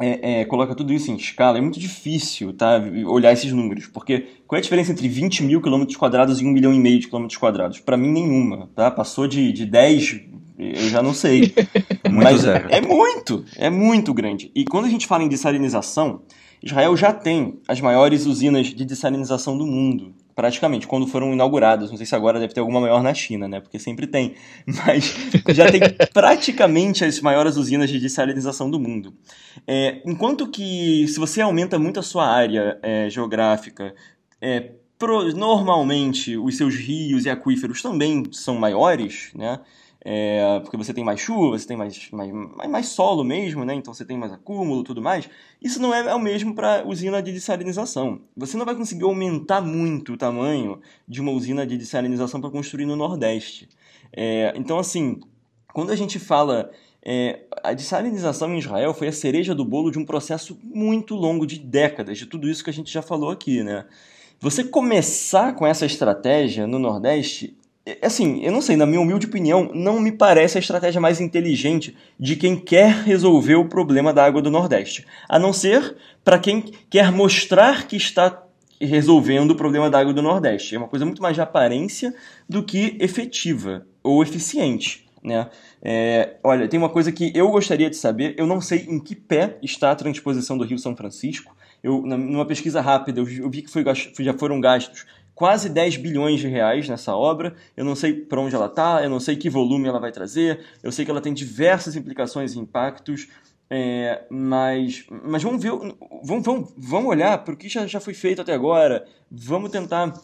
é, 0.00 0.40
é, 0.40 0.44
coloca 0.44 0.74
tudo 0.74 0.92
isso 0.92 1.10
em 1.10 1.16
escala, 1.16 1.58
é 1.58 1.60
muito 1.60 1.80
difícil 1.80 2.52
tá, 2.52 2.80
olhar 3.06 3.32
esses 3.32 3.52
números, 3.52 3.86
porque 3.86 4.26
qual 4.46 4.56
é 4.56 4.60
a 4.60 4.62
diferença 4.62 4.92
entre 4.92 5.08
20 5.08 5.42
mil 5.42 5.60
quilômetros 5.60 5.96
quadrados 5.96 6.40
e 6.40 6.44
1 6.44 6.50
milhão 6.50 6.72
e 6.72 6.78
meio 6.78 7.00
de 7.00 7.06
quilômetros 7.06 7.38
quadrados? 7.38 7.80
Para 7.80 7.96
mim, 7.96 8.10
nenhuma. 8.10 8.68
Tá? 8.74 8.90
Passou 8.90 9.26
de, 9.26 9.52
de 9.52 9.64
10, 9.64 10.20
eu 10.58 10.88
já 10.88 11.02
não 11.02 11.14
sei. 11.14 11.54
Mas 12.10 12.42
zero. 12.42 12.68
é 12.70 12.80
muito, 12.80 13.44
é 13.56 13.68
muito 13.70 14.14
grande. 14.14 14.50
E 14.54 14.64
quando 14.64 14.86
a 14.86 14.88
gente 14.88 15.06
fala 15.06 15.22
em 15.22 15.28
dessalinização, 15.28 16.22
Israel 16.62 16.96
já 16.96 17.12
tem 17.12 17.60
as 17.68 17.80
maiores 17.80 18.26
usinas 18.26 18.68
de 18.68 18.84
dessalinização 18.84 19.56
do 19.56 19.66
mundo. 19.66 20.14
praticamente, 20.34 20.86
quando 20.86 21.06
foram 21.06 21.32
inauguradas. 21.32 21.90
Não 21.90 21.96
sei 21.96 22.04
se 22.04 22.14
agora 22.14 22.38
deve 22.38 22.52
ter 22.52 22.60
alguma 22.60 22.80
maior 22.80 23.02
na 23.02 23.14
China, 23.14 23.48
né? 23.48 23.60
Porque 23.60 23.78
sempre 23.78 24.06
tem. 24.06 24.34
Mas 24.66 25.14
já 25.54 25.70
tem 25.70 25.80
praticamente 26.12 27.04
as 27.04 27.20
maiores 27.20 27.56
usinas 27.56 27.88
de 27.88 27.98
desalinização 27.98 28.70
do 28.70 28.78
mundo. 28.78 29.14
É, 29.66 30.02
enquanto 30.04 30.46
que, 30.46 31.06
se 31.08 31.18
você 31.18 31.40
aumenta 31.40 31.78
muito 31.78 32.00
a 32.00 32.02
sua 32.02 32.26
área 32.26 32.78
é, 32.82 33.08
geográfica, 33.08 33.94
é, 34.40 34.72
pro, 34.98 35.34
normalmente 35.34 36.36
os 36.36 36.56
seus 36.56 36.74
rios 36.74 37.24
e 37.24 37.30
aquíferos 37.30 37.80
também 37.80 38.24
são 38.32 38.56
maiores, 38.56 39.30
né? 39.34 39.60
É, 40.08 40.60
porque 40.60 40.76
você 40.76 40.94
tem 40.94 41.02
mais 41.02 41.18
chuva, 41.18 41.58
você 41.58 41.66
tem 41.66 41.76
mais, 41.76 42.08
mais, 42.12 42.70
mais 42.70 42.86
solo 42.86 43.24
mesmo, 43.24 43.64
né? 43.64 43.74
então 43.74 43.92
você 43.92 44.04
tem 44.04 44.16
mais 44.16 44.32
acúmulo 44.32 44.84
tudo 44.84 45.02
mais. 45.02 45.28
Isso 45.60 45.82
não 45.82 45.92
é, 45.92 45.98
é 45.98 46.14
o 46.14 46.20
mesmo 46.20 46.54
para 46.54 46.86
usina 46.86 47.20
de 47.20 47.32
dessalinização. 47.32 48.20
Você 48.36 48.56
não 48.56 48.64
vai 48.64 48.76
conseguir 48.76 49.02
aumentar 49.02 49.60
muito 49.60 50.12
o 50.12 50.16
tamanho 50.16 50.80
de 51.08 51.20
uma 51.20 51.32
usina 51.32 51.66
de 51.66 51.76
dessalinização 51.76 52.40
para 52.40 52.50
construir 52.50 52.86
no 52.86 52.94
Nordeste. 52.94 53.68
É, 54.12 54.52
então, 54.54 54.78
assim, 54.78 55.18
quando 55.74 55.90
a 55.90 55.96
gente 55.96 56.20
fala. 56.20 56.70
É, 57.08 57.44
a 57.62 57.72
dessalinização 57.72 58.52
em 58.52 58.58
Israel 58.58 58.92
foi 58.92 59.06
a 59.06 59.12
cereja 59.12 59.54
do 59.54 59.64
bolo 59.64 59.92
de 59.92 59.98
um 59.98 60.04
processo 60.04 60.58
muito 60.64 61.14
longo 61.14 61.46
de 61.46 61.56
décadas, 61.56 62.18
de 62.18 62.26
tudo 62.26 62.50
isso 62.50 62.64
que 62.64 62.70
a 62.70 62.72
gente 62.72 62.92
já 62.92 63.00
falou 63.00 63.30
aqui, 63.30 63.62
né? 63.62 63.86
Você 64.40 64.64
começar 64.64 65.54
com 65.54 65.64
essa 65.64 65.86
estratégia 65.86 66.66
no 66.66 66.80
Nordeste 66.80 67.56
assim, 68.02 68.42
eu 68.42 68.50
não 68.50 68.60
sei, 68.60 68.76
na 68.76 68.86
minha 68.86 69.00
humilde 69.00 69.26
opinião, 69.26 69.70
não 69.72 70.00
me 70.00 70.10
parece 70.10 70.58
a 70.58 70.60
estratégia 70.60 71.00
mais 71.00 71.20
inteligente 71.20 71.96
de 72.18 72.34
quem 72.34 72.56
quer 72.56 72.92
resolver 73.04 73.54
o 73.54 73.68
problema 73.68 74.12
da 74.12 74.24
água 74.24 74.42
do 74.42 74.50
Nordeste. 74.50 75.06
A 75.28 75.38
não 75.38 75.52
ser 75.52 75.96
para 76.24 76.38
quem 76.38 76.64
quer 76.90 77.12
mostrar 77.12 77.86
que 77.86 77.96
está 77.96 78.42
resolvendo 78.80 79.52
o 79.52 79.56
problema 79.56 79.88
da 79.88 80.00
água 80.00 80.12
do 80.12 80.20
Nordeste. 80.22 80.74
É 80.74 80.78
uma 80.78 80.88
coisa 80.88 81.04
muito 81.04 81.22
mais 81.22 81.34
de 81.34 81.40
aparência 81.40 82.14
do 82.48 82.62
que 82.62 82.96
efetiva 83.00 83.86
ou 84.02 84.22
eficiente. 84.22 85.06
Né? 85.22 85.48
É, 85.82 86.36
olha, 86.42 86.68
tem 86.68 86.78
uma 86.78 86.88
coisa 86.88 87.10
que 87.10 87.32
eu 87.34 87.50
gostaria 87.50 87.88
de 87.88 87.96
saber, 87.96 88.34
eu 88.36 88.46
não 88.46 88.60
sei 88.60 88.86
em 88.88 88.98
que 88.98 89.14
pé 89.14 89.58
está 89.62 89.90
a 89.90 89.96
transposição 89.96 90.58
do 90.58 90.64
Rio 90.64 90.78
São 90.78 90.94
Francisco. 90.96 91.56
Eu, 91.82 92.02
numa 92.02 92.44
pesquisa 92.44 92.80
rápida, 92.80 93.20
eu 93.20 93.48
vi 93.50 93.62
que 93.62 93.70
foi, 93.70 93.84
já 94.20 94.34
foram 94.34 94.60
gastos 94.60 95.06
quase 95.36 95.68
10 95.68 95.98
bilhões 95.98 96.40
de 96.40 96.48
reais 96.48 96.88
nessa 96.88 97.14
obra. 97.14 97.54
Eu 97.76 97.84
não 97.84 97.94
sei 97.94 98.14
para 98.14 98.40
onde 98.40 98.56
ela 98.56 98.66
está, 98.66 99.04
eu 99.04 99.10
não 99.10 99.20
sei 99.20 99.36
que 99.36 99.50
volume 99.50 99.86
ela 99.86 100.00
vai 100.00 100.10
trazer, 100.10 100.64
eu 100.82 100.90
sei 100.90 101.04
que 101.04 101.10
ela 101.10 101.20
tem 101.20 101.32
diversas 101.32 101.94
implicações 101.94 102.54
e 102.54 102.58
impactos, 102.58 103.28
é, 103.68 104.24
mas, 104.30 105.04
mas 105.24 105.42
vamos 105.42 105.62
ver, 105.62 105.72
vamos, 106.22 106.44
vamos, 106.44 106.72
vamos 106.76 107.10
olhar 107.10 107.36
para 107.44 107.52
o 107.52 107.56
que 107.56 107.68
já, 107.68 107.86
já 107.86 108.00
foi 108.00 108.14
feito 108.14 108.40
até 108.40 108.54
agora, 108.54 109.06
vamos 109.30 109.70
tentar 109.70 110.14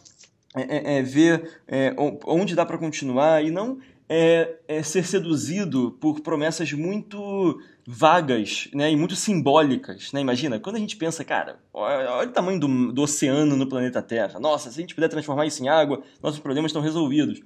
é, 0.55 0.95
é, 0.95 0.97
é 0.97 1.03
ver 1.03 1.61
é, 1.67 1.93
onde 2.25 2.55
dá 2.55 2.65
para 2.65 2.77
continuar 2.77 3.43
e 3.43 3.51
não 3.51 3.77
é, 4.09 4.81
ser 4.83 5.05
seduzido 5.05 5.91
por 6.01 6.21
promessas 6.21 6.73
muito 6.73 7.59
vagas 7.85 8.69
né, 8.73 8.91
e 8.91 8.95
muito 8.95 9.15
simbólicas. 9.15 10.11
Né? 10.11 10.21
Imagina, 10.21 10.59
quando 10.59 10.77
a 10.77 10.79
gente 10.79 10.95
pensa, 10.95 11.23
cara, 11.23 11.57
olha, 11.73 12.27
o 12.27 12.31
tamanho 12.31 12.59
do, 12.59 12.91
do, 12.91 13.01
oceano 13.01 13.55
no 13.55 13.67
planeta 13.67 14.01
Terra. 14.01 14.39
Nossa, 14.39 14.71
se 14.71 14.79
a 14.79 14.81
gente 14.81 14.95
puder 14.95 15.09
transformar 15.09 15.45
isso 15.45 15.63
em 15.63 15.67
água, 15.67 16.01
nossos 16.21 16.39
problemas 16.39 16.69
estão 16.69 16.81
resolvidos. 16.81 17.41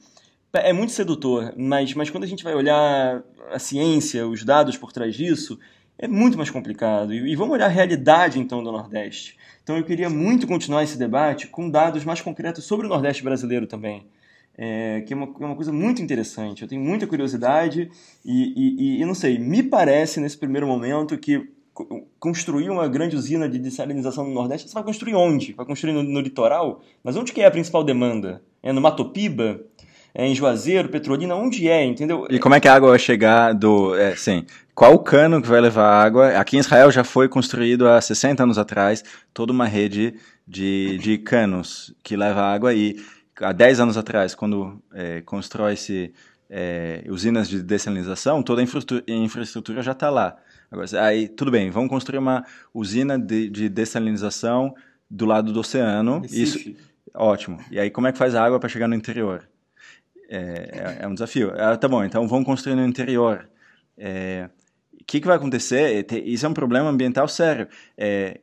É 0.54 0.72
muito 0.72 0.94
sedutor, 0.94 1.54
mas, 1.58 1.94
mas 1.94 2.10
quando 2.10 2.24
a 2.24 2.28
gente 2.28 2.44
vai 2.44 2.56
olhar 2.56 3.24
a 3.52 3.60
ciência, 3.60 4.28
os 4.28 4.44
dados 4.44 4.78
por 4.78 4.92
trás 4.92 5.16
disso, 5.16 5.60
é 5.98 6.08
muito 6.08 6.38
mais 6.38 6.50
complicado. 6.50 7.14
E, 7.14 7.32
e 7.32 7.36
vamos 7.36 7.54
olhar 7.54 7.66
a 7.66 7.70
realidade, 7.70 8.40
então, 8.40 8.64
do 8.64 8.72
Nordeste. 8.72 9.38
Então 9.64 9.78
eu 9.78 9.84
queria 9.84 10.10
muito 10.10 10.48
continuar 10.48 10.84
esse 10.84 10.98
debate 10.98 11.48
com 11.48 11.70
dados 11.70 12.06
mais 12.06 12.22
concretos 12.22 12.64
sobre 12.64 12.86
o 12.86 12.90
Nordeste 12.90 13.24
brasileiro 13.24 13.68
também 13.68 14.08
é, 14.58 15.02
que 15.02 15.14
é 15.14 15.16
uma, 15.16 15.26
é 15.26 15.46
uma, 15.46 15.56
coisa 15.56 15.72
muito 15.72 16.02
interessante. 16.02 16.64
Eu 16.64 16.68
tenho 16.68 16.82
muita 16.82 17.06
curiosidade 17.06 17.90
e, 18.26 18.98
e, 18.98 19.02
e, 19.02 19.06
não 19.06 19.14
sei, 19.14 19.38
me 19.38 19.62
parece 19.62 20.20
nesse 20.20 20.38
primeiro 20.38 20.66
momento 20.66 21.18
que 21.18 21.48
construir 22.20 22.72
uma 22.72 22.88
grande 22.88 23.16
usina 23.16 23.48
de 23.48 23.60
desalinização 23.60 24.26
no 24.26 24.34
Nordeste, 24.34 24.68
você 24.68 24.74
vai 24.74 24.84
construir 24.84 25.14
onde? 25.14 25.54
Vai 25.54 25.64
construir 25.64 25.94
no, 25.94 26.02
no 26.02 26.20
litoral? 26.20 26.82
Mas 27.04 27.16
onde 27.16 27.32
que 27.32 27.42
é 27.42 27.46
a 27.46 27.52
principal 27.52 27.84
demanda? 27.84 28.42
É 28.64 28.74
no 28.74 28.82
Matopiba? 28.82 29.62
É 30.12 30.26
em 30.26 30.34
Juazeiro, 30.34 30.90
Petrolina? 30.90 31.36
Onde 31.36 31.70
é, 31.70 31.86
entendeu? 31.86 32.26
E 32.32 32.40
como 32.40 32.56
é 32.56 32.60
que 32.60 32.68
a 32.68 32.74
água 32.74 32.90
vai 32.90 32.98
chegar 32.98 33.54
do... 33.54 33.94
É, 33.96 34.16
sim, 34.16 34.44
qual 34.74 34.96
o 34.96 35.00
cano 35.00 35.40
que 35.40 35.48
vai 35.48 35.62
levar 35.62 35.86
a 35.86 36.04
água? 36.04 36.30
Aqui 36.30 36.58
em 36.58 36.60
Israel 36.60 36.90
já 36.90 37.04
foi 37.04 37.30
construído 37.30 37.88
há 37.88 38.02
60 38.02 38.42
anos 38.42 38.58
atrás 38.58 39.04
toda 39.32 39.54
uma 39.54 39.68
rede 39.68 40.16
de, 40.48 40.98
de 40.98 41.20
canos 41.20 41.94
que 42.02 42.16
leva 42.16 42.42
água 42.42 42.74
e 42.74 42.96
há 43.42 43.52
10 43.52 43.80
anos 43.80 43.98
atrás, 43.98 44.36
quando 44.36 44.82
é, 44.94 45.22
constrói-se 45.22 46.14
é, 46.50 47.04
usinas 47.08 47.48
de 47.48 47.62
dessalinização, 47.62 48.42
toda 48.42 48.62
a 48.62 48.64
infraestrutura, 48.64 49.04
infraestrutura 49.08 49.82
já 49.82 49.92
está 49.92 50.10
lá. 50.10 50.38
Agora, 50.72 50.88
aí, 51.04 51.28
tudo 51.28 51.52
bem, 51.52 51.70
vamos 51.70 51.90
construir 51.90 52.20
uma 52.20 52.46
usina 52.74 53.18
de, 53.18 53.50
de 53.50 53.70
dessalinização 53.70 54.76
do 55.10 55.26
lado 55.26 55.54
do 55.54 55.60
oceano. 55.60 56.22
Isso, 56.30 56.76
ótimo. 57.14 57.60
E 57.72 57.80
aí, 57.80 57.90
como 57.90 58.08
é 58.08 58.12
que 58.12 58.18
faz 58.18 58.36
a 58.36 58.44
água 58.44 58.60
para 58.60 58.70
chegar 58.70 58.88
no 58.88 58.96
interior? 58.96 59.48
É, 60.30 60.38
é, 60.40 60.98
é 61.04 61.08
um 61.08 61.14
desafio. 61.14 61.54
Ah, 61.58 61.78
tá 61.78 61.88
bom, 61.88 62.04
então 62.04 62.28
vamos 62.28 62.46
construir 62.46 62.76
no 62.76 62.86
interior. 62.86 63.50
É, 63.98 64.50
o 64.94 65.06
que, 65.06 65.22
que 65.22 65.28
vai 65.28 65.38
acontecer? 65.38 66.06
Isso 66.26 66.46
é 66.46 66.50
um 66.50 66.54
problema 66.54 66.90
ambiental 66.90 67.28
sério. 67.30 67.68
É, 67.98 68.42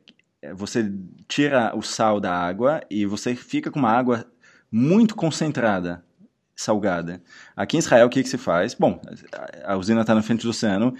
você 0.55 0.91
tira 1.27 1.75
o 1.75 1.81
sal 1.81 2.19
da 2.19 2.33
água 2.33 2.81
e 2.89 3.05
você 3.05 3.35
fica 3.35 3.69
com 3.69 3.79
uma 3.79 3.91
água 3.91 4.25
muito 4.75 5.15
concentrada, 5.15 6.03
salgada. 6.53 7.21
Aqui 7.55 7.77
em 7.77 7.79
Israel, 7.79 8.07
o 8.07 8.09
que, 8.09 8.21
que 8.21 8.27
se 8.27 8.37
faz? 8.37 8.73
Bom, 8.73 8.99
a 9.63 9.77
usina 9.77 10.01
está 10.01 10.13
na 10.13 10.21
frente 10.21 10.43
do 10.43 10.49
oceano, 10.49 10.93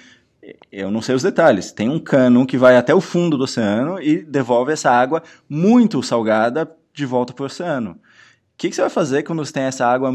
eu 0.72 0.90
não 0.90 1.02
sei 1.02 1.14
os 1.14 1.24
detalhes. 1.24 1.74
Tem 1.74 1.90
um 1.90 2.00
cano 2.00 2.46
que 2.46 2.58
vai 2.58 2.78
até 2.78 2.96
o 2.96 3.02
fundo 3.02 3.38
do 3.38 3.44
oceano 3.44 4.02
e 4.02 4.24
devolve 4.24 4.72
essa 4.72 4.90
água 4.90 5.22
muito 5.50 6.02
salgada 6.02 6.72
de 6.94 7.06
volta 7.06 7.34
para 7.34 7.44
o 7.44 7.46
oceano. 7.48 7.92
O 7.92 7.98
que, 8.58 8.70
que, 8.70 8.76
você 8.76 8.82
vai 8.82 8.90
fazer 8.90 9.24
quando 9.24 9.44
você 9.44 9.52
tem 9.52 9.64
essa 9.64 9.86
água? 9.86 10.10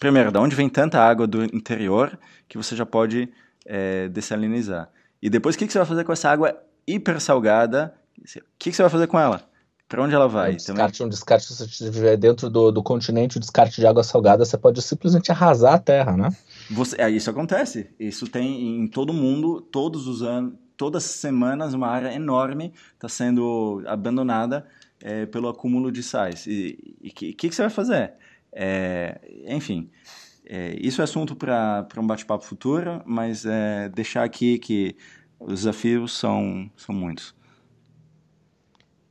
Primeiro, 0.00 0.32
de 0.32 0.38
onde 0.38 0.56
vem 0.56 0.68
tanta 0.68 0.98
água 0.98 1.24
do 1.24 1.44
interior 1.44 2.18
que 2.48 2.58
você 2.58 2.74
já 2.74 2.84
pode 2.84 3.28
é, 3.64 4.08
dessalinizar? 4.08 4.90
E 5.22 5.30
depois, 5.30 5.54
o 5.54 5.58
que, 5.58 5.68
que, 5.68 5.72
você 5.72 5.78
vai 5.78 5.86
fazer 5.86 6.02
com 6.02 6.12
essa 6.12 6.28
água 6.28 6.60
hiper 6.84 7.20
salgada? 7.20 7.94
O 8.18 8.24
que, 8.58 8.70
que 8.70 8.72
você 8.72 8.82
vai 8.82 8.90
fazer 8.90 9.06
com 9.06 9.20
ela? 9.20 9.47
Para 9.88 10.02
onde 10.02 10.14
ela 10.14 10.28
vai? 10.28 10.52
Um 10.52 10.56
descarte, 10.56 11.02
um 11.02 11.08
descarte, 11.08 11.46
se 11.46 11.56
você 11.56 11.64
estiver 11.64 12.16
dentro 12.18 12.50
do, 12.50 12.70
do 12.70 12.82
continente, 12.82 13.38
o 13.38 13.40
descarte 13.40 13.80
de 13.80 13.86
água 13.86 14.04
salgada, 14.04 14.44
você 14.44 14.58
pode 14.58 14.82
simplesmente 14.82 15.32
arrasar 15.32 15.74
a 15.74 15.78
terra, 15.78 16.14
né? 16.14 16.28
Você, 16.70 17.00
é, 17.00 17.10
isso 17.10 17.30
acontece. 17.30 17.88
Isso 17.98 18.26
tem 18.26 18.82
em 18.82 18.86
todo 18.86 19.14
mundo, 19.14 19.62
todos 19.62 20.06
os 20.06 20.22
anos, 20.22 20.52
todas 20.76 21.04
as 21.06 21.10
semanas, 21.12 21.72
uma 21.72 21.88
área 21.88 22.12
enorme 22.12 22.74
está 22.94 23.08
sendo 23.08 23.82
abandonada 23.86 24.66
é, 25.00 25.24
pelo 25.24 25.48
acúmulo 25.48 25.90
de 25.90 26.02
sais. 26.02 26.46
E 26.46 26.96
o 27.00 27.04
que, 27.14 27.32
que, 27.32 27.48
que, 27.48 27.54
você 27.54 27.62
vai 27.62 27.70
fazer? 27.70 28.12
É, 28.52 29.18
enfim, 29.46 29.88
é, 30.44 30.76
isso 30.78 31.00
é 31.00 31.04
assunto 31.04 31.34
para 31.34 31.86
um 31.96 32.06
bate-papo 32.06 32.44
futuro, 32.44 33.02
mas 33.06 33.46
é, 33.46 33.88
deixar 33.88 34.22
aqui 34.22 34.58
que 34.58 34.94
os 35.40 35.60
desafios 35.60 36.12
são, 36.12 36.70
são 36.76 36.94
muitos. 36.94 37.37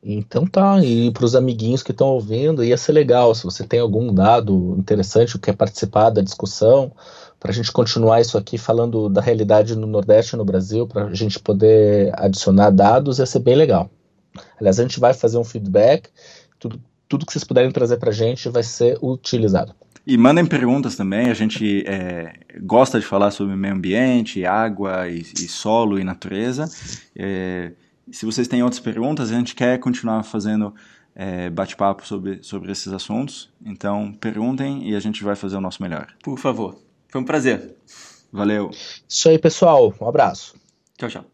Então 0.09 0.47
tá, 0.47 0.81
e 0.81 1.11
para 1.11 1.25
os 1.25 1.35
amiguinhos 1.35 1.83
que 1.83 1.91
estão 1.91 2.07
ouvindo, 2.07 2.63
ia 2.63 2.77
ser 2.77 2.93
legal 2.93 3.35
se 3.35 3.43
você 3.43 3.65
tem 3.65 3.81
algum 3.81 4.13
dado 4.13 4.73
interessante, 4.79 5.37
quer 5.37 5.53
participar 5.53 6.11
da 6.11 6.21
discussão, 6.21 6.93
para 7.37 7.51
a 7.51 7.53
gente 7.53 7.73
continuar 7.73 8.21
isso 8.21 8.37
aqui 8.37 8.57
falando 8.57 9.09
da 9.09 9.19
realidade 9.19 9.75
no 9.75 9.85
Nordeste 9.85 10.33
e 10.33 10.37
no 10.37 10.45
Brasil, 10.45 10.87
para 10.87 11.07
a 11.07 11.13
gente 11.13 11.37
poder 11.37 12.13
adicionar 12.17 12.69
dados, 12.69 13.19
ia 13.19 13.25
ser 13.25 13.39
bem 13.39 13.55
legal. 13.55 13.89
Aliás, 14.57 14.79
a 14.79 14.83
gente 14.83 14.97
vai 14.97 15.13
fazer 15.13 15.37
um 15.39 15.43
feedback, 15.43 16.09
tudo, 16.57 16.79
tudo 17.09 17.25
que 17.25 17.33
vocês 17.33 17.43
puderem 17.43 17.71
trazer 17.71 17.97
para 17.97 18.11
a 18.11 18.13
gente 18.13 18.47
vai 18.47 18.63
ser 18.63 18.97
utilizado. 19.01 19.75
E 20.05 20.17
mandem 20.17 20.45
perguntas 20.45 20.95
também, 20.95 21.29
a 21.29 21.33
gente 21.33 21.83
é, 21.85 22.31
gosta 22.61 22.97
de 22.97 23.05
falar 23.05 23.31
sobre 23.31 23.57
meio 23.57 23.73
ambiente, 23.73 24.45
água 24.45 25.09
e, 25.09 25.19
e 25.19 25.49
solo 25.49 25.99
e 25.99 26.03
natureza. 26.05 26.63
É, 27.13 27.73
se 28.11 28.25
vocês 28.25 28.47
têm 28.47 28.63
outras 28.63 28.79
perguntas, 28.79 29.31
a 29.31 29.35
gente 29.35 29.55
quer 29.55 29.79
continuar 29.79 30.23
fazendo 30.23 30.73
é, 31.15 31.49
bate-papo 31.49 32.05
sobre, 32.05 32.43
sobre 32.43 32.71
esses 32.71 32.91
assuntos. 32.93 33.49
Então, 33.65 34.13
perguntem 34.13 34.89
e 34.89 34.95
a 34.95 34.99
gente 34.99 35.23
vai 35.23 35.35
fazer 35.35 35.57
o 35.57 35.61
nosso 35.61 35.81
melhor. 35.81 36.07
Por 36.23 36.37
favor. 36.37 36.77
Foi 37.09 37.21
um 37.21 37.25
prazer. 37.25 37.75
Valeu. 38.31 38.69
Isso 39.07 39.29
aí, 39.29 39.39
pessoal. 39.39 39.93
Um 39.99 40.07
abraço. 40.07 40.55
Tchau, 40.97 41.09
tchau. 41.09 41.25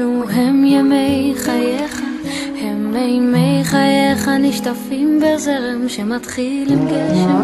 אלו 0.00 0.22
הם 0.30 0.64
ימי 0.64 1.34
חייך 1.36 2.02
הם 2.60 2.92
מימי 2.92 3.60
חייך 3.64 4.28
נשטפים 4.28 5.20
בזרם 5.20 5.88
שמתחיל 5.88 6.72
עם 6.72 6.86
גשם 6.86 7.40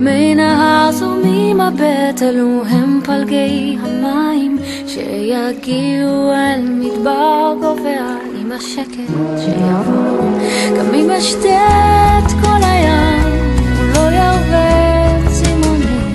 מי 0.00 0.34
נהר 0.34 0.92
זורמים 0.92 1.60
מבט 1.60 2.22
אלו 2.22 2.64
הם 2.64 3.00
פלגי 3.04 3.76
המים 3.80 4.58
שיגיעו 4.86 6.32
אל 6.32 6.60
מדבר 6.68 7.54
גובע 7.60 8.16
עם 8.40 8.52
השקט 8.52 9.12
שיבוא. 9.38 10.38
גם 10.78 10.94
אם 10.94 11.10
אשתה 11.10 12.18
כל 12.42 12.62
הים 12.62 13.56
לא 13.94 14.00
ירווה 14.00 15.18
צימוני 15.32 16.14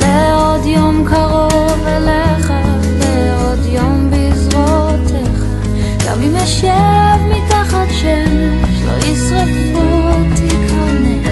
לעוד 0.00 0.66
יום 0.66 1.04
קרוב 1.08 1.86
אליך 1.86 2.23
אם 6.24 6.36
אשב 6.36 7.18
מתחת 7.28 7.88
שמש 7.90 8.82
לא 8.84 8.96
ישרפו 9.06 10.08
אותי 10.08 10.48
קרנך 10.68 11.28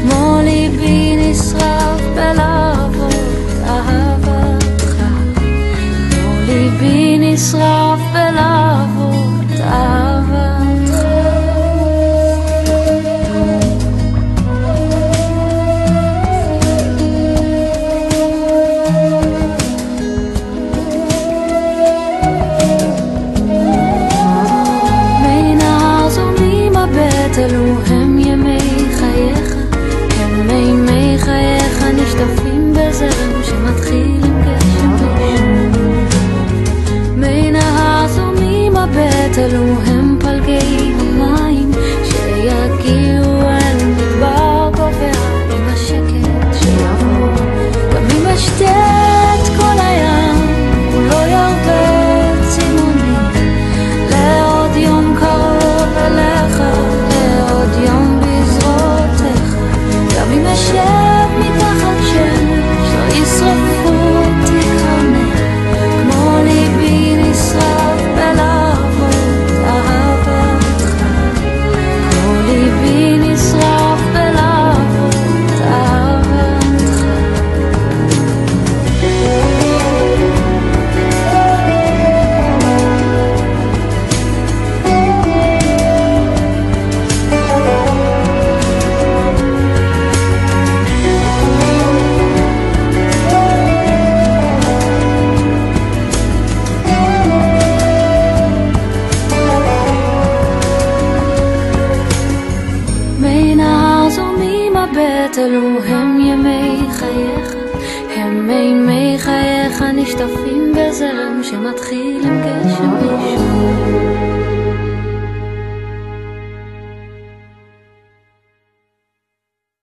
כמו 0.00 0.38
ליבי 0.44 1.16
נשרף 1.16 2.00
בלהבות 2.14 3.14
אהבתך. 3.66 4.96
כמו 6.10 6.40
ליבי 6.46 7.16
נשרף 7.20 8.00
give 42.84 43.13